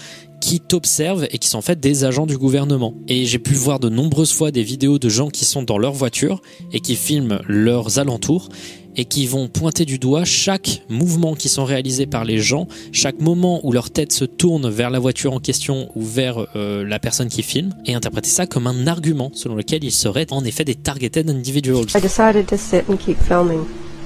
qui 0.41 0.59
t'observent 0.59 1.27
et 1.29 1.37
qui 1.37 1.47
sont 1.47 1.59
en 1.59 1.61
fait 1.61 1.79
des 1.79 2.03
agents 2.03 2.25
du 2.25 2.39
gouvernement. 2.39 2.95
Et 3.07 3.25
j'ai 3.25 3.39
pu 3.39 3.53
voir 3.53 3.79
de 3.79 3.89
nombreuses 3.89 4.33
fois 4.33 4.49
des 4.49 4.63
vidéos 4.63 4.97
de 4.97 5.07
gens 5.07 5.29
qui 5.29 5.45
sont 5.45 5.61
dans 5.61 5.77
leur 5.77 5.93
voiture 5.93 6.41
et 6.71 6.79
qui 6.79 6.95
filment 6.95 7.41
leurs 7.47 7.99
alentours 7.99 8.49
et 8.95 9.05
qui 9.05 9.27
vont 9.27 9.47
pointer 9.47 9.85
du 9.85 9.99
doigt 9.99 10.25
chaque 10.25 10.83
mouvement 10.89 11.35
qui 11.35 11.49
sont 11.49 11.65
réalisés 11.65 12.05
par 12.05 12.25
les 12.25 12.39
gens, 12.39 12.67
chaque 12.91 13.19
moment 13.19 13.59
où 13.63 13.71
leur 13.71 13.89
tête 13.89 14.11
se 14.11 14.25
tourne 14.25 14.69
vers 14.69 14.89
la 14.89 14.99
voiture 14.99 15.33
en 15.33 15.39
question 15.39 15.89
ou 15.95 16.03
vers 16.03 16.45
euh, 16.55 16.85
la 16.85 16.99
personne 16.99 17.29
qui 17.29 17.43
filme, 17.43 17.73
et 17.85 17.93
interpréter 17.93 18.29
ça 18.29 18.45
comme 18.45 18.67
un 18.67 18.87
argument 18.87 19.31
selon 19.33 19.55
lequel 19.55 19.83
ils 19.83 19.91
seraient 19.91 20.27
en 20.31 20.43
effet 20.45 20.63
des 20.63 20.75
targeted 20.75 21.29
individuals. 21.29 21.95
I 21.95 22.01
decided 22.01 22.47
to 22.47 22.57
sit 22.57 22.89
and 22.89 22.97
keep 22.97 23.17
filming. 23.17 23.65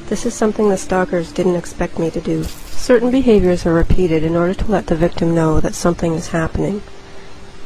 This 0.09 0.25
is 0.25 0.31
something 0.31 0.69
the 0.69 0.77
stalkers 0.77 1.33
didn't 1.33 1.57
expect 1.57 1.99
me 1.99 2.09
to 2.11 2.21
do. 2.21 2.43
Certain 2.71 3.11
behaviors 3.11 3.65
are 3.65 3.73
repeated 3.73 4.23
in 4.23 4.37
order 4.37 4.55
to 4.55 4.71
let 4.71 4.87
the 4.87 4.95
victim 4.95 5.33
know 5.33 5.59
that 5.59 5.73
something 5.73 6.13
is 6.13 6.29
happening. 6.29 6.81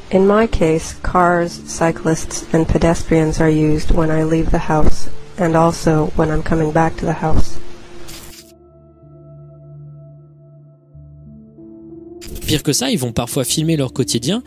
In 0.09 0.25
my 0.25 0.47
case, 0.47 0.95
cars, 1.03 1.61
cyclists, 1.67 2.45
and 2.51 2.67
pedestrians 2.67 3.39
are 3.39 3.49
used 3.49 3.91
when 3.91 4.09
I 4.09 4.23
leave 4.23 4.51
the 4.51 4.67
house 4.67 5.09
and 5.41 5.55
also 5.55 6.11
when 6.15 6.29
I'm 6.29 6.43
coming 6.43 6.71
back 6.71 6.95
to 6.97 7.05
the 7.05 7.13
house. 7.13 7.57
Pire 12.47 12.63
que 12.63 12.73
ça, 12.73 12.91
ils 12.91 12.99
vont 12.99 13.13
parfois 13.13 13.43
filmer 13.43 13.77
leur 13.77 13.93
quotidien 13.93 14.43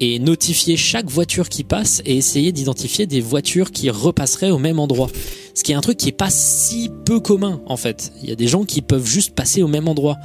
et 0.00 0.18
notifier 0.18 0.76
chaque 0.76 1.08
voiture 1.08 1.48
qui 1.48 1.64
passe 1.64 2.02
et 2.04 2.16
essayer 2.16 2.52
d'identifier 2.52 3.06
des 3.06 3.20
voitures 3.20 3.70
qui 3.70 3.88
repasseraient 3.88 4.50
au 4.50 4.58
même 4.58 4.78
endroit. 4.78 5.08
Ce 5.54 5.62
qui 5.62 5.72
est 5.72 5.74
un 5.74 5.80
truc 5.80 5.96
qui 5.96 6.10
est 6.10 6.12
pas 6.12 6.30
si 6.30 6.90
peu 7.06 7.18
commun 7.18 7.62
en 7.66 7.76
fait. 7.76 8.12
Il 8.22 8.28
y 8.28 8.32
a 8.32 8.36
des 8.36 8.46
gens 8.46 8.64
qui 8.64 8.82
peuvent 8.82 9.06
juste 9.06 9.34
passer 9.34 9.62
au 9.62 9.68
même 9.68 9.88
endroit 9.88 10.16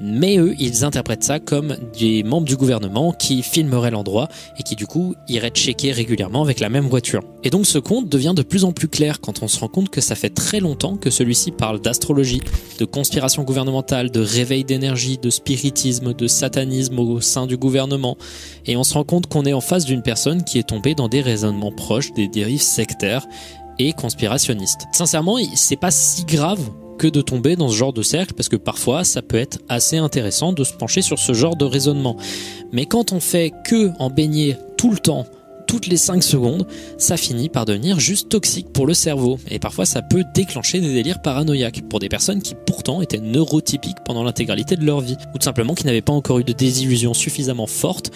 mais 0.00 0.38
eux, 0.38 0.54
ils 0.58 0.84
interprètent 0.84 1.24
ça 1.24 1.40
comme 1.40 1.76
des 1.98 2.22
membres 2.22 2.46
du 2.46 2.56
gouvernement 2.56 3.12
qui 3.12 3.42
filmeraient 3.42 3.90
l'endroit 3.90 4.28
et 4.58 4.62
qui 4.62 4.76
du 4.76 4.86
coup 4.86 5.14
iraient 5.28 5.50
checker 5.50 5.92
régulièrement 5.92 6.42
avec 6.42 6.60
la 6.60 6.68
même 6.68 6.86
voiture. 6.86 7.22
Et 7.44 7.50
donc 7.50 7.66
ce 7.66 7.78
compte 7.78 8.08
devient 8.08 8.34
de 8.34 8.42
plus 8.42 8.64
en 8.64 8.72
plus 8.72 8.88
clair 8.88 9.20
quand 9.20 9.42
on 9.42 9.48
se 9.48 9.58
rend 9.60 9.68
compte 9.68 9.90
que 9.90 10.00
ça 10.00 10.14
fait 10.14 10.30
très 10.30 10.60
longtemps 10.60 10.96
que 10.96 11.10
celui-ci 11.10 11.50
parle 11.50 11.80
d'astrologie, 11.80 12.40
de 12.78 12.84
conspiration 12.84 13.42
gouvernementale, 13.42 14.10
de 14.10 14.20
réveil 14.20 14.64
d'énergie, 14.64 15.18
de 15.18 15.30
spiritisme, 15.30 16.14
de 16.14 16.26
satanisme 16.26 16.98
au 16.98 17.20
sein 17.20 17.46
du 17.46 17.56
gouvernement. 17.56 18.16
Et 18.66 18.76
on 18.76 18.84
se 18.84 18.94
rend 18.94 19.04
compte 19.04 19.26
qu'on 19.26 19.44
est 19.44 19.52
en 19.52 19.60
face 19.60 19.84
d'une 19.84 20.02
personne 20.02 20.44
qui 20.44 20.58
est 20.58 20.68
tombée 20.68 20.94
dans 20.94 21.08
des 21.08 21.20
raisonnements 21.20 21.72
proches 21.72 22.12
des 22.12 22.28
dérives 22.28 22.62
sectaires 22.62 23.26
et 23.78 23.92
conspirationnistes. 23.92 24.86
Sincèrement, 24.92 25.38
c'est 25.54 25.76
pas 25.76 25.90
si 25.90 26.24
grave 26.24 26.60
que 26.98 27.06
de 27.06 27.22
tomber 27.22 27.56
dans 27.56 27.68
ce 27.68 27.76
genre 27.76 27.94
de 27.94 28.02
cercle 28.02 28.34
parce 28.34 28.48
que 28.48 28.56
parfois 28.56 29.04
ça 29.04 29.22
peut 29.22 29.38
être 29.38 29.58
assez 29.68 29.96
intéressant 29.96 30.52
de 30.52 30.64
se 30.64 30.74
pencher 30.74 31.00
sur 31.00 31.18
ce 31.18 31.32
genre 31.32 31.56
de 31.56 31.64
raisonnement. 31.64 32.16
Mais 32.72 32.84
quand 32.84 33.12
on 33.12 33.20
fait 33.20 33.52
que 33.64 33.90
en 33.98 34.10
baigner 34.10 34.56
tout 34.76 34.90
le 34.90 34.98
temps 34.98 35.24
toutes 35.68 35.86
les 35.86 35.98
5 35.98 36.22
secondes, 36.22 36.66
ça 36.96 37.16
finit 37.16 37.50
par 37.50 37.66
devenir 37.66 38.00
juste 38.00 38.30
toxique 38.30 38.72
pour 38.72 38.86
le 38.86 38.94
cerveau. 38.94 39.38
Et 39.50 39.58
parfois, 39.58 39.84
ça 39.84 40.00
peut 40.02 40.24
déclencher 40.34 40.80
des 40.80 40.92
délires 40.92 41.20
paranoïaques 41.20 41.82
pour 41.88 42.00
des 42.00 42.08
personnes 42.08 42.40
qui 42.40 42.54
pourtant 42.54 43.02
étaient 43.02 43.20
neurotypiques 43.20 43.98
pendant 44.04 44.24
l'intégralité 44.24 44.76
de 44.76 44.84
leur 44.86 45.00
vie, 45.00 45.18
ou 45.34 45.38
tout 45.38 45.44
simplement 45.44 45.74
qui 45.74 45.84
n'avaient 45.84 46.00
pas 46.00 46.14
encore 46.14 46.38
eu 46.38 46.44
de 46.44 46.54
désillusion 46.54 47.12
suffisamment 47.12 47.66
forte 47.66 48.10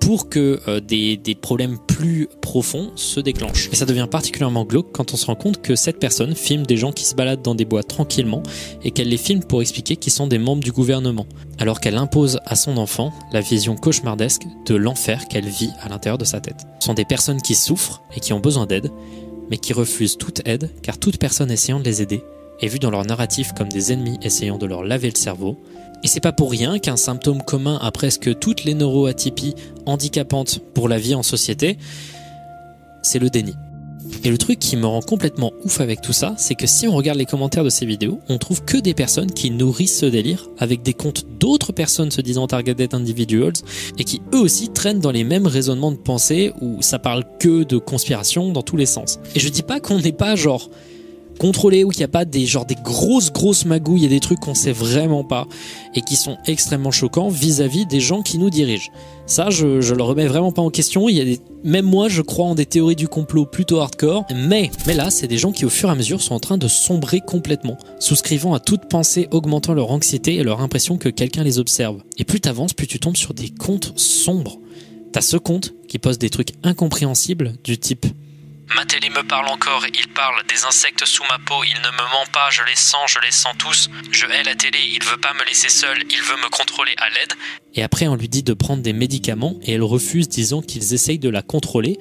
pour 0.00 0.28
que 0.28 0.60
euh, 0.68 0.80
des, 0.80 1.16
des, 1.16 1.34
problèmes 1.34 1.78
plus 1.86 2.28
profonds 2.40 2.92
se 2.94 3.20
déclenchent. 3.20 3.68
Et 3.72 3.76
ça 3.76 3.86
devient 3.86 4.06
particulièrement 4.10 4.64
glauque 4.64 4.92
quand 4.92 5.12
on 5.12 5.16
se 5.16 5.26
rend 5.26 5.34
compte 5.34 5.62
que 5.62 5.74
cette 5.74 5.98
personne 5.98 6.34
filme 6.34 6.64
des 6.64 6.76
gens 6.76 6.92
qui 6.92 7.04
se 7.04 7.14
baladent 7.14 7.42
dans 7.42 7.54
des 7.54 7.64
bois 7.64 7.82
tranquillement 7.82 8.42
et 8.84 8.90
qu'elle 8.90 9.08
les 9.08 9.16
filme 9.16 9.42
pour 9.42 9.62
expliquer 9.62 9.96
qu'ils 9.96 10.12
sont 10.12 10.26
des 10.26 10.38
membres 10.38 10.62
du 10.62 10.72
gouvernement, 10.72 11.26
alors 11.58 11.80
qu'elle 11.80 11.96
impose 11.96 12.40
à 12.44 12.56
son 12.56 12.76
enfant 12.76 13.12
la 13.32 13.40
vision 13.40 13.76
cauchemardesque 13.76 14.46
de 14.66 14.74
l'enfer 14.74 15.26
qu'elle 15.28 15.48
vit 15.48 15.70
à 15.80 15.88
l'intérieur 15.88 16.18
de 16.18 16.24
sa 16.24 16.40
tête. 16.40 16.66
Ce 16.80 16.86
sont 16.86 16.94
des 16.94 17.04
personnes 17.04 17.42
qui 17.42 17.54
souffrent 17.54 18.02
et 18.14 18.20
qui 18.20 18.32
ont 18.32 18.40
besoin 18.40 18.66
d'aide, 18.66 18.90
mais 19.50 19.58
qui 19.58 19.72
refusent 19.72 20.18
toute 20.18 20.46
aide 20.46 20.70
car 20.82 20.98
toute 20.98 21.18
personne 21.18 21.50
essayant 21.50 21.78
de 21.78 21.84
les 21.84 22.02
aider 22.02 22.22
est 22.60 22.68
vue 22.68 22.78
dans 22.78 22.90
leur 22.90 23.04
narratif 23.04 23.52
comme 23.52 23.68
des 23.68 23.92
ennemis 23.92 24.18
essayant 24.22 24.58
de 24.58 24.66
leur 24.66 24.82
laver 24.82 25.10
le 25.10 25.16
cerveau 25.16 25.58
et 26.02 26.08
c'est 26.08 26.20
pas 26.20 26.32
pour 26.32 26.50
rien 26.50 26.78
qu'un 26.78 26.96
symptôme 26.96 27.42
commun 27.42 27.78
à 27.80 27.90
presque 27.90 28.38
toutes 28.38 28.64
les 28.64 28.74
neuroatypies 28.74 29.54
handicapantes 29.86 30.60
pour 30.74 30.88
la 30.88 30.98
vie 30.98 31.14
en 31.14 31.22
société, 31.22 31.78
c'est 33.02 33.18
le 33.18 33.30
déni. 33.30 33.54
Et 34.24 34.30
le 34.30 34.38
truc 34.38 34.58
qui 34.58 34.76
me 34.76 34.86
rend 34.86 35.00
complètement 35.00 35.52
ouf 35.64 35.80
avec 35.80 36.00
tout 36.00 36.12
ça, 36.12 36.34
c'est 36.38 36.54
que 36.54 36.66
si 36.66 36.86
on 36.88 36.94
regarde 36.94 37.18
les 37.18 37.26
commentaires 37.26 37.64
de 37.64 37.70
ces 37.70 37.86
vidéos, 37.86 38.20
on 38.28 38.38
trouve 38.38 38.64
que 38.64 38.76
des 38.76 38.94
personnes 38.94 39.30
qui 39.30 39.50
nourrissent 39.50 39.98
ce 39.98 40.06
délire 40.06 40.48
avec 40.58 40.82
des 40.82 40.94
comptes 40.94 41.24
d'autres 41.38 41.72
personnes 41.72 42.10
se 42.10 42.20
disant 42.20 42.46
targeted 42.46 42.94
individuals 42.94 43.54
et 43.98 44.04
qui 44.04 44.22
eux 44.32 44.38
aussi 44.38 44.68
traînent 44.70 45.00
dans 45.00 45.10
les 45.10 45.24
mêmes 45.24 45.46
raisonnements 45.46 45.92
de 45.92 45.96
pensée 45.96 46.52
où 46.60 46.82
ça 46.82 46.98
parle 46.98 47.24
que 47.38 47.64
de 47.64 47.78
conspiration 47.78 48.52
dans 48.52 48.62
tous 48.62 48.76
les 48.76 48.86
sens. 48.86 49.18
Et 49.34 49.40
je 49.40 49.48
dis 49.48 49.62
pas 49.62 49.80
qu'on 49.80 50.00
n'est 50.00 50.12
pas 50.12 50.36
genre 50.36 50.70
contrôlé 51.36 51.84
où 51.84 51.92
il 51.92 51.98
n'y 51.98 52.04
a 52.04 52.08
pas 52.08 52.24
des 52.24 52.46
genre 52.46 52.66
des 52.66 52.74
grosses 52.74 53.32
grosses 53.32 53.64
magouilles 53.64 54.04
et 54.04 54.08
des 54.08 54.20
trucs 54.20 54.40
qu'on 54.40 54.54
sait 54.54 54.72
vraiment 54.72 55.24
pas 55.24 55.46
et 55.94 56.00
qui 56.00 56.16
sont 56.16 56.36
extrêmement 56.46 56.90
choquants 56.90 57.28
vis-à-vis 57.28 57.86
des 57.86 58.00
gens 58.00 58.22
qui 58.22 58.38
nous 58.38 58.50
dirigent. 58.50 58.90
Ça, 59.26 59.50
je, 59.50 59.80
je 59.80 59.94
le 59.94 60.02
remets 60.02 60.26
vraiment 60.26 60.52
pas 60.52 60.62
en 60.62 60.70
question. 60.70 61.08
Il 61.08 61.16
y 61.16 61.34
a 61.34 61.36
même 61.64 61.84
moi, 61.84 62.08
je 62.08 62.22
crois 62.22 62.46
en 62.46 62.54
des 62.54 62.64
théories 62.64 62.94
du 62.94 63.08
complot 63.08 63.44
plutôt 63.44 63.80
hardcore. 63.80 64.24
Mais, 64.34 64.70
mais 64.86 64.94
là, 64.94 65.10
c'est 65.10 65.26
des 65.26 65.36
gens 65.36 65.50
qui, 65.50 65.64
au 65.64 65.68
fur 65.68 65.88
et 65.88 65.92
à 65.92 65.94
mesure, 65.96 66.22
sont 66.22 66.34
en 66.34 66.40
train 66.40 66.58
de 66.58 66.68
sombrer 66.68 67.20
complètement, 67.20 67.76
souscrivant 67.98 68.54
à 68.54 68.60
toute 68.60 68.88
pensée, 68.88 69.26
augmentant 69.32 69.74
leur 69.74 69.90
anxiété 69.90 70.36
et 70.36 70.44
leur 70.44 70.60
impression 70.60 70.96
que 70.96 71.08
quelqu'un 71.08 71.42
les 71.42 71.58
observe. 71.58 72.02
Et 72.18 72.24
plus 72.24 72.40
t'avances, 72.40 72.72
plus 72.72 72.86
tu 72.86 73.00
tombes 73.00 73.16
sur 73.16 73.34
des 73.34 73.50
comptes 73.50 73.92
sombres. 73.96 74.60
T'as 75.12 75.22
ce 75.22 75.36
compte 75.36 75.74
qui 75.88 75.98
pose 75.98 76.18
des 76.18 76.30
trucs 76.30 76.52
incompréhensibles 76.62 77.54
du 77.64 77.78
type 77.78 78.06
Ma 78.74 78.84
télé 78.84 79.10
me 79.10 79.22
parle 79.22 79.46
encore, 79.48 79.86
il 79.86 80.08
parle 80.12 80.42
des 80.48 80.64
insectes 80.64 81.04
sous 81.04 81.22
ma 81.30 81.38
peau, 81.38 81.62
il 81.64 81.80
ne 81.82 81.90
me 81.92 82.10
ment 82.10 82.26
pas, 82.32 82.50
je 82.50 82.62
les 82.64 82.74
sens, 82.74 83.08
je 83.08 83.20
les 83.20 83.30
sens 83.30 83.54
tous. 83.58 83.88
Je 84.10 84.26
hais 84.26 84.42
la 84.42 84.56
télé, 84.56 84.78
il 84.92 85.02
veut 85.04 85.18
pas 85.18 85.32
me 85.34 85.44
laisser 85.44 85.68
seul, 85.68 85.98
il 86.10 86.20
veut 86.22 86.36
me 86.36 86.50
contrôler 86.50 86.92
à 86.98 87.08
l'aide. 87.10 87.32
Et 87.74 87.82
après, 87.82 88.08
on 88.08 88.16
lui 88.16 88.28
dit 88.28 88.42
de 88.42 88.54
prendre 88.54 88.82
des 88.82 88.92
médicaments 88.92 89.56
et 89.62 89.72
elle 89.72 89.82
refuse, 89.82 90.28
disant 90.28 90.62
qu'ils 90.62 90.94
essayent 90.94 91.20
de 91.20 91.28
la 91.28 91.42
contrôler. 91.42 91.98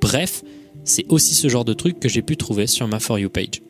Bref, 0.00 0.42
c'est 0.84 1.04
aussi 1.08 1.34
ce 1.34 1.48
genre 1.48 1.64
de 1.64 1.74
truc 1.74 1.98
que 1.98 2.08
j'ai 2.08 2.22
pu 2.22 2.36
trouver 2.36 2.68
sur 2.68 2.86
ma 2.86 3.00
For 3.00 3.18
You 3.18 3.28
page. 3.28 3.60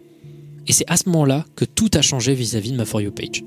Et 0.66 0.72
c'est 0.72 0.88
à 0.90 0.98
ce 0.98 1.08
moment-là 1.08 1.46
que 1.56 1.64
tout 1.64 1.90
a 1.94 2.02
changé 2.02 2.34
vis-à-vis 2.34 2.72
de 2.72 2.76
ma 2.76 2.84
For 2.84 3.00
You 3.00 3.10
page. 3.10 3.42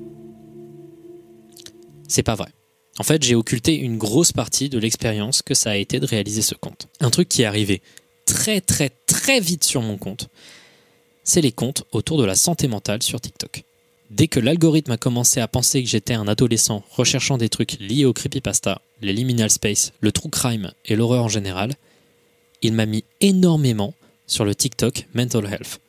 C'est 2.08 2.24
pas 2.24 2.34
vrai. 2.34 2.52
En 2.98 3.04
fait, 3.04 3.22
j'ai 3.22 3.34
occulté 3.34 3.74
une 3.76 3.96
grosse 3.96 4.32
partie 4.32 4.68
de 4.68 4.78
l'expérience 4.78 5.40
que 5.40 5.54
ça 5.54 5.70
a 5.70 5.76
été 5.76 5.98
de 6.00 6.06
réaliser 6.06 6.42
ce 6.42 6.54
compte. 6.54 6.88
Un 7.00 7.10
truc 7.10 7.28
qui 7.28 7.42
est 7.42 7.46
arrivé 7.46 7.80
très 8.32 8.60
très 8.62 8.88
très 9.06 9.40
vite 9.40 9.62
sur 9.62 9.82
mon 9.82 9.98
compte, 9.98 10.28
c'est 11.22 11.42
les 11.42 11.52
comptes 11.52 11.84
autour 11.92 12.16
de 12.18 12.24
la 12.24 12.34
santé 12.34 12.66
mentale 12.66 13.02
sur 13.02 13.20
TikTok. 13.20 13.64
Dès 14.10 14.26
que 14.26 14.40
l'algorithme 14.40 14.92
a 14.92 14.96
commencé 14.96 15.40
à 15.40 15.48
penser 15.48 15.82
que 15.82 15.88
j'étais 15.88 16.14
un 16.14 16.28
adolescent 16.28 16.82
recherchant 16.90 17.38
des 17.38 17.48
trucs 17.48 17.78
liés 17.78 18.04
au 18.04 18.12
creepypasta, 18.12 18.80
les 19.00 19.12
liminal 19.12 19.50
space, 19.50 19.92
le 20.00 20.12
true 20.12 20.30
crime 20.30 20.72
et 20.86 20.96
l'horreur 20.96 21.24
en 21.24 21.28
général, 21.28 21.74
il 22.62 22.72
m'a 22.72 22.86
mis 22.86 23.04
énormément 23.20 23.94
sur 24.26 24.44
le 24.44 24.54
TikTok 24.54 25.06
mental 25.14 25.46
health. 25.46 25.80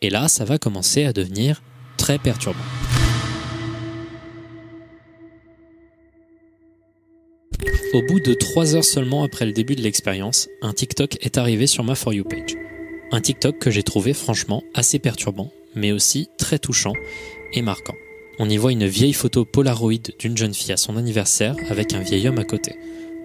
Et 0.00 0.10
là, 0.10 0.28
ça 0.28 0.44
va 0.44 0.58
commencer 0.58 1.04
à 1.04 1.12
devenir 1.12 1.62
très 1.96 2.18
perturbant. 2.18 2.58
Au 7.94 8.02
bout 8.02 8.20
de 8.20 8.34
3 8.34 8.76
heures 8.76 8.84
seulement 8.84 9.22
après 9.22 9.46
le 9.46 9.52
début 9.52 9.74
de 9.74 9.82
l'expérience, 9.82 10.48
un 10.60 10.72
TikTok 10.72 11.16
est 11.24 11.38
arrivé 11.38 11.66
sur 11.66 11.84
ma 11.84 11.94
For 11.94 12.12
You 12.12 12.24
page. 12.24 12.54
Un 13.10 13.20
TikTok 13.20 13.58
que 13.58 13.70
j'ai 13.70 13.82
trouvé 13.82 14.12
franchement 14.12 14.62
assez 14.74 14.98
perturbant, 14.98 15.50
mais 15.74 15.92
aussi 15.92 16.28
très 16.36 16.58
touchant 16.58 16.92
et 17.54 17.62
marquant. 17.62 17.94
On 18.38 18.48
y 18.48 18.56
voit 18.56 18.72
une 18.72 18.86
vieille 18.86 19.14
photo 19.14 19.44
Polaroid 19.44 20.12
d'une 20.18 20.36
jeune 20.36 20.54
fille 20.54 20.72
à 20.72 20.76
son 20.76 20.96
anniversaire 20.96 21.56
avec 21.70 21.94
un 21.94 22.00
vieil 22.00 22.28
homme 22.28 22.38
à 22.38 22.44
côté. 22.44 22.74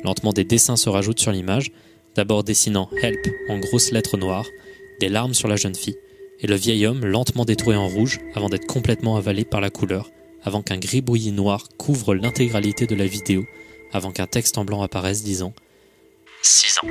Lentement 0.04 0.34
des 0.34 0.46
dessins 0.46 0.78
se 0.78 0.90
rajoutent 0.90 1.20
sur 1.20 1.32
l'image, 1.32 1.72
d'abord 2.16 2.44
dessinant 2.44 2.90
Help 3.02 3.28
en 3.50 3.60
grosses 3.60 3.92
lettres 3.92 4.18
noires, 4.18 4.48
des 5.00 5.10
larmes 5.10 5.34
sur 5.34 5.48
la 5.48 5.58
jeune 5.58 5.76
fille, 5.76 5.98
et 6.40 6.48
le 6.48 6.56
vieil 6.56 6.86
homme 6.86 7.06
lentement 7.06 7.46
détruit 7.46 7.76
en 7.76 7.88
rouge 7.88 8.20
avant 8.34 8.50
d'être 8.50 8.66
complètement 8.66 9.18
avalé 9.18 9.46
par 9.46 9.62
la 9.62 9.70
couleur, 9.70 10.10
avant 10.44 10.62
qu'un 10.62 10.78
gris 10.78 11.02
bouilli 11.02 11.32
noir 11.32 11.68
couvre 11.78 12.16
l'intégralité 12.16 12.88
de 12.88 12.96
la 12.96 13.06
vidéo 13.06 13.46
avant 13.94 14.12
qu'un 14.12 14.28
texte 14.28 14.58
en 14.58 14.66
blanc 14.66 14.82
apparaisse 14.82 15.24
disant 15.24 15.54
6 16.42 16.80
ans. 16.84 16.88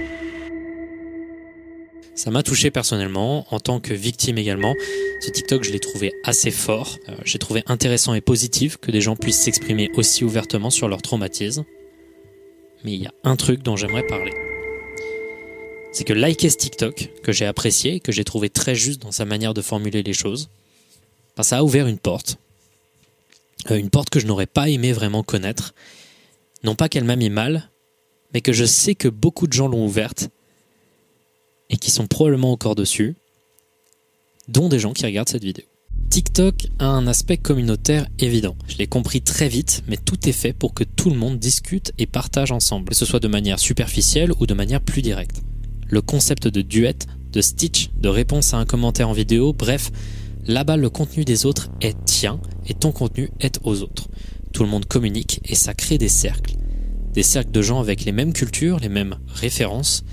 Ça 2.14 2.30
m'a 2.30 2.42
touché 2.42 2.70
personnellement, 2.70 3.46
en 3.52 3.58
tant 3.58 3.80
que 3.80 3.94
victime 3.94 4.38
également. 4.38 4.74
Ce 5.20 5.30
TikTok, 5.30 5.64
je 5.64 5.72
l'ai 5.72 5.80
trouvé 5.80 6.12
assez 6.24 6.50
fort. 6.50 6.98
Euh, 7.08 7.14
j'ai 7.24 7.38
trouvé 7.38 7.62
intéressant 7.66 8.14
et 8.14 8.20
positif 8.20 8.76
que 8.76 8.90
des 8.90 9.00
gens 9.00 9.16
puissent 9.16 9.40
s'exprimer 9.40 9.90
aussi 9.94 10.24
ouvertement 10.24 10.70
sur 10.70 10.88
leur 10.88 11.00
traumatisme. 11.00 11.64
Mais 12.84 12.92
il 12.92 13.02
y 13.02 13.06
a 13.06 13.14
un 13.24 13.36
truc 13.36 13.62
dont 13.62 13.76
j'aimerais 13.76 14.06
parler. 14.06 14.32
C'est 15.92 16.04
que 16.04 16.12
liker 16.12 16.50
ce 16.50 16.56
TikTok, 16.56 17.10
que 17.22 17.32
j'ai 17.32 17.46
apprécié, 17.46 18.00
que 18.00 18.12
j'ai 18.12 18.24
trouvé 18.24 18.50
très 18.50 18.74
juste 18.74 19.00
dans 19.02 19.12
sa 19.12 19.24
manière 19.24 19.54
de 19.54 19.62
formuler 19.62 20.02
les 20.02 20.14
choses, 20.14 20.50
ben, 21.36 21.42
ça 21.42 21.58
a 21.58 21.62
ouvert 21.62 21.86
une 21.86 21.98
porte. 21.98 22.38
Euh, 23.70 23.76
une 23.76 23.90
porte 23.90 24.10
que 24.10 24.20
je 24.20 24.26
n'aurais 24.26 24.46
pas 24.46 24.68
aimé 24.68 24.92
vraiment 24.92 25.22
connaître 25.22 25.74
non 26.64 26.74
pas 26.74 26.88
qu'elle 26.88 27.04
m'a 27.04 27.16
mis 27.16 27.30
mal, 27.30 27.70
mais 28.32 28.40
que 28.40 28.52
je 28.52 28.64
sais 28.64 28.94
que 28.94 29.08
beaucoup 29.08 29.46
de 29.46 29.52
gens 29.52 29.68
l'ont 29.68 29.84
ouverte 29.84 30.30
et 31.70 31.76
qui 31.76 31.90
sont 31.90 32.06
probablement 32.06 32.52
encore 32.52 32.74
dessus, 32.74 33.16
dont 34.48 34.68
des 34.68 34.78
gens 34.78 34.92
qui 34.92 35.04
regardent 35.04 35.28
cette 35.28 35.44
vidéo. 35.44 35.64
TikTok 36.10 36.66
a 36.78 36.86
un 36.86 37.06
aspect 37.06 37.38
communautaire 37.38 38.06
évident. 38.18 38.54
Je 38.68 38.76
l'ai 38.76 38.86
compris 38.86 39.22
très 39.22 39.48
vite, 39.48 39.82
mais 39.88 39.96
tout 39.96 40.28
est 40.28 40.32
fait 40.32 40.52
pour 40.52 40.74
que 40.74 40.84
tout 40.84 41.08
le 41.08 41.16
monde 41.16 41.38
discute 41.38 41.92
et 41.96 42.06
partage 42.06 42.52
ensemble, 42.52 42.90
que 42.90 42.94
ce 42.94 43.06
soit 43.06 43.20
de 43.20 43.28
manière 43.28 43.58
superficielle 43.58 44.32
ou 44.38 44.46
de 44.46 44.52
manière 44.52 44.82
plus 44.82 45.00
directe. 45.00 45.40
Le 45.88 46.02
concept 46.02 46.48
de 46.48 46.60
duet, 46.60 46.96
de 47.32 47.40
stitch, 47.40 47.88
de 47.96 48.10
réponse 48.10 48.52
à 48.52 48.58
un 48.58 48.66
commentaire 48.66 49.08
en 49.08 49.14
vidéo, 49.14 49.54
bref, 49.54 49.90
là-bas 50.46 50.76
le 50.76 50.90
contenu 50.90 51.24
des 51.24 51.46
autres 51.46 51.70
est 51.80 51.96
tien 52.04 52.40
et 52.66 52.74
ton 52.74 52.92
contenu 52.92 53.30
est 53.40 53.58
aux 53.64 53.80
autres. 53.80 54.08
Tout 54.52 54.64
le 54.64 54.68
monde 54.68 54.86
communique 54.86 55.40
et 55.44 55.54
ça 55.54 55.74
crée 55.74 55.98
des 55.98 56.08
cercles. 56.08 56.56
Des 57.12 57.22
cercles 57.22 57.50
de 57.50 57.62
gens 57.62 57.80
avec 57.80 58.04
les 58.04 58.12
mêmes 58.12 58.32
cultures, 58.32 58.78
les 58.80 58.88
mêmes 58.88 59.16
références, 59.28 60.04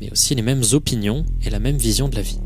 mais 0.00 0.10
aussi 0.10 0.34
les 0.34 0.42
mêmes 0.42 0.64
opinions 0.72 1.24
et 1.44 1.50
la 1.50 1.58
même 1.58 1.76
vision 1.76 2.08
de 2.08 2.16
la 2.16 2.22
vie. 2.22 2.40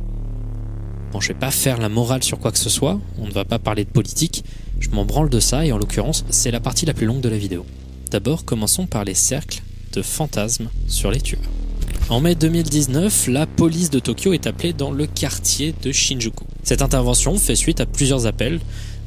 Bon, 1.12 1.20
je 1.20 1.28
vais 1.28 1.38
pas 1.38 1.50
faire 1.50 1.78
la 1.78 1.88
morale 1.88 2.22
sur 2.22 2.38
quoi 2.38 2.52
que 2.52 2.58
ce 2.58 2.70
soit, 2.70 3.00
on 3.18 3.26
ne 3.26 3.32
va 3.32 3.44
pas 3.44 3.58
parler 3.58 3.84
de 3.84 3.90
politique, 3.90 4.44
je 4.80 4.88
m'en 4.90 5.04
branle 5.04 5.28
de 5.28 5.40
ça 5.40 5.66
et 5.66 5.72
en 5.72 5.78
l'occurrence, 5.78 6.24
c'est 6.30 6.50
la 6.50 6.60
partie 6.60 6.86
la 6.86 6.94
plus 6.94 7.06
longue 7.06 7.20
de 7.20 7.28
la 7.28 7.36
vidéo. 7.36 7.66
D'abord, 8.10 8.44
commençons 8.44 8.86
par 8.86 9.04
les 9.04 9.14
cercles 9.14 9.62
de 9.92 10.02
fantasmes 10.02 10.68
sur 10.86 11.10
les 11.10 11.20
tueurs. 11.20 11.40
En 12.08 12.20
mai 12.20 12.34
2019, 12.34 13.28
la 13.28 13.46
police 13.46 13.90
de 13.90 13.98
Tokyo 13.98 14.32
est 14.32 14.46
appelée 14.46 14.72
dans 14.72 14.90
le 14.90 15.06
quartier 15.06 15.74
de 15.82 15.92
Shinjuku. 15.92 16.44
Cette 16.62 16.82
intervention 16.82 17.38
fait 17.38 17.54
suite 17.54 17.80
à 17.80 17.86
plusieurs 17.86 18.26
appels 18.26 18.60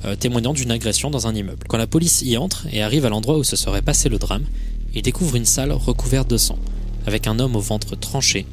euh, 0.06 0.16
témoignant 0.16 0.54
d'une 0.54 0.72
agression 0.72 1.10
dans 1.10 1.28
un 1.28 1.36
immeuble. 1.36 1.66
Quand 1.68 1.78
la 1.78 1.88
police 1.88 2.22
y 2.22 2.38
entre 2.38 2.68
et 2.72 2.84
arrive 2.84 3.06
à 3.06 3.10
l'endroit 3.10 3.38
où 3.38 3.44
se 3.44 3.56
serait 3.56 3.82
passé 3.82 4.10
le 4.10 4.20
drame, 4.20 4.46
il 4.94 5.02
découvre 5.02 5.36
une 5.36 5.46
salle 5.46 5.72
recouverte 5.72 6.30
de 6.30 6.38
sang, 6.38 6.58
avec 7.06 7.28
un 7.28 7.40
homme 7.40 7.56
au 7.56 7.60
ventre 7.60 7.96
tranché. 7.96 8.46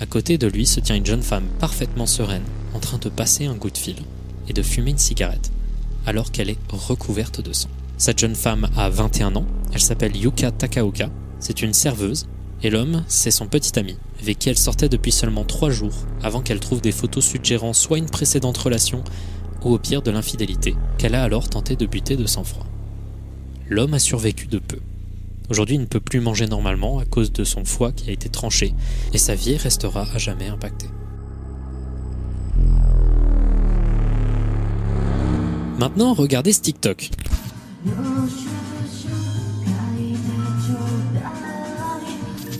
À 0.00 0.06
côté 0.06 0.38
de 0.38 0.46
lui 0.46 0.66
se 0.66 0.80
tient 0.80 0.96
une 0.96 1.06
jeune 1.06 1.22
femme 1.22 1.46
parfaitement 1.58 2.06
sereine, 2.06 2.44
en 2.74 2.78
train 2.78 2.98
de 2.98 3.08
passer 3.08 3.46
un 3.46 3.54
goût 3.54 3.70
de 3.70 3.78
fil 3.78 3.96
et 4.48 4.52
de 4.52 4.62
fumer 4.62 4.90
une 4.90 4.98
cigarette, 4.98 5.52
alors 6.06 6.30
qu'elle 6.30 6.50
est 6.50 6.58
recouverte 6.68 7.40
de 7.40 7.52
sang. 7.52 7.68
Cette 7.96 8.18
jeune 8.18 8.34
femme 8.34 8.68
a 8.76 8.88
21 8.88 9.36
ans, 9.36 9.46
elle 9.72 9.80
s'appelle 9.80 10.16
Yuka 10.16 10.50
Takaoka, 10.50 11.10
c'est 11.38 11.62
une 11.62 11.74
serveuse, 11.74 12.26
et 12.62 12.70
l'homme, 12.70 13.04
c'est 13.08 13.30
son 13.30 13.46
petit 13.46 13.78
ami, 13.78 13.96
avec 14.22 14.38
qui 14.38 14.48
elle 14.48 14.58
sortait 14.58 14.88
depuis 14.88 15.12
seulement 15.12 15.44
3 15.44 15.70
jours, 15.70 15.94
avant 16.22 16.40
qu'elle 16.40 16.60
trouve 16.60 16.80
des 16.80 16.92
photos 16.92 17.24
suggérant 17.24 17.72
soit 17.72 17.98
une 17.98 18.08
précédente 18.08 18.56
relation, 18.56 19.04
ou 19.64 19.72
au 19.72 19.78
pire 19.78 20.02
de 20.02 20.10
l'infidélité, 20.10 20.76
qu'elle 20.98 21.14
a 21.14 21.22
alors 21.22 21.48
tenté 21.48 21.76
de 21.76 21.86
buter 21.86 22.16
de 22.16 22.26
sang-froid. 22.26 22.66
L'homme 23.68 23.94
a 23.94 23.98
survécu 23.98 24.46
de 24.46 24.58
peu. 24.58 24.78
Aujourd'hui, 25.50 25.76
il 25.76 25.80
ne 25.80 25.86
peut 25.86 26.00
plus 26.00 26.20
manger 26.20 26.46
normalement 26.46 26.98
à 26.98 27.04
cause 27.04 27.32
de 27.32 27.44
son 27.44 27.64
foie 27.64 27.92
qui 27.92 28.10
a 28.10 28.12
été 28.12 28.28
tranché, 28.28 28.74
et 29.12 29.18
sa 29.18 29.34
vie 29.34 29.56
restera 29.56 30.06
à 30.14 30.18
jamais 30.18 30.48
impactée. 30.48 30.88
Maintenant, 35.78 36.14
regardez 36.14 36.52
ce 36.52 36.60
TikTok. 36.60 37.10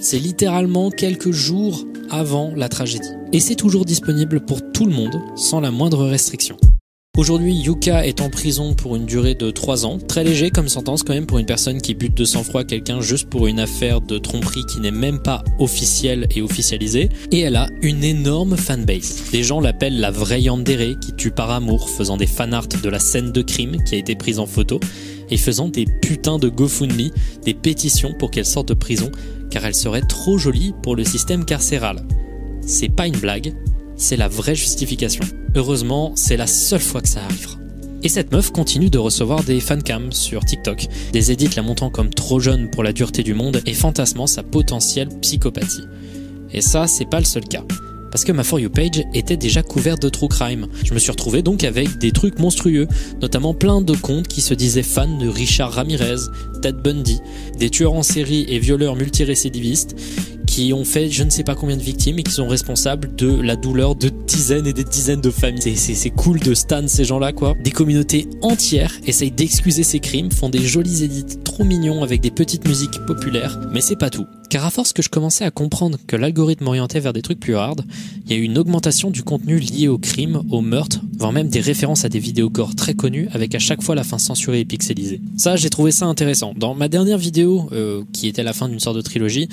C'est 0.01 0.19
littéralement 0.19 0.91
quelques 0.91 1.31
jours 1.31 1.87
avant 2.11 2.53
la 2.55 2.69
tragédie. 2.69 3.09
Et 3.33 3.41
c'est 3.41 3.55
toujours 3.55 3.87
disponible 3.87 4.45
pour 4.45 4.61
tout 4.73 4.85
le 4.85 4.93
monde, 4.93 5.23
sans 5.37 5.61
la 5.61 5.71
moindre 5.71 6.05
restriction. 6.05 6.57
Aujourd'hui, 7.17 7.55
Yuka 7.55 8.05
est 8.05 8.21
en 8.21 8.29
prison 8.29 8.75
pour 8.75 8.97
une 8.97 9.07
durée 9.07 9.37
de 9.37 9.53
3 9.53 9.87
ans. 9.87 9.99
Très 9.99 10.25
léger 10.25 10.51
comme 10.51 10.69
sentence 10.69 11.05
quand 11.05 11.15
même 11.15 11.27
pour 11.27 11.39
une 11.39 11.47
personne 11.47 11.81
qui 11.81 11.95
bute 11.95 12.17
de 12.17 12.25
sang-froid 12.25 12.65
quelqu'un 12.65 13.01
juste 13.01 13.31
pour 13.31 13.47
une 13.47 13.61
affaire 13.61 14.01
de 14.01 14.19
tromperie 14.19 14.65
qui 14.67 14.81
n'est 14.81 14.91
même 14.91 15.21
pas 15.21 15.45
officielle 15.61 16.27
et 16.35 16.43
officialisée. 16.43 17.11
Et 17.31 17.39
elle 17.39 17.55
a 17.55 17.69
une 17.83 18.03
énorme 18.03 18.57
fanbase. 18.57 19.31
Les 19.33 19.45
gens 19.45 19.61
l'appellent 19.61 20.01
la 20.01 20.11
vraie 20.11 20.43
Yandere 20.43 20.99
qui 21.01 21.13
tue 21.13 21.31
par 21.31 21.53
amour, 21.53 21.89
faisant 21.89 22.17
des 22.17 22.27
fanarts 22.27 22.67
de 22.67 22.89
la 22.89 22.99
scène 22.99 23.31
de 23.31 23.43
crime 23.43 23.77
qui 23.85 23.95
a 23.95 23.99
été 23.99 24.17
prise 24.17 24.41
en 24.41 24.47
photo 24.47 24.81
et 25.31 25.37
faisant 25.37 25.69
des 25.69 25.85
putains 25.85 26.41
de 26.41 26.49
GoFundMe, 26.49 27.11
des 27.45 27.55
pétitions 27.55 28.13
pour 28.19 28.33
qu'elle 28.33 28.45
sorte 28.45 28.71
de 28.71 28.75
prison 28.75 29.13
car 29.51 29.65
elle 29.65 29.77
serait 29.77 30.03
trop 30.03 30.37
jolie 30.37 30.75
pour 30.83 30.97
le 30.97 31.05
système 31.05 31.45
carcéral. 31.45 32.05
C'est 32.67 32.89
pas 32.89 33.07
une 33.07 33.19
blague, 33.19 33.55
c'est 33.97 34.17
la 34.17 34.29
vraie 34.29 34.55
justification. 34.55 35.25
Heureusement, 35.55 36.13
c'est 36.15 36.37
la 36.37 36.47
seule 36.47 36.81
fois 36.81 37.01
que 37.01 37.09
ça 37.09 37.25
arrivera. 37.25 37.57
Et 38.03 38.09
cette 38.09 38.33
meuf 38.33 38.51
continue 38.51 38.91
de 38.91 38.99
recevoir 38.99 39.43
des 39.45 39.61
fancams 39.61 40.13
sur 40.13 40.45
TikTok, 40.45 40.89
des 41.13 41.33
edits 41.33 41.49
la 41.57 41.63
montrant 41.63 41.89
comme 41.89 42.11
trop 42.11 42.39
jeune 42.39 42.71
pour 42.71 42.83
la 42.83 42.93
dureté 42.93 43.23
du 43.23 43.33
monde 43.33 43.63
et 43.65 43.73
fantasmant 43.73 44.27
sa 44.27 44.43
potentielle 44.43 45.09
psychopathie. 45.23 45.85
Et 46.53 46.61
ça, 46.61 46.87
c'est 46.87 47.09
pas 47.09 47.19
le 47.19 47.25
seul 47.25 47.45
cas. 47.45 47.65
Parce 48.11 48.25
que 48.25 48.31
ma 48.31 48.45
For 48.45 48.61
You 48.61 48.71
page 48.71 49.03
était 49.13 49.37
déjà 49.37 49.63
couverte 49.63 50.03
de 50.03 50.09
true 50.09 50.29
crime. 50.29 50.69
Je 50.85 50.95
me 50.95 51.01
suis 51.01 51.11
retrouvé 51.11 51.43
donc 51.43 51.65
avec 51.65 51.99
des 51.99 52.13
trucs 52.13 52.39
monstrueux, 52.39 52.87
notamment 53.21 53.55
plein 53.55 53.81
de 53.81 53.97
comptes 53.97 54.29
qui 54.29 54.41
se 54.41 54.55
disaient 54.55 54.85
fans 54.85 55.19
de 55.19 55.27
Richard 55.27 55.73
Ramirez, 55.73 56.21
Ted 56.63 56.79
Bundy, 56.81 57.19
des 57.59 57.71
tueurs 57.71 57.95
en 57.95 58.05
série 58.05 58.47
et 58.49 58.61
violeurs 58.61 58.95
multirécidivistes 58.95 59.97
qui 60.55 60.73
ont 60.73 60.85
fait 60.85 61.11
je 61.11 61.25
ne 61.25 61.31
sais 61.31 61.43
pas 61.43 61.57
combien 61.57 61.77
de 61.77 61.83
victimes 61.83 62.21
et 62.21 62.23
qui 62.23 62.31
sont 62.31 62.47
responsables 62.47 63.13
de 63.17 63.41
la 63.43 63.57
douleur 63.57 63.97
de 63.97 64.09
dizaines 64.09 64.69
et 64.69 64.73
des 64.73 64.85
dizaines 64.85 65.21
de 65.21 65.31
familles. 65.31 65.77
C'est 65.77 66.11
cool 66.11 66.39
de 66.39 66.55
stan 66.55 66.87
ces 66.87 67.05
gens-là 67.05 67.33
quoi. 67.33 67.55
Des 67.65 67.73
communautés 67.73 68.29
entières 68.41 68.93
essayent 69.05 69.33
d'excuser 69.33 69.83
ces 69.83 69.99
crimes, 69.99 70.31
font 70.31 70.49
des 70.49 70.65
jolis 70.65 71.03
edits 71.03 71.41
trop 71.43 71.65
mignons 71.65 72.05
avec 72.05 72.21
des 72.21 72.31
petites 72.31 72.69
musiques 72.69 73.05
populaires, 73.05 73.59
mais 73.73 73.81
c'est 73.81 73.97
pas 73.97 74.11
tout. 74.11 74.27
Car 74.55 74.65
à 74.65 74.71
force 74.71 74.93
que 74.93 75.03
je 75.03 75.09
commençais 75.09 75.45
à 75.45 75.51
comprendre 75.51 75.99
que 76.07 76.15
l'algorithme 76.15 76.69
orientait 76.69 77.01
vers 77.01 77.13
des 77.13 77.23
trucs 77.23 77.41
plus 77.41 77.57
hard, 77.57 77.85
il 78.25 78.31
y 78.31 78.37
a 78.37 78.39
eu 78.39 78.45
une 78.45 78.57
augmentation 78.57 79.11
du 79.11 79.25
contenu 79.25 79.59
lié 79.59 79.89
au 79.89 79.99
crime, 79.99 80.45
au 80.49 80.61
meurtre, 80.61 81.01
voire 81.19 81.33
même 81.33 81.49
des 81.49 81.59
références 81.59 82.05
à 82.05 82.09
des 82.09 82.21
vidéos 82.21 82.51
gore 82.51 82.77
très 82.77 82.95
connues 82.95 83.27
avec 83.33 83.53
à 83.57 83.59
chaque 83.59 83.83
fois 83.83 83.97
la 83.97 84.05
fin 84.05 84.17
censurée 84.17 84.61
et 84.61 84.65
pixelisée. 84.65 85.21
Ça, 85.37 85.57
j'ai 85.57 85.71
trouvé 85.71 85.91
ça 85.91 86.07
intéressant. 86.07 86.55
Dans 86.57 86.77
ma 86.77 86.87
dernière 86.87 87.19
vidéo, 87.19 87.69
euh, 87.73 88.05
qui 88.13 88.29
était 88.29 88.45
la 88.45 88.53
fin 88.53 88.69
d'une 88.69 88.79
sorte 88.79 88.95
de 88.95 89.03
trilogie, 89.03 89.49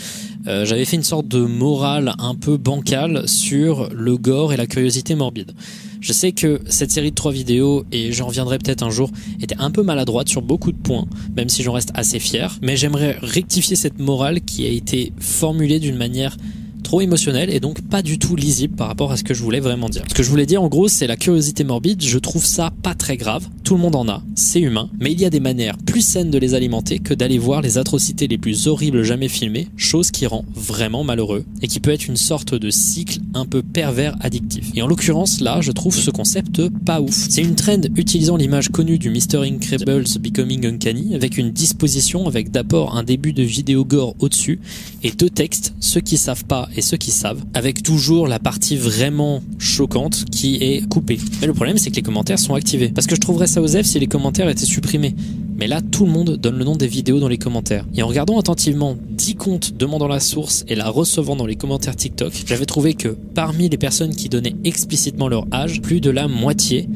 euh, 0.46 0.66
j'avais 0.66 0.86
fait 0.86 0.98
une 0.98 1.04
sorte 1.04 1.28
de 1.28 1.40
morale 1.40 2.14
un 2.20 2.36
peu 2.36 2.58
bancale 2.58 3.28
sur 3.28 3.90
le 3.92 4.18
gore 4.18 4.54
et 4.54 4.58
la 4.58 4.68
curiosité 4.68 5.16
morbide. 5.16 5.54
Je 6.02 6.14
sais 6.14 6.32
que 6.32 6.60
cette 6.66 6.90
série 6.90 7.12
de 7.12 7.16
trois 7.16 7.32
vidéos, 7.32 7.86
et 7.92 8.12
j'en 8.12 8.26
reviendrai 8.26 8.58
peut-être 8.58 8.82
un 8.82 8.90
jour, 8.90 9.12
était 9.40 9.56
un 9.60 9.70
peu 9.70 9.84
maladroite 9.84 10.28
sur 10.30 10.42
beaucoup 10.42 10.72
de 10.72 10.78
points, 10.78 11.06
même 11.38 11.48
si 11.48 11.62
j'en 11.62 11.74
reste 11.74 11.92
assez 11.94 12.18
fier, 12.18 12.58
mais 12.64 12.76
j'aimerais 12.76 13.18
rectifier 13.22 13.76
cette 13.76 14.00
morale 14.00 14.42
qui 14.42 14.66
a 14.66 14.70
été 14.70 15.14
formulée 15.20 15.80
d'une 15.80 15.98
manière 15.98 16.38
trop 16.82 17.02
émotionnel 17.02 17.50
et 17.50 17.60
donc 17.60 17.82
pas 17.82 18.02
du 18.02 18.20
tout 18.20 18.36
lisible 18.36 18.76
par 18.76 18.88
rapport 18.88 19.12
à 19.12 19.18
ce 19.18 19.24
que 19.24 19.34
je 19.34 19.44
voulais 19.44 19.60
vraiment 19.60 19.90
dire. 19.90 20.04
Ce 20.08 20.14
que 20.14 20.24
je 20.24 20.30
voulais 20.30 20.46
dire 20.46 20.62
en 20.62 20.68
gros 20.68 20.88
c'est 20.88 21.08
la 21.08 21.18
curiosité 21.18 21.64
morbide, 21.64 22.04
je 22.04 22.18
trouve 22.18 22.46
ça 22.46 22.72
pas 22.84 22.96
très 22.96 23.18
grave, 23.18 23.48
tout 23.64 23.76
le 23.76 23.82
monde 23.82 23.96
en 23.96 24.08
a, 24.08 24.22
c'est 24.36 24.60
humain, 24.60 24.90
mais 25.00 25.12
il 25.12 25.20
y 25.20 25.26
a 25.26 25.30
des 25.30 25.40
manières 25.40 25.78
plus 25.78 26.02
saines 26.02 26.32
de 26.32 26.38
les 26.38 26.54
alimenter 26.54 27.00
que 27.00 27.14
d'aller 27.14 27.38
voir 27.38 27.62
les 27.62 27.78
atrocités 27.78 28.28
les 28.28 28.38
plus 28.38 28.68
horribles 28.68 29.04
jamais 29.04 29.28
filmées, 29.28 29.68
chose 29.78 30.12
qui 30.12 30.26
rend 30.26 30.46
vraiment 30.54 31.04
malheureux 31.04 31.46
et 31.62 31.68
qui 31.68 31.80
peut 31.80 31.92
être 31.92 32.08
une 32.08 32.18
sorte 32.18 32.56
de 32.56 32.70
cycle 32.70 33.20
un 33.34 33.46
peu 33.46 33.62
pervers 33.62 34.16
addictif. 34.22 34.72
Et 34.76 34.82
en 34.82 34.88
l'occurrence 34.88 35.42
là 35.42 35.60
je 35.62 35.72
trouve 35.72 35.96
ce 35.96 36.12
concept 36.12 36.62
pas 36.86 37.02
ouf. 37.02 37.28
C'est 37.30 37.42
une 37.42 37.56
trend 37.56 37.82
utilisant 37.96 38.38
l'image 38.38 38.70
connue 38.70 38.98
du 38.98 39.10
Mr. 39.10 39.44
Incredibles 39.44 40.06
Becoming 40.20 40.66
Uncanny 40.66 41.16
avec 41.16 41.38
une 41.38 41.52
disposition 41.52 42.28
avec 42.28 42.52
d'abord 42.52 42.96
un 42.98 43.04
début 43.04 43.34
de 43.34 43.44
vidéo 43.44 43.86
gore 43.86 44.16
au-dessus 44.20 44.60
et 45.04 45.12
deux 45.12 45.30
textes, 45.30 45.74
ceux 45.80 46.02
qui 46.02 46.18
savent 46.18 46.46
pas 46.46 46.70
et 46.76 46.82
ceux 46.82 46.98
qui 46.98 47.12
savent, 47.12 47.44
avec 47.54 47.84
toujours 47.84 48.28
la 48.28 48.40
partie 48.40 48.78
vraiment 48.78 49.44
choquante 49.58 50.26
qui 50.32 50.56
est 50.56 50.88
coupée. 50.88 51.20
Mais 51.42 51.48
le 51.48 51.54
problème, 51.54 51.78
c'est 51.78 51.92
que 51.92 51.96
les 51.96 52.02
commentaires 52.02 52.40
sont 52.40 52.56
activés. 52.56 52.90
Parce 52.90 53.08
que 53.08 53.16
je 53.16 53.22
trouverais 53.22 53.48
ça 53.48 53.62
osef 53.62 53.86
si 53.86 54.00
les 54.00 54.08
commentaires 54.08 54.50
étaient 54.50 54.66
supprimés. 54.66 55.16
Mais 55.62 55.68
là, 55.68 55.80
tout 55.80 56.08
le 56.08 56.12
monde 56.12 56.38
donne 56.38 56.58
le 56.58 56.66
nom 56.66 56.76
des 56.76 56.88
vidéos 56.88 57.20
dans 57.20 57.28
les 57.28 57.38
commentaires. 57.38 57.86
Et 57.94 58.02
en 58.02 58.08
regardant 58.08 58.40
attentivement 58.40 58.98
10 59.12 59.36
comptes 59.36 59.78
demandant 59.78 60.08
la 60.08 60.20
source 60.20 60.66
et 60.68 60.74
la 60.74 60.90
recevant 60.90 61.36
dans 61.36 61.46
les 61.46 61.56
commentaires 61.56 61.96
TikTok, 61.96 62.34
j'avais 62.48 62.66
trouvé 62.66 62.96
que 62.96 63.10
parmi 63.10 63.70
les 63.70 63.78
personnes 63.78 64.16
qui 64.16 64.28
donnaient 64.28 64.56
explicitement 64.64 65.28
leur 65.28 65.46
âge, 65.54 65.80
plus 65.84 66.02
de 66.02 66.10
la 66.10 66.28
moitié 66.28 66.90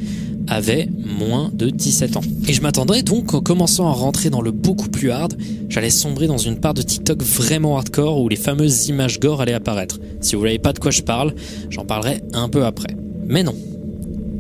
avait 0.47 0.89
moins 1.19 1.51
de 1.53 1.69
17 1.69 2.17
ans. 2.17 2.21
Et 2.47 2.53
je 2.53 2.61
m'attendrais 2.63 3.03
donc 3.03 3.35
en 3.35 3.41
commençant 3.41 3.87
à 3.87 3.91
rentrer 3.91 4.31
dans 4.31 4.41
le 4.41 4.49
beaucoup 4.49 4.89
plus 4.89 5.11
hard, 5.11 5.35
j'allais 5.69 5.91
sombrer 5.91 6.25
dans 6.25 6.39
une 6.39 6.59
part 6.59 6.73
de 6.73 6.81
TikTok 6.81 7.21
vraiment 7.21 7.77
hardcore 7.77 8.19
où 8.19 8.29
les 8.29 8.35
fameuses 8.35 8.87
images 8.87 9.19
gore 9.19 9.41
allaient 9.41 9.53
apparaître. 9.53 9.99
Si 10.21 10.33
vous 10.33 10.41
voyez 10.41 10.57
pas 10.57 10.73
de 10.73 10.79
quoi 10.79 10.89
je 10.89 11.03
parle, 11.03 11.35
j'en 11.69 11.85
parlerai 11.85 12.23
un 12.33 12.49
peu 12.49 12.65
après. 12.65 12.97
Mais 13.27 13.43
non. 13.43 13.53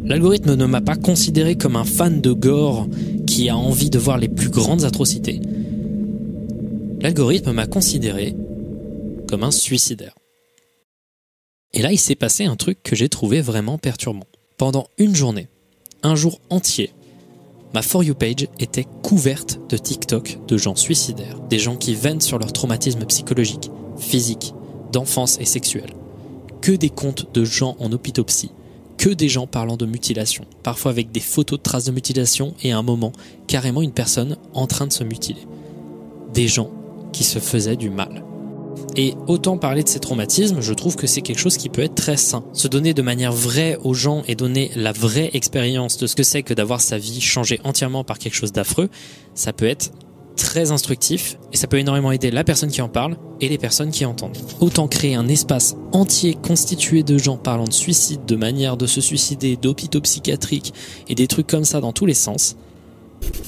L'algorithme 0.03 0.55
ne 0.55 0.65
m'a 0.65 0.81
pas 0.81 0.95
considéré 0.95 1.55
comme 1.55 1.75
un 1.75 1.83
fan 1.83 2.21
de 2.21 2.31
gore 2.31 2.87
qui 3.35 3.49
a 3.49 3.57
envie 3.57 3.89
de 3.89 3.99
voir 3.99 4.17
les 4.17 4.29
plus 4.29 4.47
grandes 4.47 4.85
atrocités. 4.85 5.41
L'algorithme 7.01 7.51
m'a 7.51 7.67
considéré 7.67 8.33
comme 9.27 9.43
un 9.43 9.51
suicidaire. 9.51 10.15
Et 11.73 11.81
là, 11.81 11.91
il 11.91 11.97
s'est 11.97 12.15
passé 12.15 12.45
un 12.45 12.55
truc 12.55 12.81
que 12.81 12.95
j'ai 12.95 13.09
trouvé 13.09 13.41
vraiment 13.41 13.77
perturbant. 13.77 14.23
Pendant 14.57 14.87
une 14.97 15.13
journée, 15.13 15.49
un 16.01 16.15
jour 16.15 16.39
entier, 16.49 16.93
ma 17.73 17.81
For 17.81 18.05
You 18.05 18.15
page 18.15 18.47
était 18.57 18.87
couverte 19.03 19.59
de 19.69 19.75
TikTok 19.75 20.37
de 20.47 20.55
gens 20.55 20.77
suicidaires, 20.77 21.41
des 21.49 21.59
gens 21.59 21.75
qui 21.75 21.93
ventent 21.93 22.23
sur 22.23 22.39
leur 22.39 22.53
traumatisme 22.53 23.03
psychologique, 23.03 23.69
physique, 23.97 24.53
d'enfance 24.93 25.37
et 25.41 25.45
sexuel. 25.45 25.89
Que 26.61 26.71
des 26.71 26.89
comptes 26.89 27.33
de 27.33 27.43
gens 27.43 27.75
en 27.79 27.91
hôpitopsie, 27.91 28.51
que 28.97 29.09
des 29.09 29.29
gens 29.29 29.47
parlant 29.47 29.77
de 29.77 29.85
mutilation, 29.85 30.45
parfois 30.63 30.91
avec 30.91 31.11
des 31.11 31.19
photos 31.19 31.59
de 31.59 31.63
traces 31.63 31.85
de 31.85 31.91
mutilation 31.91 32.53
et 32.63 32.71
à 32.71 32.77
un 32.77 32.83
moment, 32.83 33.11
carrément 33.47 33.81
une 33.81 33.91
personne 33.91 34.37
en 34.53 34.67
train 34.67 34.87
de 34.87 34.93
se 34.93 35.03
mutiler. 35.03 35.47
Des 36.33 36.47
gens 36.47 36.71
qui 37.11 37.23
se 37.23 37.39
faisaient 37.39 37.75
du 37.75 37.89
mal. 37.89 38.23
Et 38.97 39.13
autant 39.27 39.57
parler 39.57 39.83
de 39.83 39.89
ces 39.89 39.99
traumatismes, 39.99 40.61
je 40.61 40.73
trouve 40.73 40.95
que 40.95 41.07
c'est 41.07 41.21
quelque 41.21 41.39
chose 41.39 41.57
qui 41.57 41.69
peut 41.69 41.81
être 41.81 41.95
très 41.95 42.17
sain. 42.17 42.43
Se 42.53 42.67
donner 42.67 42.93
de 42.93 43.01
manière 43.01 43.33
vraie 43.33 43.77
aux 43.83 43.93
gens 43.93 44.23
et 44.27 44.35
donner 44.35 44.71
la 44.75 44.91
vraie 44.91 45.31
expérience 45.33 45.97
de 45.97 46.07
ce 46.07 46.15
que 46.15 46.23
c'est 46.23 46.43
que 46.43 46.53
d'avoir 46.53 46.81
sa 46.81 46.97
vie 46.97 47.21
changée 47.21 47.59
entièrement 47.63 48.03
par 48.03 48.19
quelque 48.19 48.35
chose 48.35 48.51
d'affreux, 48.51 48.89
ça 49.33 49.53
peut 49.53 49.65
être 49.65 49.91
très 50.35 50.71
instructif 50.71 51.37
et 51.53 51.57
ça 51.57 51.67
peut 51.67 51.79
énormément 51.79 52.11
aider 52.11 52.31
la 52.31 52.43
personne 52.43 52.69
qui 52.69 52.81
en 52.81 52.89
parle 52.89 53.17
et 53.41 53.49
les 53.49 53.57
personnes 53.57 53.91
qui 53.91 54.05
entendent. 54.05 54.37
Autant 54.59 54.87
créer 54.87 55.15
un 55.15 55.27
espace 55.27 55.75
entier 55.91 56.35
constitué 56.35 57.03
de 57.03 57.17
gens 57.17 57.37
parlant 57.37 57.65
de 57.65 57.73
suicide, 57.73 58.25
de 58.25 58.35
manière 58.35 58.77
de 58.77 58.87
se 58.87 59.01
suicider, 59.01 59.55
d'hôpitaux 59.55 60.01
psychiatriques 60.01 60.73
et 61.07 61.15
des 61.15 61.27
trucs 61.27 61.47
comme 61.47 61.65
ça 61.65 61.81
dans 61.81 61.93
tous 61.93 62.05
les 62.05 62.13
sens. 62.13 62.55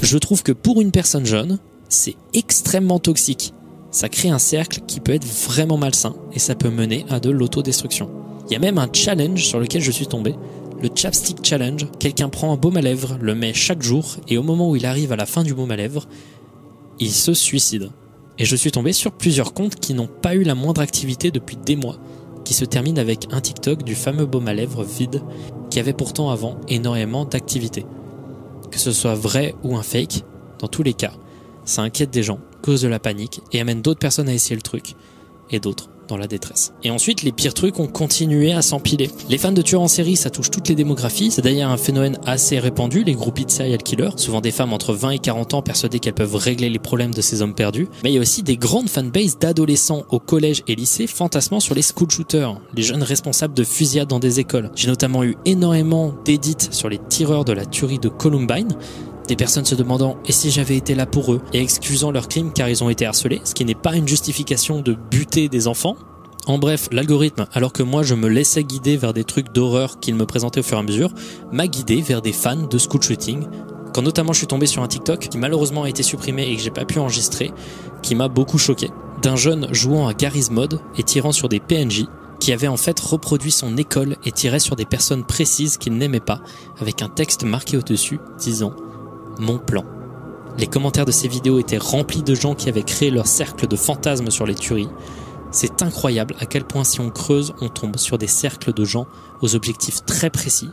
Je 0.01 0.17
trouve 0.17 0.43
que 0.43 0.51
pour 0.51 0.81
une 0.81 0.91
personne 0.91 1.25
jeune, 1.25 1.59
c'est 1.89 2.15
extrêmement 2.33 2.99
toxique 2.99 3.53
ça 3.91 4.09
crée 4.09 4.29
un 4.29 4.39
cercle 4.39 4.81
qui 4.85 4.99
peut 4.99 5.13
être 5.13 5.25
vraiment 5.25 5.77
malsain 5.77 6.15
et 6.33 6.39
ça 6.39 6.55
peut 6.55 6.69
mener 6.69 7.05
à 7.09 7.19
de 7.19 7.29
l'autodestruction. 7.29 8.09
Il 8.47 8.53
y 8.53 8.55
a 8.55 8.59
même 8.59 8.77
un 8.77 8.89
challenge 8.91 9.45
sur 9.45 9.59
lequel 9.59 9.81
je 9.81 9.91
suis 9.91 10.07
tombé, 10.07 10.35
le 10.81 10.89
Chapstick 10.93 11.43
Challenge. 11.43 11.88
Quelqu'un 11.99 12.29
prend 12.29 12.53
un 12.53 12.57
baume 12.57 12.77
à 12.77 12.81
lèvres, 12.81 13.17
le 13.19 13.33
met 13.33 13.53
chaque 13.53 13.81
jour 13.81 14.17
et 14.27 14.38
au 14.38 14.43
moment 14.43 14.69
où 14.69 14.75
il 14.75 14.85
arrive 14.85 15.11
à 15.11 15.15
la 15.15 15.25
fin 15.25 15.43
du 15.43 15.53
baume 15.53 15.71
à 15.71 15.75
lèvres, 15.75 16.07
il 16.99 17.11
se 17.11 17.33
suicide. 17.33 17.89
Et 18.37 18.45
je 18.45 18.55
suis 18.55 18.71
tombé 18.71 18.93
sur 18.93 19.11
plusieurs 19.11 19.53
comptes 19.53 19.75
qui 19.75 19.93
n'ont 19.93 20.07
pas 20.07 20.35
eu 20.35 20.43
la 20.43 20.55
moindre 20.55 20.81
activité 20.81 21.31
depuis 21.31 21.57
des 21.57 21.75
mois, 21.75 21.97
qui 22.45 22.53
se 22.53 22.65
terminent 22.65 23.01
avec 23.01 23.27
un 23.31 23.41
TikTok 23.41 23.83
du 23.83 23.95
fameux 23.95 24.25
baume 24.25 24.47
à 24.47 24.53
lèvres 24.53 24.83
vide 24.83 25.21
qui 25.69 25.79
avait 25.79 25.93
pourtant 25.93 26.29
avant 26.29 26.59
énormément 26.67 27.25
d'activité. 27.25 27.85
Que 28.71 28.79
ce 28.79 28.91
soit 28.91 29.15
vrai 29.15 29.55
ou 29.63 29.75
un 29.75 29.83
fake, 29.83 30.23
dans 30.59 30.67
tous 30.67 30.83
les 30.83 30.93
cas, 30.93 31.13
ça 31.65 31.81
inquiète 31.81 32.11
des 32.11 32.23
gens, 32.23 32.39
cause 32.61 32.81
de 32.81 32.87
la 32.87 32.99
panique 32.99 33.41
et 33.51 33.59
amène 33.59 33.81
d'autres 33.81 33.99
personnes 33.99 34.29
à 34.29 34.33
essayer 34.33 34.55
le 34.55 34.61
truc, 34.61 34.95
et 35.49 35.59
d'autres 35.59 35.89
dans 36.07 36.17
la 36.17 36.27
détresse. 36.27 36.73
Et 36.83 36.91
ensuite, 36.91 37.23
les 37.23 37.31
pires 37.31 37.53
trucs 37.53 37.79
ont 37.79 37.87
continué 37.87 38.53
à 38.53 38.61
s'empiler. 38.61 39.09
Les 39.29 39.37
fans 39.37 39.51
de 39.51 39.61
tueurs 39.61 39.81
en 39.81 39.87
série, 39.87 40.15
ça 40.15 40.29
touche 40.29 40.51
toutes 40.51 40.69
les 40.69 40.75
démographies. 40.75 41.31
C'est 41.31 41.41
d'ailleurs 41.41 41.71
un 41.71 41.77
phénomène 41.77 42.19
assez 42.25 42.59
répandu, 42.59 43.03
les 43.03 43.13
groupies 43.13 43.45
de 43.45 43.51
serial 43.51 43.81
killers, 43.81 44.11
souvent 44.17 44.41
des 44.41 44.51
femmes 44.51 44.73
entre 44.73 44.93
20 44.93 45.11
et 45.11 45.19
40 45.19 45.53
ans 45.55 45.61
persuadées 45.61 45.99
qu'elles 45.99 46.13
peuvent 46.13 46.35
régler 46.35 46.69
les 46.69 46.79
problèmes 46.79 47.13
de 47.13 47.21
ces 47.21 47.41
hommes 47.41 47.53
perdus. 47.53 47.87
Mais 48.03 48.11
il 48.11 48.15
y 48.15 48.17
a 48.17 48.21
aussi 48.21 48.43
des 48.43 48.57
grandes 48.57 48.89
fanbases 48.89 49.37
d'adolescents 49.39 50.03
au 50.09 50.19
collège 50.19 50.63
et 50.67 50.75
lycée 50.75 51.07
fantasmant 51.07 51.59
sur 51.59 51.75
les 51.75 51.81
school 51.81 52.09
shooters, 52.09 52.59
les 52.75 52.83
jeunes 52.83 53.03
responsables 53.03 53.53
de 53.53 53.63
fusillades 53.63 54.07
dans 54.07 54.19
des 54.19 54.39
écoles. 54.39 54.71
J'ai 54.75 54.87
notamment 54.87 55.23
eu 55.23 55.37
énormément 55.45 56.13
d'édits 56.25 56.55
sur 56.71 56.89
les 56.89 56.99
tireurs 57.09 57.45
de 57.45 57.53
la 57.53 57.65
tuerie 57.65 57.99
de 57.99 58.09
Columbine, 58.09 58.75
des 59.28 59.36
personnes 59.36 59.65
se 59.65 59.75
demandant 59.75 60.17
et 60.25 60.32
si 60.32 60.51
j'avais 60.51 60.78
été 60.78 60.95
là 60.95 61.05
pour 61.05 61.34
eux? 61.34 61.41
et 61.53 61.61
excusant 61.61 62.11
leurs 62.11 62.28
crimes 62.28 62.51
car 62.53 62.69
ils 62.69 62.84
ont 62.84 62.89
été 62.89 63.05
harcelés, 63.05 63.41
ce 63.43 63.53
qui 63.53 63.65
n'est 63.65 63.75
pas 63.75 63.95
une 63.95 64.07
justification 64.07 64.82
de 64.82 64.93
buter 64.93 65.49
des 65.49 65.67
enfants. 65.67 65.95
En 66.45 66.57
bref, 66.57 66.88
l'algorithme, 66.91 67.45
alors 67.51 67.73
que 67.73 67.84
moi 67.84 68.03
je 68.03 68.15
me 68.15 68.30
laissais 68.30 68.63
guider 68.63 68.95
vers 68.95 69.13
des 69.13 69.25
trucs 69.25 69.51
d'horreur 69.51 69.99
qu'il 69.99 70.15
me 70.15 70.25
présentait 70.25 70.61
au 70.61 70.63
fur 70.63 70.78
et 70.78 70.80
à 70.80 70.84
mesure, 70.84 71.13
m'a 71.51 71.67
guidé 71.67 72.01
vers 72.01 72.21
des 72.21 72.32
fans 72.32 72.67
de 72.67 72.78
school 72.78 73.01
shooting. 73.01 73.45
Quand 73.93 74.01
notamment 74.01 74.32
je 74.32 74.38
suis 74.38 74.47
tombé 74.47 74.65
sur 74.65 74.82
un 74.82 74.88
TikTok 74.88 75.28
qui 75.28 75.38
malheureusement 75.38 75.84
a 75.84 75.89
été 75.89 76.03
supprimé 76.03 76.47
et 76.47 76.55
que 76.55 76.61
j'ai 76.61 76.71
pas 76.71 76.86
pu 76.86 76.99
enregistrer, 76.99 77.51
qui 78.01 78.15
m'a 78.15 78.30
beaucoup 78.30 78.57
choqué. 78.57 78.89
D'un 79.21 79.36
jeune 79.36 79.73
jouant 79.73 80.07
à 80.07 80.13
Garry's 80.13 80.51
Mod 80.51 80.80
et 80.97 81.03
tirant 81.03 81.32
sur 81.32 81.49
des 81.49 81.59
PNJ, 81.59 82.05
qui 82.39 82.53
avait 82.53 82.67
en 82.67 82.78
fait 82.78 82.99
reproduit 82.99 83.51
son 83.51 83.75
école 83.78 84.15
et 84.23 84.32
tirait 84.32 84.59
sur 84.59 84.75
des 84.75 84.86
personnes 84.86 85.25
précises 85.25 85.78
qu'il 85.78 85.97
n'aimait 85.97 86.19
pas, 86.19 86.39
avec 86.80 87.01
un 87.01 87.09
texte 87.09 87.43
marqué 87.43 87.78
au-dessus 87.78 88.19
disant 88.38 88.73
mon 89.39 89.57
plan. 89.57 89.83
Les 90.57 90.67
commentaires 90.67 91.05
de 91.05 91.11
ces 91.11 91.27
vidéos 91.27 91.59
étaient 91.59 91.77
remplis 91.77 92.23
de 92.23 92.33
gens 92.33 92.55
qui 92.55 92.69
avaient 92.69 92.83
créé 92.83 93.11
leur 93.11 93.27
cercle 93.27 93.67
de 93.67 93.75
fantasmes 93.75 94.31
sur 94.31 94.45
les 94.45 94.55
tueries. 94.55 94.89
C'est 95.51 95.81
incroyable 95.81 96.35
à 96.39 96.45
quel 96.45 96.63
point 96.63 96.83
si 96.83 96.99
on 96.99 97.09
creuse, 97.09 97.53
on 97.61 97.69
tombe 97.69 97.97
sur 97.97 98.17
des 98.17 98.27
cercles 98.27 98.73
de 98.73 98.83
gens 98.83 99.07
aux 99.41 99.55
objectifs 99.55 100.03
très 100.05 100.29
précis 100.29 100.69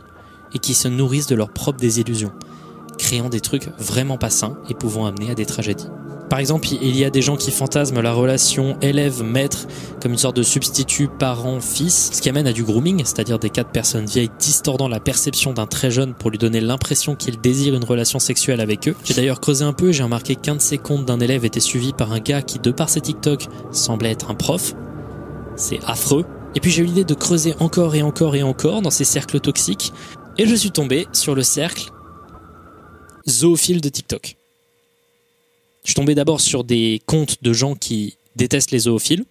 et 0.53 0.59
qui 0.59 0.73
se 0.73 0.87
nourrissent 0.87 1.27
de 1.27 1.35
leurs 1.35 1.51
propres 1.51 1.79
désillusions, 1.79 2.31
créant 2.97 3.29
des 3.29 3.41
trucs 3.41 3.69
vraiment 3.77 4.17
pas 4.17 4.29
sains 4.29 4.57
et 4.69 4.73
pouvant 4.73 5.05
amener 5.05 5.31
à 5.31 5.35
des 5.35 5.45
tragédies. 5.45 5.89
Par 6.35 6.41
exemple, 6.41 6.67
il 6.73 6.97
y 6.97 7.05
a 7.05 7.09
des 7.09 7.21
gens 7.21 7.37
qui 7.37 7.49
fantasment 7.49 8.01
la 8.01 8.11
relation 8.11 8.77
élève-maître 8.81 9.67
comme 10.01 10.11
une 10.11 10.17
sorte 10.17 10.35
de 10.35 10.43
substitut 10.43 11.07
parent-fils, 11.07 12.11
ce 12.11 12.21
qui 12.21 12.27
amène 12.27 12.45
à 12.45 12.51
du 12.51 12.65
grooming, 12.65 13.05
c'est-à-dire 13.05 13.39
des 13.39 13.49
cas 13.49 13.63
de 13.63 13.69
personnes 13.69 14.05
vieilles 14.05 14.29
distordant 14.37 14.89
la 14.89 14.99
perception 14.99 15.53
d'un 15.53 15.65
très 15.65 15.91
jeune 15.91 16.13
pour 16.13 16.31
lui 16.31 16.37
donner 16.37 16.59
l'impression 16.59 17.15
qu'il 17.15 17.39
désire 17.39 17.73
une 17.73 17.85
relation 17.85 18.19
sexuelle 18.19 18.59
avec 18.59 18.89
eux. 18.89 18.97
J'ai 19.05 19.13
d'ailleurs 19.13 19.39
creusé 19.39 19.63
un 19.63 19.71
peu, 19.71 19.93
j'ai 19.93 20.03
remarqué 20.03 20.35
qu'un 20.35 20.57
de 20.57 20.61
ces 20.61 20.77
comptes 20.77 21.05
d'un 21.05 21.21
élève 21.21 21.45
était 21.45 21.61
suivi 21.61 21.93
par 21.93 22.11
un 22.11 22.19
gars 22.19 22.41
qui, 22.41 22.59
de 22.59 22.71
par 22.71 22.89
ses 22.89 22.99
TikTok, 22.99 23.47
semblait 23.71 24.11
être 24.11 24.29
un 24.29 24.35
prof. 24.35 24.73
C'est 25.55 25.79
affreux. 25.87 26.25
Et 26.53 26.59
puis 26.59 26.69
j'ai 26.69 26.81
eu 26.81 26.87
l'idée 26.87 27.05
de 27.05 27.13
creuser 27.13 27.55
encore 27.61 27.95
et 27.95 28.01
encore 28.01 28.35
et 28.35 28.43
encore 28.43 28.81
dans 28.81 28.91
ces 28.91 29.05
cercles 29.05 29.39
toxiques, 29.39 29.93
et 30.37 30.45
je 30.45 30.55
suis 30.55 30.71
tombé 30.71 31.07
sur 31.13 31.33
le 31.33 31.43
cercle 31.43 31.91
zoophile 33.25 33.79
de 33.79 33.87
TikTok. 33.87 34.35
Je 35.85 35.91
suis 35.91 35.95
tombé 35.95 36.15
d'abord 36.15 36.41
sur 36.41 36.63
des 36.63 36.99
comptes 37.05 37.43
de 37.43 37.53
gens 37.53 37.75
qui 37.75 38.17
détestent 38.35 38.71
les 38.71 38.79
zoophiles. 38.79 39.23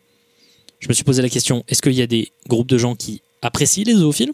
Je 0.78 0.88
me 0.88 0.94
suis 0.94 1.02
posé 1.02 1.20
la 1.20 1.28
question, 1.28 1.64
est-ce 1.66 1.82
qu'il 1.82 1.94
y 1.94 2.00
a 2.00 2.06
des 2.06 2.30
groupes 2.48 2.68
de 2.68 2.78
gens 2.78 2.94
qui 2.94 3.22
apprécient 3.42 3.84
les 3.84 3.94
zoophiles? 3.94 4.32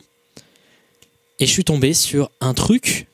Et 1.39 1.47
je 1.47 1.51
suis 1.51 1.65
tombé 1.65 1.95
sur 1.95 2.31
un 2.43 2.53
truc 2.53 3.07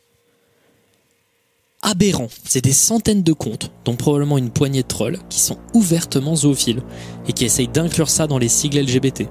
aberrant. 1.82 2.26
C'est 2.44 2.64
des 2.64 2.72
centaines 2.72 3.22
de 3.22 3.32
comptes, 3.32 3.70
dont 3.84 3.94
probablement 3.94 4.38
une 4.38 4.50
poignée 4.50 4.82
de 4.82 4.88
trolls, 4.88 5.20
qui 5.30 5.38
sont 5.38 5.58
ouvertement 5.72 6.34
zoophiles 6.34 6.82
et 7.28 7.32
qui 7.32 7.44
essayent 7.44 7.68
d'inclure 7.68 8.10
ça 8.10 8.26
dans 8.26 8.38
les 8.38 8.48
sigles 8.48 8.80
LGBT. 8.80 9.28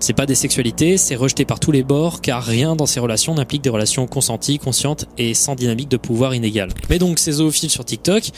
C'est 0.00 0.14
pas 0.14 0.26
des 0.26 0.36
sexualités, 0.36 0.96
c'est 0.96 1.16
rejeté 1.16 1.44
par 1.44 1.60
tous 1.60 1.72
les 1.72 1.82
bords, 1.82 2.22
car 2.22 2.42
rien 2.42 2.76
dans 2.76 2.86
ces 2.86 3.00
relations 3.00 3.34
n'implique 3.34 3.62
des 3.62 3.68
relations 3.68 4.06
consenties, 4.06 4.58
conscientes 4.58 5.06
et 5.18 5.34
sans 5.34 5.54
dynamique 5.54 5.90
de 5.90 5.96
pouvoir 5.98 6.34
inégale. 6.34 6.70
Mais 6.88 6.98
donc 6.98 7.18
ces 7.18 7.32
zoophiles 7.32 7.68
sur 7.68 7.84
TikTok, 7.84 8.30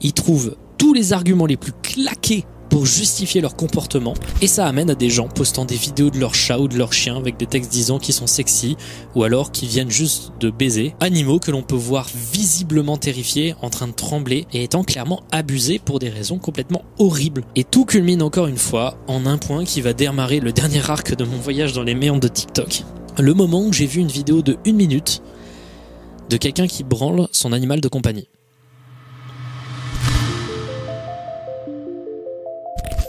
ils 0.00 0.12
trouvent 0.12 0.56
tous 0.78 0.92
les 0.92 1.12
arguments 1.12 1.46
les 1.46 1.56
plus 1.56 1.72
claqués 1.82 2.44
pour 2.68 2.84
justifier 2.84 3.40
leur 3.40 3.56
comportement 3.56 4.14
et 4.42 4.46
ça 4.46 4.66
amène 4.66 4.90
à 4.90 4.94
des 4.94 5.08
gens 5.08 5.28
postant 5.28 5.64
des 5.64 5.76
vidéos 5.76 6.10
de 6.10 6.18
leur 6.18 6.34
chat 6.34 6.58
ou 6.58 6.68
de 6.68 6.76
leur 6.76 6.92
chien 6.92 7.16
avec 7.16 7.38
des 7.38 7.46
textes 7.46 7.70
disant 7.70 7.98
qu'ils 7.98 8.14
sont 8.14 8.26
sexy 8.26 8.76
ou 9.14 9.24
alors 9.24 9.50
qu'ils 9.50 9.68
viennent 9.68 9.90
juste 9.90 10.32
de 10.40 10.50
baiser. 10.50 10.94
Animaux 11.00 11.38
que 11.38 11.50
l'on 11.50 11.62
peut 11.62 11.74
voir 11.74 12.06
visiblement 12.14 12.96
terrifiés, 12.96 13.54
en 13.62 13.70
train 13.70 13.88
de 13.88 13.92
trembler 13.92 14.46
et 14.52 14.64
étant 14.64 14.84
clairement 14.84 15.22
abusés 15.32 15.78
pour 15.78 15.98
des 15.98 16.10
raisons 16.10 16.38
complètement 16.38 16.82
horribles. 16.98 17.44
Et 17.54 17.64
tout 17.64 17.84
culmine 17.84 18.22
encore 18.22 18.46
une 18.46 18.58
fois 18.58 18.98
en 19.06 19.26
un 19.26 19.38
point 19.38 19.64
qui 19.64 19.80
va 19.80 19.92
démarrer 19.92 20.40
le 20.40 20.52
dernier 20.52 20.90
arc 20.90 21.16
de 21.16 21.24
mon 21.24 21.38
voyage 21.38 21.72
dans 21.72 21.82
les 21.82 21.94
méandres 21.94 22.20
de 22.20 22.28
TikTok. 22.28 22.82
Le 23.18 23.32
moment 23.32 23.64
où 23.64 23.72
j'ai 23.72 23.86
vu 23.86 24.00
une 24.00 24.08
vidéo 24.08 24.42
de 24.42 24.58
une 24.66 24.76
minute 24.76 25.22
de 26.28 26.36
quelqu'un 26.36 26.66
qui 26.66 26.84
branle 26.84 27.28
son 27.32 27.52
animal 27.52 27.80
de 27.80 27.88
compagnie. 27.88 28.28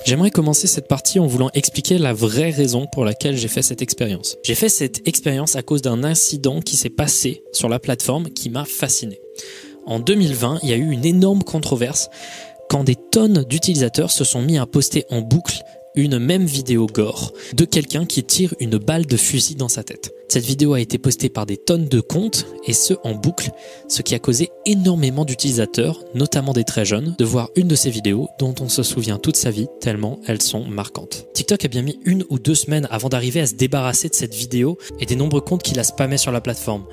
J'aimerais 0.07 0.31
commencer 0.31 0.67
cette 0.67 0.87
partie 0.87 1.19
en 1.19 1.27
voulant 1.27 1.49
expliquer 1.53 1.97
la 1.97 2.13
vraie 2.13 2.51
raison 2.51 2.87
pour 2.87 3.03
laquelle 3.03 3.35
j'ai 3.35 3.49
fait 3.49 3.61
cette 3.61 3.81
expérience. 3.81 4.37
J'ai 4.41 4.55
fait 4.55 4.69
cette 4.69 5.05
expérience 5.05 5.57
à 5.57 5.63
cause 5.63 5.81
d'un 5.81 6.05
incident 6.05 6.61
qui 6.61 6.77
s'est 6.77 6.89
passé 6.89 7.43
sur 7.51 7.67
la 7.67 7.77
plateforme 7.77 8.29
qui 8.29 8.49
m'a 8.49 8.63
fasciné. 8.63 9.19
En 9.85 9.99
2020, 9.99 10.59
il 10.63 10.69
y 10.69 10.71
a 10.71 10.77
eu 10.77 10.91
une 10.91 11.03
énorme 11.03 11.43
controverse 11.43 12.09
quand 12.69 12.85
des 12.85 12.95
tonnes 12.95 13.43
d'utilisateurs 13.43 14.11
se 14.11 14.23
sont 14.23 14.41
mis 14.41 14.57
à 14.57 14.65
poster 14.65 15.03
en 15.09 15.19
boucle 15.19 15.61
une 15.97 16.19
même 16.19 16.45
vidéo 16.45 16.85
gore 16.85 17.33
de 17.53 17.65
quelqu'un 17.65 18.05
qui 18.05 18.23
tire 18.23 18.53
une 18.59 18.77
balle 18.77 19.05
de 19.05 19.17
fusil 19.17 19.55
dans 19.55 19.67
sa 19.67 19.83
tête. 19.83 20.13
Cette 20.29 20.45
vidéo 20.45 20.73
a 20.73 20.79
été 20.79 20.97
postée 20.97 21.29
par 21.29 21.45
des 21.45 21.57
tonnes 21.57 21.87
de 21.87 21.99
comptes 21.99 22.45
et 22.65 22.73
ce 22.73 22.93
en 23.03 23.15
boucle, 23.15 23.49
ce 23.87 24.01
qui 24.01 24.13
a 24.13 24.19
causé 24.19 24.49
énormément 24.65 25.25
d'utilisateurs, 25.25 26.03
notamment 26.13 26.53
des 26.53 26.65
très 26.65 26.85
jeunes, 26.85 27.15
de 27.17 27.25
voir 27.25 27.49
une 27.55 27.67
de 27.67 27.75
ces 27.75 27.89
vidéos 27.89 28.27
dont 28.39 28.53
on 28.59 28.69
se 28.69 28.83
souvient 28.83 29.17
toute 29.17 29.37
sa 29.37 29.51
vie 29.51 29.67
tellement 29.79 30.19
elles 30.27 30.41
sont 30.41 30.65
marquantes. 30.65 31.27
TikTok 31.33 31.65
a 31.65 31.67
bien 31.69 31.81
mis 31.81 31.99
une 32.05 32.25
ou 32.29 32.39
deux 32.39 32.55
semaines 32.55 32.87
avant 32.91 33.09
d'arriver 33.09 33.39
à 33.39 33.47
se 33.47 33.55
débarrasser 33.55 34.09
de 34.09 34.15
cette 34.15 34.35
vidéo 34.35 34.77
et 34.99 35.05
des 35.05 35.15
nombreux 35.15 35.41
comptes 35.41 35.63
qui 35.63 35.73
la 35.73 35.83
spammaient 35.83 36.17
sur 36.17 36.31
la 36.31 36.41
plateforme 36.41 36.85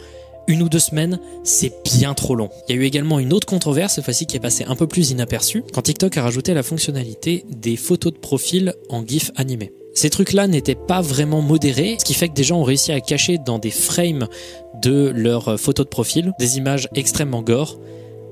une 0.46 0.62
ou 0.62 0.68
deux 0.68 0.78
semaines, 0.78 1.18
c'est 1.42 1.72
bien 1.84 2.14
trop 2.14 2.34
long. 2.34 2.50
Il 2.68 2.74
y 2.74 2.78
a 2.78 2.82
eu 2.82 2.84
également 2.84 3.18
une 3.18 3.32
autre 3.32 3.46
controverse, 3.46 3.94
cette 3.94 4.04
fois-ci 4.04 4.26
qui 4.26 4.36
est 4.36 4.40
passée 4.40 4.64
un 4.66 4.76
peu 4.76 4.86
plus 4.86 5.10
inaperçue, 5.10 5.62
quand 5.72 5.82
TikTok 5.82 6.16
a 6.16 6.22
rajouté 6.22 6.54
la 6.54 6.62
fonctionnalité 6.62 7.44
des 7.48 7.76
photos 7.76 8.12
de 8.12 8.18
profil 8.18 8.74
en 8.88 9.04
GIF 9.06 9.30
animé. 9.36 9.72
Ces 9.94 10.10
trucs-là 10.10 10.48
n'étaient 10.48 10.74
pas 10.74 11.00
vraiment 11.00 11.40
modérés, 11.40 11.96
ce 11.98 12.04
qui 12.04 12.14
fait 12.14 12.28
que 12.28 12.34
des 12.34 12.42
gens 12.42 12.58
ont 12.58 12.64
réussi 12.64 12.90
à 12.90 13.00
cacher 13.00 13.38
dans 13.38 13.58
des 13.58 13.70
frames 13.70 14.26
de 14.82 15.12
leurs 15.14 15.58
photos 15.58 15.86
de 15.86 15.90
profil 15.90 16.32
des 16.38 16.58
images 16.58 16.88
extrêmement 16.94 17.42
gore, 17.42 17.78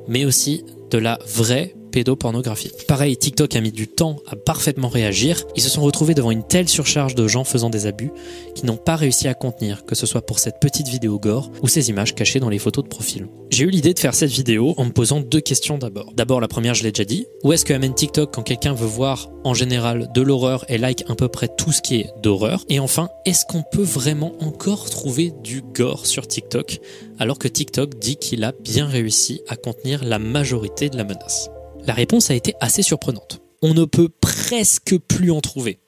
mais 0.09 0.25
aussi 0.25 0.65
de 0.91 0.99
la 0.99 1.19
vraie 1.27 1.75
pédopornographie. 1.93 2.73
Pareil, 2.89 3.17
TikTok 3.17 3.55
a 3.55 3.61
mis 3.61 3.71
du 3.71 3.87
temps 3.87 4.17
à 4.27 4.35
parfaitement 4.35 4.89
réagir. 4.89 5.45
Ils 5.55 5.63
se 5.63 5.71
sont 5.71 5.83
retrouvés 5.83 6.15
devant 6.15 6.33
une 6.33 6.43
telle 6.43 6.69
surcharge 6.69 7.15
de 7.15 7.29
gens 7.29 7.45
faisant 7.45 7.71
des 7.71 7.87
abus 7.87 8.11
qu'ils 8.57 8.67
n'ont 8.67 8.77
pas 8.77 8.97
réussi 8.97 9.29
à 9.29 9.35
contenir, 9.35 9.85
que 9.85 9.95
ce 9.95 10.07
soit 10.07 10.27
pour 10.27 10.41
cette 10.41 10.59
petite 10.61 10.89
vidéo 10.89 11.21
gore 11.21 11.53
ou 11.63 11.69
ces 11.69 11.91
images 11.91 12.15
cachées 12.15 12.41
dans 12.41 12.49
les 12.49 12.59
photos 12.59 12.83
de 12.83 12.89
profil. 12.89 13.29
J'ai 13.51 13.65
eu 13.65 13.71
l'idée 13.71 13.95
de 13.95 13.99
faire 13.99 14.15
cette 14.15 14.31
vidéo 14.31 14.75
en 14.79 14.87
me 14.87 14.91
posant 14.91 15.21
deux 15.21 15.41
questions 15.41 15.79
d'abord. 15.79 16.13
D'abord, 16.17 16.41
la 16.41 16.49
première, 16.49 16.75
je 16.75 16.83
l'ai 16.83 16.91
déjà 16.91 17.05
dit. 17.05 17.27
Où 17.45 17.53
est-ce 17.53 17.65
que 17.65 17.75
amène 17.75 17.95
TikTok 17.95 18.33
quand 18.35 18.43
quelqu'un 18.43 18.73
veut 18.73 18.87
voir 18.87 19.31
en 19.45 19.55
général 19.55 20.11
de 20.15 20.23
l'horreur 20.23 20.65
et 20.69 20.79
like 20.79 21.05
à 21.11 21.15
peu 21.15 21.29
près 21.29 21.49
tout 21.49 21.71
ce 21.71 21.83
qui 21.83 21.97
est 21.97 22.11
d'horreur? 22.23 22.65
Et 22.71 22.81
enfin, 22.81 23.11
est-ce 23.27 23.45
qu'on 23.45 23.63
peut 23.63 23.83
vraiment 23.83 24.33
encore 24.41 24.89
trouver 24.89 25.33
du 25.43 25.61
gore 25.61 26.07
sur 26.07 26.27
TikTok 26.27 26.81
alors 27.19 27.39
que 27.39 27.49
TikTok 27.49 27.99
dit 27.99 28.17
qu'il 28.17 28.43
a 28.45 28.53
bien 28.53 28.87
réussi 28.87 29.43
à 29.49 29.57
contenir 29.57 30.03
la 30.03 30.19
majorité 30.19 30.89
de 30.89 30.97
la 30.97 31.05
menace? 31.05 31.51
La 31.87 31.95
réponse 31.95 32.31
a 32.31 32.35
été 32.35 32.55
assez 32.61 32.83
surprenante. 32.83 33.41
On 33.61 33.75
ne 33.75 33.85
peut 33.85 34.09
presque 34.09 34.99
plus 34.99 35.31
en 35.31 35.41
trouver. 35.41 35.79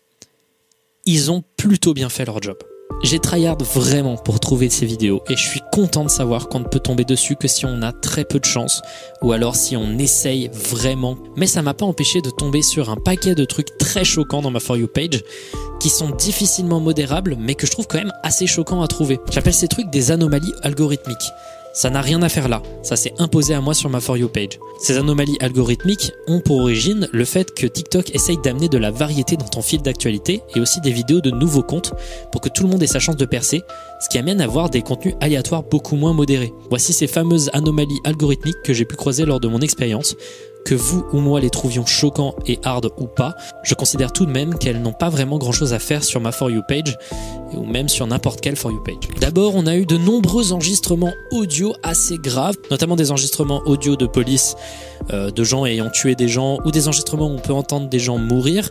Ils 1.07 1.31
ont 1.31 1.43
plutôt 1.57 1.95
bien 1.95 2.09
fait 2.09 2.25
leur 2.25 2.43
job. 2.43 2.57
J'ai 3.03 3.19
tryhard 3.19 3.59
vraiment 3.59 4.17
pour 4.17 4.41
trouver 4.41 4.71
ces 4.71 4.87
vidéos 4.87 5.23
et 5.29 5.37
je 5.37 5.43
suis 5.43 5.61
content 5.73 6.05
de 6.05 6.09
savoir 6.09 6.49
qu'on 6.49 6.61
ne 6.61 6.65
peut 6.65 6.79
tomber 6.79 7.05
dessus 7.05 7.37
que 7.37 7.49
si 7.49 7.67
on 7.67 7.83
a 7.83 7.93
très 7.93 8.25
peu 8.25 8.39
de 8.39 8.45
chance 8.45 8.81
ou 9.21 9.33
alors 9.33 9.57
si 9.57 9.77
on 9.77 9.99
essaye 9.99 10.49
vraiment. 10.53 11.19
Mais 11.37 11.47
ça 11.47 11.61
m'a 11.61 11.75
pas 11.75 11.85
empêché 11.85 12.23
de 12.23 12.31
tomber 12.31 12.63
sur 12.63 12.91
un 12.91 12.97
paquet 12.97 13.35
de 13.35 13.45
trucs 13.45 13.77
très 13.79 14.05
choquants 14.05 14.43
dans 14.43 14.51
ma 14.51 14.61
For 14.61 14.77
You 14.77 14.87
page 14.87 15.23
qui 15.81 15.91
sont 15.91 16.11
difficilement 16.11 16.81
modérables 16.81 17.37
mais 17.39 17.55
que 17.55 17.67
je 17.67 17.73
trouve 17.73 17.87
quand 17.87 17.99
même 17.99 18.13
assez 18.23 18.47
choquants 18.47 18.81
à 18.81 18.89
trouver. 18.89 19.21
J'appelle 19.31 19.55
ces 19.55 19.69
trucs 19.69 19.91
des 19.91 20.11
anomalies 20.11 20.55
algorithmiques. 20.63 21.31
Ça 21.75 21.91
n'a 21.91 22.01
rien 22.01 22.23
à 22.23 22.29
faire 22.29 22.49
là, 22.49 22.63
ça 22.85 22.95
s'est 22.95 23.15
imposé 23.19 23.53
à 23.53 23.61
moi 23.61 23.75
sur 23.75 23.91
ma 23.91 23.99
For 23.99 24.17
You 24.17 24.29
page. 24.29 24.61
Ces 24.79 24.97
anomalies 24.97 25.37
algorithmiques 25.41 26.13
ont 26.29 26.41
pour 26.41 26.61
origine 26.61 27.09
le 27.13 27.25
fait 27.25 27.53
que 27.53 27.67
TikTok 27.67 28.15
essaye 28.15 28.39
d'amener 28.39 28.69
de 28.69 28.79
la 28.79 28.93
variété 28.93 29.37
dans 29.37 29.49
ton 29.49 29.61
fil 29.61 29.83
d'actualité 29.83 30.41
et 30.55 30.61
aussi 30.61 30.81
des 30.81 30.93
vidéos 30.93 31.21
de 31.21 31.33
nouveaux 31.33 31.65
comptes 31.65 31.93
pour 32.31 32.41
que 32.41 32.49
tout 32.49 32.63
le 32.63 32.69
monde 32.69 32.85
ait 32.85 32.87
sa 32.87 33.01
chance 33.01 33.17
de 33.17 33.25
percer, 33.25 33.63
ce 34.01 34.09
qui 34.09 34.19
amène 34.19 34.41
à 34.41 34.47
voir 34.47 34.71
des 34.71 34.83
contenus 34.83 35.17
aléatoires 35.21 35.65
beaucoup 35.65 35.97
moins 35.97 36.13
modérés. 36.13 36.53
Voici 36.71 36.93
ces 36.93 37.09
fameuses 37.09 37.51
anomalies 37.53 38.01
algorithmiques 38.05 38.63
que 38.63 38.73
j'ai 38.73 38.85
pu 38.85 38.95
croiser 38.95 39.25
lors 39.25 39.41
de 39.41 39.49
mon 39.49 39.59
expérience 39.59 40.15
que 40.65 40.75
vous 40.75 41.05
ou 41.13 41.21
moi 41.21 41.41
les 41.41 41.51
trouvions 41.51 41.87
choquants 41.87 42.35
et 42.47 42.59
hard 42.65 42.91
ou 42.99 43.07
pas, 43.07 43.35
je 43.63 43.75
considère 43.75 44.13
tout 44.13 44.27
de 44.27 44.31
même 44.31 44.59
qu'elles 44.59 44.81
n'ont 44.81 44.93
pas 44.93 45.09
vraiment 45.09 45.39
grand 45.39 45.53
chose 45.53 45.73
à 45.73 45.79
faire 45.79 46.03
sur 46.03 46.21
ma 46.21 46.33
For 46.33 46.51
You 46.51 46.63
page 46.67 46.97
ou 47.53 47.65
même 47.65 47.89
sur 47.89 48.07
n'importe 48.07 48.41
quelle 48.41 48.57
For 48.57 48.71
You 48.71 48.83
page. 48.83 49.09
D'abord, 49.21 49.55
on 49.55 49.67
a 49.67 49.77
eu 49.77 49.87
de 49.87 49.97
nombreux 49.97 50.53
enregistrements 50.53 51.13
audio 51.31 51.75
assez 51.83 52.17
graves, 52.19 52.57
notamment 52.71 52.97
des 52.97 53.11
enregistrements 53.11 53.63
audio 53.67 53.97
de 53.97 54.07
police 54.07 54.57
euh, 55.13 55.31
de 55.31 55.45
gens 55.45 55.67
ayant 55.67 55.91
tué 55.91 56.15
des 56.15 56.29
gens 56.29 56.59
ou 56.65 56.71
des 56.71 56.89
enregistrements 56.89 57.27
où 57.27 57.35
on 57.35 57.39
peut 57.39 57.53
entendre 57.53 57.89
des 57.89 57.99
gens 57.99 58.19
mourir 58.19 58.71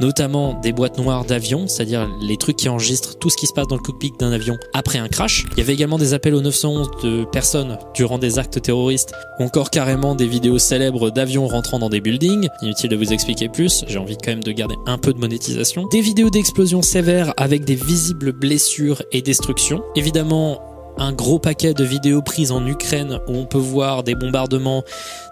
notamment 0.00 0.58
des 0.60 0.72
boîtes 0.72 0.98
noires 0.98 1.24
d'avion, 1.24 1.66
c'est-à-dire 1.68 2.08
les 2.20 2.36
trucs 2.36 2.56
qui 2.56 2.68
enregistrent 2.68 3.18
tout 3.18 3.30
ce 3.30 3.36
qui 3.36 3.46
se 3.46 3.52
passe 3.52 3.66
dans 3.68 3.76
le 3.76 3.82
cockpit 3.82 4.12
d'un 4.18 4.32
avion 4.32 4.56
après 4.72 4.98
un 4.98 5.08
crash. 5.08 5.44
Il 5.52 5.58
y 5.58 5.60
avait 5.60 5.74
également 5.74 5.98
des 5.98 6.14
appels 6.14 6.34
au 6.34 6.40
911 6.40 6.90
de 7.02 7.24
personnes 7.24 7.78
durant 7.94 8.18
des 8.18 8.38
actes 8.38 8.60
terroristes, 8.60 9.12
encore 9.38 9.70
carrément 9.70 10.14
des 10.14 10.26
vidéos 10.26 10.58
célèbres 10.58 11.10
d'avions 11.10 11.46
rentrant 11.46 11.78
dans 11.78 11.88
des 11.88 12.00
buildings. 12.00 12.48
Inutile 12.62 12.90
de 12.90 12.96
vous 12.96 13.12
expliquer 13.12 13.48
plus, 13.48 13.84
j'ai 13.86 13.98
envie 13.98 14.16
quand 14.16 14.30
même 14.30 14.44
de 14.44 14.52
garder 14.52 14.76
un 14.86 14.98
peu 14.98 15.12
de 15.12 15.18
monétisation. 15.18 15.86
Des 15.88 16.00
vidéos 16.00 16.30
d'explosions 16.30 16.82
sévères 16.82 17.34
avec 17.36 17.64
des 17.64 17.74
visibles 17.74 18.32
blessures 18.32 19.02
et 19.12 19.22
destructions. 19.22 19.82
Évidemment, 19.96 20.60
un 20.98 21.12
gros 21.12 21.38
paquet 21.38 21.74
de 21.74 21.84
vidéos 21.84 22.22
prises 22.22 22.52
en 22.52 22.64
Ukraine 22.66 23.18
où 23.26 23.32
on 23.36 23.46
peut 23.46 23.58
voir 23.58 24.02
des 24.02 24.14
bombardements, 24.14 24.84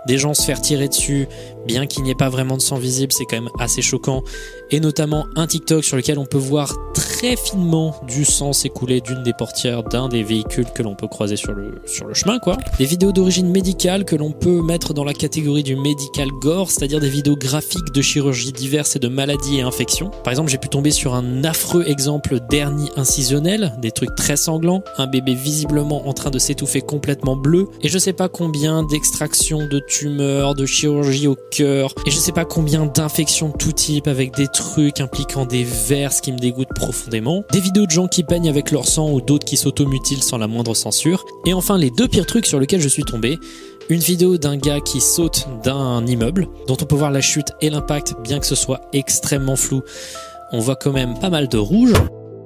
des 0.06 0.18
gens 0.18 0.34
se 0.34 0.42
faire 0.42 0.60
tirer 0.60 0.88
dessus, 0.88 1.28
bien 1.66 1.86
qu'il 1.86 2.02
n'y 2.02 2.10
ait 2.10 2.14
pas 2.14 2.28
vraiment 2.28 2.56
de 2.56 2.62
sang 2.62 2.76
visible, 2.76 3.12
c'est 3.12 3.24
quand 3.24 3.40
même 3.40 3.50
assez 3.58 3.82
choquant. 3.82 4.22
Et 4.70 4.80
notamment 4.80 5.26
un 5.36 5.46
TikTok 5.46 5.84
sur 5.84 5.96
lequel 5.96 6.18
on 6.18 6.26
peut 6.26 6.38
voir 6.38 6.74
très 6.94 7.36
finement 7.36 7.94
du 8.06 8.24
sang 8.24 8.52
s'écouler 8.52 9.00
d'une 9.00 9.22
des 9.22 9.32
portières 9.32 9.82
d'un 9.84 10.08
des 10.08 10.22
véhicules 10.22 10.70
que 10.74 10.82
l'on 10.82 10.94
peut 10.94 11.06
croiser 11.08 11.36
sur 11.36 11.52
le, 11.52 11.80
sur 11.86 12.06
le 12.06 12.14
chemin, 12.14 12.38
quoi. 12.38 12.56
Des 12.78 12.84
vidéos 12.84 13.12
d'origine 13.12 13.50
médicale 13.50 14.04
que 14.04 14.16
l'on 14.16 14.32
peut 14.32 14.62
mettre 14.62 14.94
dans 14.94 15.04
la 15.04 15.14
catégorie 15.14 15.62
du 15.62 15.76
medical 15.76 16.28
gore, 16.40 16.70
c'est-à-dire 16.70 17.00
des 17.00 17.08
vidéos 17.08 17.36
graphiques 17.36 17.92
de 17.92 18.02
chirurgies 18.02 18.52
diverses 18.52 18.96
et 18.96 18.98
de 18.98 19.08
maladies 19.08 19.58
et 19.58 19.62
infections. 19.62 20.10
Par 20.24 20.32
exemple, 20.32 20.50
j'ai 20.50 20.58
pu 20.58 20.68
tomber 20.68 20.90
sur 20.90 21.14
un 21.14 21.44
affreux 21.44 21.84
exemple 21.86 22.40
d'hernie 22.48 22.90
incisionnelle, 22.96 23.72
des 23.80 23.90
trucs 23.90 24.14
très 24.14 24.36
sanglants, 24.36 24.82
un 24.98 25.06
bébé 25.06 25.34
visiblement 25.34 26.08
en 26.08 26.12
train 26.12 26.30
de 26.30 26.38
s'étouffer 26.38 26.80
complètement 26.80 27.36
bleu, 27.36 27.68
et 27.82 27.88
je 27.88 27.98
sais 27.98 28.12
pas 28.12 28.28
combien 28.28 28.82
d'extractions 28.84 29.66
de 29.66 29.82
tumeurs, 29.92 30.54
de 30.54 30.64
chirurgie 30.64 31.26
au 31.26 31.36
cœur, 31.50 31.94
et 32.06 32.10
je 32.10 32.16
sais 32.16 32.32
pas 32.32 32.46
combien 32.46 32.86
d'infections 32.86 33.50
de 33.50 33.56
tout 33.58 33.72
type 33.72 34.08
avec 34.08 34.34
des 34.34 34.48
trucs 34.48 35.00
impliquant 35.00 35.44
des 35.44 35.64
vers, 35.64 36.12
qui 36.12 36.32
me 36.32 36.38
dégoûte 36.38 36.68
profondément, 36.74 37.44
des 37.52 37.60
vidéos 37.60 37.84
de 37.84 37.90
gens 37.90 38.08
qui 38.08 38.22
peignent 38.22 38.48
avec 38.48 38.70
leur 38.70 38.86
sang 38.86 39.10
ou 39.10 39.20
d'autres 39.20 39.44
qui 39.44 39.58
s'automutilent 39.58 40.22
sans 40.22 40.38
la 40.38 40.46
moindre 40.46 40.74
censure, 40.74 41.26
et 41.44 41.52
enfin 41.52 41.76
les 41.76 41.90
deux 41.90 42.08
pires 42.08 42.24
trucs 42.24 42.46
sur 42.46 42.58
lesquels 42.58 42.80
je 42.80 42.88
suis 42.88 43.04
tombé, 43.04 43.38
une 43.90 44.00
vidéo 44.00 44.38
d'un 44.38 44.56
gars 44.56 44.80
qui 44.80 45.02
saute 45.02 45.46
d'un 45.62 46.06
immeuble, 46.06 46.48
dont 46.66 46.76
on 46.80 46.86
peut 46.86 46.96
voir 46.96 47.10
la 47.10 47.20
chute 47.20 47.48
et 47.60 47.68
l'impact, 47.68 48.14
bien 48.22 48.38
que 48.38 48.46
ce 48.46 48.54
soit 48.54 48.80
extrêmement 48.94 49.56
flou. 49.56 49.82
On 50.52 50.60
voit 50.60 50.76
quand 50.76 50.92
même 50.92 51.18
pas 51.18 51.30
mal 51.30 51.48
de 51.48 51.58
rouge. 51.58 51.92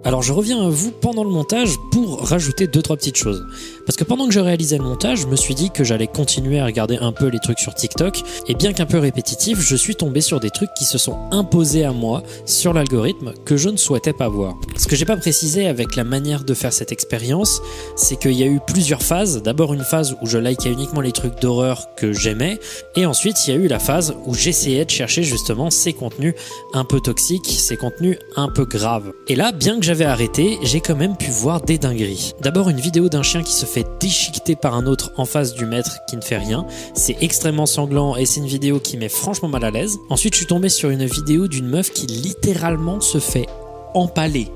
Alors 0.05 0.23
je 0.23 0.33
reviens 0.33 0.65
à 0.65 0.69
vous 0.69 0.91
pendant 0.91 1.25
le 1.25 1.31
montage 1.31 1.71
pour 1.93 2.29
rajouter 2.29 2.67
deux 2.67 2.83
trois 2.83 2.97
petites 2.97 3.17
choses. 3.17 3.45
Parce 3.87 3.97
que 3.97 4.03
pendant 4.03 4.27
que 4.27 4.35
je 4.35 4.41
réalisais 4.41 4.79
le 4.79 4.85
montage, 4.85 5.21
je 5.21 5.27
me 5.29 5.37
suis 5.37 5.55
dit 5.55 5.71
que 5.71 5.85
j'allais 5.85 6.09
continuer 6.09 6.59
à 6.59 6.67
regarder 6.67 6.97
un 6.97 7.13
peu 7.13 7.29
les 7.29 7.39
trucs 7.39 7.61
sur 7.61 7.73
TikTok 7.73 8.21
et 8.49 8.55
bien 8.57 8.73
qu'un 8.73 8.85
peu 8.85 8.99
répétitif, 8.99 9.61
je 9.61 9.77
suis 9.77 9.95
tombé 9.95 10.21
sur 10.21 10.41
des 10.41 10.51
trucs 10.51 10.75
qui 10.75 10.85
se 10.85 10.99
sont 10.99 11.17
imposés 11.31 11.85
à 11.85 11.93
moi 11.93 12.25
sur 12.47 12.73
l'algorithme 12.73 13.33
que 13.45 13.57
je 13.57 13.69
ne 13.69 13.77
souhaitais 13.77 14.13
pas 14.13 14.29
voir. 14.29 14.57
Ce 14.77 14.89
que 14.89 14.97
j'ai 14.97 15.05
pas 15.05 15.17
précisé 15.17 15.69
avec 15.69 15.95
la 15.95 16.03
manière 16.03 16.43
de 16.43 16.53
faire 16.53 16.73
cette 16.73 16.91
expérience, 16.91 17.63
c'est 17.95 18.17
qu'il 18.17 18.33
y 18.33 18.43
a 18.43 18.47
eu 18.47 18.59
plusieurs 18.67 19.03
phases. 19.03 19.41
D'abord 19.45 19.73
une 19.73 19.85
phase 19.85 20.17
où 20.21 20.27
je 20.27 20.39
likais 20.39 20.73
uniquement 20.73 21.01
les 21.01 21.13
trucs 21.13 21.41
d'horreur 21.41 21.87
que 21.97 22.13
j'aimais 22.13 22.59
et 22.97 23.07
ensuite 23.07 23.47
il 23.47 23.55
y 23.55 23.57
a 23.57 23.61
eu 23.61 23.69
la 23.69 23.79
phase 23.79 24.17
où 24.27 24.35
j'essayais 24.35 24.85
de 24.85 24.91
chercher 24.91 25.23
justement 25.23 25.71
ces 25.71 25.93
contenus 25.93 26.35
un 26.75 26.85
peu 26.85 26.99
toxiques, 27.01 27.47
ces 27.47 27.77
contenus 27.77 28.19
un 28.35 28.49
peu 28.49 28.65
graves. 28.65 29.13
Et 29.29 29.37
là, 29.37 29.53
bien 29.53 29.79
que 29.79 29.87
j'avais 29.87 30.05
arrêté, 30.05 30.59
j'ai 30.63 30.81
quand 30.81 30.97
même 30.97 31.17
pu 31.17 31.31
voir 31.31 31.61
des 31.61 31.79
dingueries. 31.79 32.33
D'abord 32.41 32.69
une 32.69 32.81
vidéo 32.81 33.09
d'un 33.09 33.23
chien 33.23 33.45
qui 33.45 33.53
se 33.53 33.65
fait 33.65 33.76
déchiqueter 34.01 34.57
par 34.57 34.75
un 34.75 34.87
autre 34.87 35.13
en 35.17 35.25
face 35.25 35.55
du 35.55 35.67
maître 35.67 35.99
qui 36.09 36.17
ne 36.17 36.23
fait 36.23 36.39
rien. 36.39 36.67
C'est 36.95 37.17
extrêmement 37.21 37.67
sanglant 37.67 38.17
et 38.17 38.27
c'est 38.27 38.41
une 38.41 38.47
vidéo 38.47 38.81
qui 38.81 38.97
met 38.97 39.09
franchement 39.09 39.49
mal 39.49 39.65
à 39.65 39.71
l'aise. 39.71 39.97
Ensuite 40.11 40.35
je 40.35 40.39
suis 40.39 40.47
tombé 40.47 40.69
sur 40.69 40.91
une 40.91 41.05
vidéo 41.05 41.49
d'une 41.49 41.69
meuf 41.69 41.91
qui 41.91 42.07
littéralement 42.07 43.01
se 43.01 43.19
fait 43.19 43.47
empaler 43.95 44.49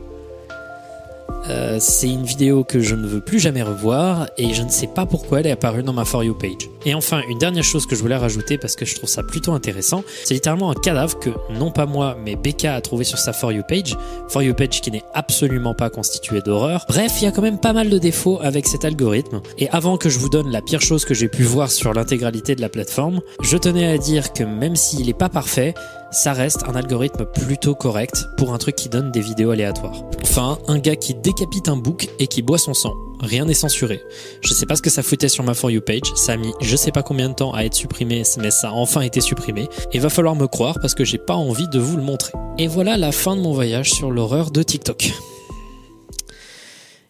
euh, 1.49 1.79
c'est 1.81 2.09
une 2.09 2.25
vidéo 2.25 2.65
que 2.65 2.81
je 2.81 2.95
ne 2.95 3.07
veux 3.07 3.21
plus 3.21 3.39
jamais 3.39 3.63
revoir 3.63 4.29
et 4.37 4.53
je 4.53 4.63
ne 4.63 4.69
sais 4.69 4.87
pas 4.87 5.07
pourquoi 5.07 5.41
elle 5.41 5.47
est 5.47 5.53
apparue 5.53 5.83
dans 5.83 5.93
ma 5.93 6.05
For 6.05 6.23
You 6.25 6.35
page. 6.35 6.69
Et 6.85 6.95
enfin, 6.95 7.23
une 7.29 7.39
dernière 7.39 7.65
chose 7.65 7.87
que 7.87 7.97
je 7.97 8.03
voulais 8.03 8.17
rajouter 8.17 8.59
parce 8.59 8.77
que 8.77 8.85
je 8.85 8.95
trouve 8.95 9.09
ça 9.09 9.23
plutôt 9.23 9.53
intéressant, 9.53 10.05
c'est 10.25 10.35
littéralement 10.35 10.71
un 10.71 10.75
cadavre 10.75 11.19
que 11.19 11.31
non 11.51 11.71
pas 11.71 11.87
moi 11.87 12.17
mais 12.25 12.37
Becca 12.37 12.75
a 12.75 12.81
trouvé 12.81 13.05
sur 13.05 13.19
sa 13.19 13.33
For 13.33 13.53
You 13.53 13.63
page. 13.69 13.97
For 14.29 14.43
You 14.43 14.55
page 14.55 14.81
qui 14.81 14.91
n'est 14.91 15.05
absolument 15.15 15.75
pas 15.75 15.91
constituée 15.91 16.41
d'horreur. 16.41 16.85
Bref, 16.89 17.13
il 17.21 17.25
y 17.25 17.27
a 17.27 17.33
quand 17.33 17.43
même 17.43 17.59
pas 17.59 17.73
mal 17.73 17.89
de 17.89 17.99
défauts 17.99 18.39
avec 18.43 18.67
cet 18.67 18.85
algorithme. 18.85 19.41
Et 19.59 19.69
avant 19.71 19.97
que 19.97 20.09
je 20.09 20.19
vous 20.19 20.29
donne 20.29 20.51
la 20.51 20.63
pire 20.63 20.81
chose 20.81 21.05
que 21.05 21.15
j'ai 21.15 21.29
pu 21.29 21.43
voir 21.43 21.71
sur 21.71 21.95
l'intégralité 21.95 22.55
de 22.55 22.61
la 22.61 22.69
plateforme, 22.69 23.21
je 23.43 23.57
tenais 23.57 23.87
à 23.87 23.99
dire 23.99 24.33
que 24.33 24.45
même 24.45 24.77
s'il 24.77 25.07
n'est 25.07 25.13
pas 25.13 25.29
parfait, 25.29 25.75
ça 26.11 26.33
reste 26.33 26.65
un 26.67 26.75
algorithme 26.75 27.25
plutôt 27.25 27.75
correct 27.75 28.27
pour 28.37 28.53
un 28.53 28.59
truc 28.59 28.75
qui 28.75 28.89
donne 28.89 29.13
des 29.13 29.21
vidéos 29.21 29.51
aléatoires. 29.51 30.03
Enfin, 30.23 30.59
un 30.69 30.79
gars 30.79 30.97
qui 30.97 31.15
décapite 31.15 31.69
un 31.69 31.77
bouc 31.77 32.09
et 32.19 32.27
qui 32.27 32.43
boit 32.43 32.59
son 32.59 32.75
sang. 32.75 32.95
Rien 33.21 33.45
n'est 33.45 33.55
censuré. 33.55 34.03
Je 34.41 34.53
sais 34.55 34.67
pas 34.67 34.77
ce 34.77 34.83
que 34.83 34.91
ça 34.91 35.03
foutait 35.03 35.29
sur 35.29 35.45
ma 35.45 35.55
For 35.55 35.71
You 35.71 35.81
page, 35.81 36.13
ça 36.17 36.33
a 36.33 36.37
mis 36.37 36.53
je 36.61 36.77
sais 36.77 36.91
pas 36.91 37.03
combien 37.03 37.29
de 37.29 37.35
temps 37.35 37.53
à 37.53 37.63
être 37.63 37.75
supprimé, 37.75 38.23
mais 38.39 38.51
ça 38.51 38.71
a 38.71 38.73
enfin 38.73 39.03
été 39.03 39.21
supprimé. 39.21 39.69
Et 39.93 39.99
va 39.99 40.09
falloir 40.09 40.35
me 40.35 40.47
croire 40.47 40.79
parce 40.81 40.95
que 40.95 41.05
j'ai 41.05 41.19
pas 41.19 41.35
envie 41.35 41.69
de 41.69 41.79
vous 41.79 41.97
le 41.97 42.03
montrer. 42.03 42.33
Et 42.59 42.67
voilà 42.67 42.97
la 42.97 43.13
fin 43.13 43.37
de 43.37 43.41
mon 43.41 43.53
voyage 43.53 43.91
sur 43.93 44.11
l'horreur 44.11 44.51
de 44.51 44.63
TikTok. 44.63 45.13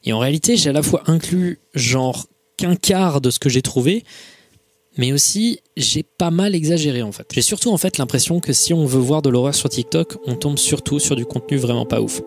Et 0.04 0.12
en 0.12 0.18
réalité, 0.18 0.56
j'ai 0.56 0.70
à 0.70 0.72
la 0.72 0.82
fois 0.82 1.02
inclus 1.06 1.60
genre 1.74 2.26
qu'un 2.56 2.76
quart 2.76 3.20
de 3.20 3.30
ce 3.30 3.38
que 3.38 3.48
j'ai 3.48 3.62
trouvé, 3.62 4.04
mais 4.96 5.12
aussi 5.12 5.60
j'ai 5.76 6.02
pas 6.02 6.30
mal 6.30 6.54
exagéré 6.54 7.02
en 7.02 7.12
fait. 7.12 7.26
J'ai 7.32 7.42
surtout 7.42 7.70
en 7.70 7.76
fait 7.76 7.98
l'impression 7.98 8.40
que 8.40 8.52
si 8.52 8.74
on 8.74 8.84
veut 8.84 9.00
voir 9.00 9.22
de 9.22 9.30
l'horreur 9.30 9.54
sur 9.54 9.68
TikTok, 9.68 10.16
on 10.26 10.34
tombe 10.34 10.58
surtout 10.58 10.98
sur 10.98 11.16
du 11.16 11.24
contenu 11.24 11.56
vraiment 11.56 11.86
pas 11.86 12.00
ouf. 12.00 12.22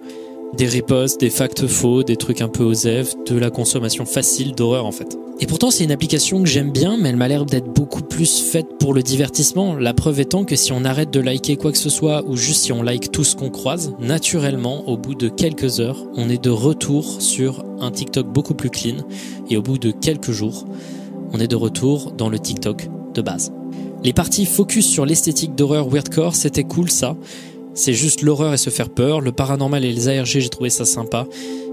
Des 0.57 0.67
ripostes, 0.67 1.19
des 1.19 1.31
facts 1.31 1.65
faux, 1.65 2.03
des 2.03 2.15
trucs 2.15 2.41
un 2.41 2.47
peu 2.47 2.63
osef, 2.63 3.15
de 3.25 3.35
la 3.37 3.49
consommation 3.49 4.05
facile 4.05 4.53
d'horreur 4.53 4.85
en 4.85 4.91
fait. 4.91 5.17
Et 5.39 5.47
pourtant 5.47 5.71
c'est 5.71 5.83
une 5.83 5.91
application 5.91 6.43
que 6.43 6.47
j'aime 6.47 6.71
bien, 6.71 6.95
mais 6.95 7.09
elle 7.09 7.15
m'a 7.15 7.27
l'air 7.27 7.45
d'être 7.45 7.73
beaucoup 7.73 8.03
plus 8.03 8.39
faite 8.39 8.67
pour 8.79 8.93
le 8.93 9.01
divertissement. 9.01 9.75
La 9.75 9.95
preuve 9.95 10.19
étant 10.19 10.45
que 10.45 10.55
si 10.55 10.71
on 10.71 10.85
arrête 10.85 11.09
de 11.09 11.19
liker 11.19 11.57
quoi 11.57 11.71
que 11.71 11.77
ce 11.77 11.89
soit, 11.89 12.23
ou 12.27 12.37
juste 12.37 12.63
si 12.63 12.71
on 12.71 12.83
like 12.83 13.11
tout 13.11 13.23
ce 13.23 13.35
qu'on 13.35 13.49
croise, 13.49 13.93
naturellement, 13.99 14.87
au 14.87 14.95
bout 14.95 15.15
de 15.15 15.27
quelques 15.27 15.79
heures, 15.79 16.05
on 16.15 16.29
est 16.29 16.41
de 16.41 16.51
retour 16.51 17.19
sur 17.19 17.65
un 17.79 17.89
TikTok 17.89 18.27
beaucoup 18.27 18.53
plus 18.53 18.69
clean, 18.69 18.97
et 19.49 19.57
au 19.57 19.63
bout 19.63 19.79
de 19.79 19.89
quelques 19.89 20.31
jours, 20.31 20.65
on 21.33 21.39
est 21.39 21.47
de 21.47 21.55
retour 21.55 22.11
dans 22.11 22.29
le 22.29 22.39
TikTok 22.39 22.87
de 23.13 23.21
base. 23.21 23.51
Les 24.03 24.13
parties 24.13 24.45
focus 24.45 24.87
sur 24.87 25.05
l'esthétique 25.05 25.55
d'horreur 25.55 25.87
weirdcore, 25.87 26.35
c'était 26.35 26.63
cool 26.63 26.89
ça. 26.89 27.15
C'est 27.73 27.93
juste 27.93 28.21
l'horreur 28.21 28.53
et 28.53 28.57
se 28.57 28.69
faire 28.69 28.89
peur. 28.89 29.19
Le 29.19 29.31
paranormal 29.31 29.83
et 29.83 29.91
les 29.91 30.07
ARG, 30.09 30.25
j'ai 30.25 30.49
trouvé 30.49 30.69
ça 30.69 30.85
sympa. 30.85 31.25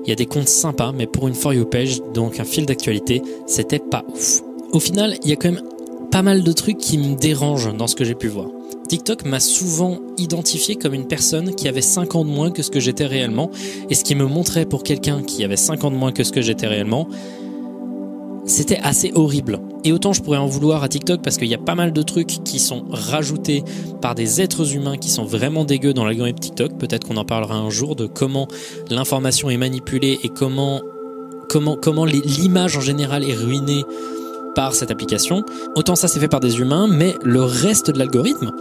Il 0.05 0.09
y 0.09 0.13
a 0.13 0.17
des 0.17 0.27
comptes 0.27 0.49
sympas, 0.49 0.93
mais 0.93 1.07
pour 1.07 1.29
une 1.29 1.35
For 1.35 1.53
You 1.53 1.67
page, 1.67 2.01
donc 2.15 2.41
un 2.41 2.45
fil 2.45 2.65
d'actualité, 2.65 3.23
c'était 3.47 3.79
pas 3.79 4.05
ouf. 4.09 4.41
Au 4.73 4.81
final, 4.81 5.19
il 5.25 5.31
y 5.31 5.33
a 5.33 5.37
quand 5.37 5.53
même 5.53 5.63
pas 6.11 6.23
mal 6.23 6.43
de 6.43 6.53
trucs 6.53 6.79
qui 6.79 6.97
me 6.97 7.17
dérangent 7.17 7.75
dans 7.77 7.87
ce 7.87 7.95
que 7.95 8.05
j'ai 8.05 8.15
pu 8.15 8.29
voir. 8.29 8.47
TikTok 8.89 9.25
m'a 9.25 9.39
souvent 9.39 9.99
identifié 10.17 10.75
comme 10.75 10.95
une 10.95 11.07
personne 11.07 11.55
qui 11.55 11.69
avait 11.69 11.83
5 11.83 12.17
ans 12.17 12.25
de 12.25 12.31
moins 12.31 12.51
que 12.51 12.63
ce 12.63 12.71
que 12.71 12.81
j'étais 12.81 13.07
réellement, 13.07 13.51
et 13.89 13.95
ce 13.95 14.03
qui 14.03 14.15
me 14.15 14.25
montrait 14.25 14.67
pour 14.67 14.83
quelqu'un 14.83 15.23
qui 15.23 15.45
avait 15.45 15.57
5 15.57 15.85
ans 15.85 15.91
de 15.91 15.97
moins 15.97 16.13
que 16.13 16.25
ce 16.25 16.33
que 16.33 16.41
j'étais 16.41 16.67
réellement, 16.67 17.07
c'était 18.47 18.79
assez 18.83 19.13
horrible. 19.15 19.61
Et 19.85 19.93
autant 19.93 20.13
je 20.13 20.23
pourrais 20.23 20.39
en 20.39 20.47
vouloir 20.47 20.83
à 20.83 20.89
TikTok 20.89 21.23
parce 21.23 21.37
qu'il 21.37 21.49
y 21.49 21.55
a 21.55 21.59
pas 21.59 21.75
mal 21.75 21.93
de 21.93 22.03
trucs 22.03 22.43
qui 22.45 22.59
sont 22.59 22.85
rajoutés 22.91 23.65
par 24.01 24.15
des 24.15 24.41
êtres 24.41 24.75
humains 24.75 24.97
qui 24.97 25.11
sont 25.11 25.25
vraiment 25.25 25.65
dégueux 25.65 25.93
dans 25.93 26.05
l'algorithme 26.05 26.39
TikTok. 26.39 26.79
Peut-être 26.79 27.07
qu'on 27.07 27.17
en 27.17 27.25
parlera 27.25 27.57
un 27.57 27.71
jour 27.71 27.97
de 27.97 28.07
comment 28.07 28.49
l'information 28.91 29.51
est 29.51 29.57
manipulée 29.57 30.19
et 30.23 30.29
comment, 30.29 30.83
comment, 31.49 31.77
comment 31.77 32.05
l'image 32.05 32.77
en 32.77 32.81
général 32.81 33.25
est 33.25 33.35
ruinée 33.35 33.85
par 34.55 34.75
cette 34.75 34.91
application. 34.91 35.45
Autant 35.77 35.95
ça 35.95 36.09
c'est 36.09 36.21
fait 36.21 36.29
par 36.29 36.41
des 36.41 36.59
humains, 36.59 36.89
mais 36.89 37.17
le 37.23 37.43
reste 37.43 37.91
de 37.91 37.99
l'algorithme, 37.99 38.53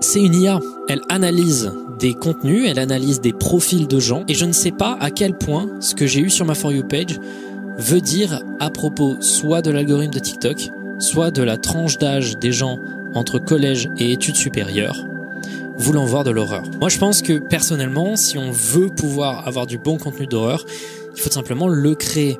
c'est 0.00 0.22
une 0.22 0.34
IA. 0.34 0.60
Elle 0.88 1.02
analyse 1.08 1.72
des 1.98 2.14
contenus, 2.14 2.64
elle 2.68 2.78
analyse 2.78 3.20
des 3.20 3.32
profils 3.32 3.86
de 3.86 3.98
gens, 3.98 4.24
et 4.28 4.34
je 4.34 4.44
ne 4.44 4.52
sais 4.52 4.70
pas 4.70 4.96
à 5.00 5.10
quel 5.10 5.36
point 5.36 5.66
ce 5.80 5.94
que 5.94 6.06
j'ai 6.06 6.20
eu 6.20 6.30
sur 6.30 6.44
ma 6.44 6.54
For 6.54 6.72
You 6.72 6.84
page 6.88 7.18
veut 7.78 8.00
dire 8.00 8.42
à 8.60 8.70
propos 8.70 9.16
soit 9.20 9.62
de 9.62 9.70
l'algorithme 9.70 10.14
de 10.14 10.18
TikTok, 10.18 10.70
soit 10.98 11.30
de 11.30 11.42
la 11.42 11.56
tranche 11.56 11.98
d'âge 11.98 12.38
des 12.38 12.52
gens 12.52 12.78
entre 13.14 13.38
collège 13.38 13.90
et 13.98 14.12
études 14.12 14.36
supérieures, 14.36 15.06
voulant 15.76 16.04
voir 16.04 16.24
de 16.24 16.30
l'horreur. 16.30 16.62
Moi 16.80 16.88
je 16.88 16.98
pense 16.98 17.22
que 17.22 17.38
personnellement, 17.38 18.16
si 18.16 18.38
on 18.38 18.50
veut 18.50 18.88
pouvoir 18.88 19.46
avoir 19.46 19.66
du 19.66 19.78
bon 19.78 19.98
contenu 19.98 20.26
d'horreur, 20.26 20.64
il 21.14 21.20
faut 21.20 21.30
simplement 21.30 21.68
le 21.68 21.94
créer. 21.94 22.38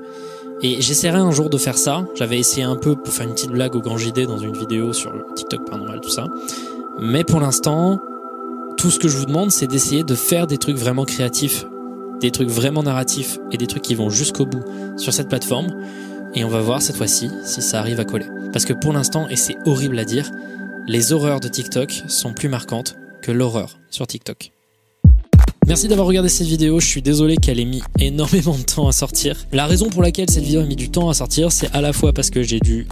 Et 0.63 0.81
j'essaierai 0.81 1.19
un 1.19 1.33
jour 1.33 1.51
de 1.51 1.59
faire 1.59 1.77
ça. 1.77 2.07
J'avais 2.15 2.39
essayé 2.39 2.63
un 2.63 2.77
peu 2.77 2.97
pour 2.97 3.13
faire 3.13 3.27
une 3.27 3.35
petite 3.35 3.51
blague 3.51 3.77
au 3.77 3.81
grand 3.81 3.99
JD 3.99 4.27
dans 4.27 4.39
une 4.39 4.57
vidéo 4.57 4.95
sur 4.95 5.13
TikTok 5.35 5.67
paranormal, 5.67 6.01
tout 6.01 6.11
ça. 6.11 6.29
Mais 6.99 7.25
pour 7.25 7.41
l'instant, 7.41 8.01
tout 8.79 8.91
ce 8.91 8.99
que 8.99 9.09
je 9.09 9.19
vous 9.19 9.27
demande, 9.27 9.51
c'est 9.51 9.67
d'essayer 9.67 10.03
de 10.03 10.15
faire 10.15 10.47
des 10.47 10.57
trucs 10.57 10.79
vraiment 10.79 11.05
créatifs, 11.05 11.67
des 12.21 12.31
trucs 12.31 12.49
vraiment 12.49 12.83
narratifs 12.83 13.39
et 13.53 13.57
des 13.57 13.67
trucs 13.67 13.83
qui 13.83 13.95
vont 13.95 14.11
jusqu'au 14.11 14.47
bout 14.47 14.63
sur 14.97 15.13
cette 15.13 15.29
plateforme. 15.29 15.69
Et 16.35 16.45
on 16.45 16.49
va 16.49 16.61
voir 16.61 16.83
cette 16.83 16.97
fois-ci 16.97 17.31
si 17.45 17.63
ça 17.63 17.81
arrive 17.81 18.01
à 18.01 18.05
coller. 18.05 18.27
Parce 18.53 18.65
que 18.65 18.73
pour 18.73 18.93
l'instant, 18.93 19.29
et 19.29 19.37
c'est 19.37 19.57
horrible 19.65 19.99
à 19.99 20.05
dire, 20.05 20.31
les 20.87 21.13
horreurs 21.13 21.41
de 21.41 21.49
TikTok 21.49 22.05
sont 22.09 22.33
plus 22.33 22.49
marquantes 22.49 22.97
que 23.23 23.33
l'horreur 23.33 23.79
sur 23.91 24.07
TikTok. 24.07 24.53
Merci 25.67 25.89
d'avoir 25.89 26.07
regardé 26.07 26.29
cette 26.29 26.47
vidéo, 26.47 26.79
je 26.79 26.87
suis 26.87 27.03
désolé 27.03 27.37
qu'elle 27.39 27.59
ait 27.59 27.65
mis 27.65 27.83
énormément 27.99 28.57
de 28.57 28.63
temps 28.63 28.87
à 28.87 28.93
sortir. 28.93 29.37
La 29.51 29.67
raison 29.67 29.89
pour 29.89 30.01
laquelle 30.01 30.31
cette 30.31 30.45
vidéo 30.45 30.61
a 30.61 30.65
mis 30.65 30.77
du 30.77 30.91
temps 30.91 31.09
à 31.09 31.15
sortir, 31.15 31.51
c'est 31.51 31.75
à 31.75 31.81
la 31.81 31.93
fois 31.93 32.13
parce 32.13 32.31
que 32.31 32.45
j'ai 32.45 32.61
dû 32.61 32.87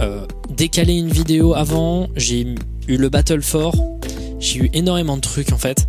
euh, 0.00 0.26
décaler 0.54 0.92
une 0.92 1.08
vidéo 1.08 1.54
avant, 1.54 2.08
j'ai 2.14 2.54
eu 2.86 2.96
le 2.98 3.08
Battle 3.08 3.40
for, 3.40 3.74
j'ai 4.40 4.58
eu 4.58 4.70
énormément 4.74 5.16
de 5.16 5.22
trucs 5.22 5.52
en 5.52 5.58
fait, 5.58 5.88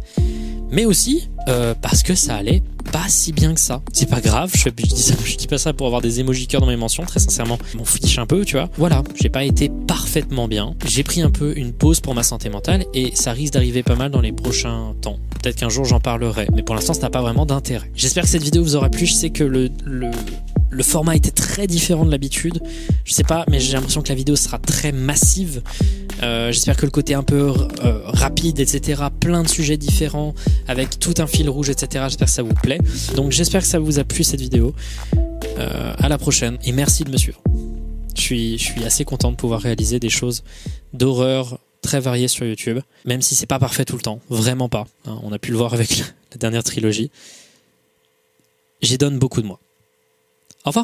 mais 0.73 0.85
aussi 0.85 1.29
euh, 1.47 1.73
parce 1.81 2.03
que 2.03 2.15
ça 2.15 2.35
allait 2.35 2.63
pas 2.91 3.05
si 3.07 3.31
bien 3.31 3.53
que 3.53 3.59
ça. 3.59 3.81
C'est 3.93 4.09
pas 4.09 4.21
grave, 4.21 4.51
je, 4.55 4.69
dis 5.37 5.47
pas 5.47 5.57
ça 5.57 5.73
pour 5.73 5.87
avoir 5.87 6.01
des 6.01 6.19
emojis 6.19 6.47
cœur 6.47 6.61
dans 6.61 6.67
mes 6.67 6.75
mentions, 6.75 7.03
très 7.05 7.19
sincèrement, 7.19 7.57
m'en 7.75 7.85
fiche 7.85 8.17
un 8.17 8.25
peu, 8.25 8.43
tu 8.43 8.55
vois. 8.55 8.69
Voilà, 8.77 9.03
j'ai 9.19 9.29
pas 9.29 9.43
été 9.43 9.71
parfaitement 9.87 10.47
bien. 10.47 10.75
J'ai 10.85 11.03
pris 11.03 11.21
un 11.21 11.29
peu 11.29 11.57
une 11.57 11.73
pause 11.73 12.01
pour 12.01 12.15
ma 12.15 12.23
santé 12.23 12.49
mentale 12.49 12.85
et 12.93 13.15
ça 13.15 13.31
risque 13.31 13.53
d'arriver 13.53 13.83
pas 13.83 13.95
mal 13.95 14.11
dans 14.11 14.21
les 14.21 14.31
prochains 14.31 14.93
temps. 15.01 15.19
Peut-être 15.41 15.57
qu'un 15.57 15.69
jour 15.69 15.85
j'en 15.85 15.99
parlerai, 15.99 16.47
mais 16.53 16.63
pour 16.63 16.75
l'instant 16.75 16.93
ça 16.93 17.01
n'a 17.01 17.09
pas 17.09 17.21
vraiment 17.21 17.45
d'intérêt. 17.45 17.89
J'espère 17.95 18.23
que 18.23 18.29
cette 18.29 18.43
vidéo 18.43 18.63
vous 18.63 18.75
aura 18.75 18.89
plu. 18.89 19.05
Je 19.05 19.13
sais 19.13 19.29
que 19.29 19.43
le, 19.43 19.69
le, 19.85 20.11
le 20.73 20.83
format 20.83 21.15
était 21.15 21.31
très 21.31 21.67
différent 21.67 22.05
de 22.05 22.11
l'habitude. 22.11 22.61
Je 23.05 23.13
sais 23.13 23.23
pas, 23.23 23.45
mais 23.49 23.59
j'ai 23.59 23.73
l'impression 23.73 24.01
que 24.01 24.09
la 24.09 24.15
vidéo 24.15 24.35
sera 24.35 24.57
très 24.59 24.91
massive. 24.91 25.61
Euh, 26.21 26.51
J'espère 26.51 26.77
que 26.77 26.85
le 26.85 26.91
côté 26.91 27.13
un 27.13 27.23
peu 27.23 27.53
euh, 27.83 27.99
rapide, 28.05 28.59
etc., 28.59 29.03
plein 29.19 29.43
de 29.43 29.47
sujets 29.47 29.77
différents, 29.77 30.33
avec 30.67 30.99
tout 30.99 31.13
un 31.17 31.27
fil 31.27 31.49
rouge, 31.49 31.69
etc., 31.69 32.05
j'espère 32.07 32.27
que 32.27 32.33
ça 32.33 32.43
vous 32.43 32.53
plaît. 32.53 32.79
Donc 33.15 33.31
j'espère 33.31 33.61
que 33.61 33.67
ça 33.67 33.79
vous 33.79 33.99
a 33.99 34.03
plu 34.03 34.23
cette 34.23 34.41
vidéo. 34.41 34.73
Euh, 35.59 35.93
à 35.99 36.09
la 36.09 36.17
prochaine 36.17 36.57
et 36.63 36.71
merci 36.71 37.03
de 37.03 37.11
me 37.11 37.17
suivre. 37.17 37.39
Je 38.15 38.21
suis, 38.21 38.57
je 38.57 38.63
suis 38.63 38.83
assez 38.85 39.05
content 39.05 39.31
de 39.31 39.35
pouvoir 39.35 39.61
réaliser 39.61 39.99
des 39.99 40.09
choses 40.09 40.43
d'horreur 40.93 41.59
très 41.81 41.99
variées 41.99 42.27
sur 42.27 42.45
YouTube, 42.45 42.79
même 43.05 43.21
si 43.21 43.35
c'est 43.35 43.45
pas 43.45 43.59
parfait 43.59 43.85
tout 43.85 43.95
le 43.95 44.01
temps, 44.01 44.19
vraiment 44.29 44.69
pas. 44.69 44.87
hein. 45.05 45.19
on 45.23 45.31
a 45.31 45.37
pu 45.37 45.51
le 45.51 45.57
voir 45.57 45.73
avec 45.73 45.97
la, 46.31 46.37
dernière 46.39 46.63
trilogie. 46.63 47.11
J'y 48.81 48.97
donne 48.97 49.19
beaucoup 49.19 49.41
de 49.41 49.47
moi. 49.47 49.59
Altså, 50.65 50.83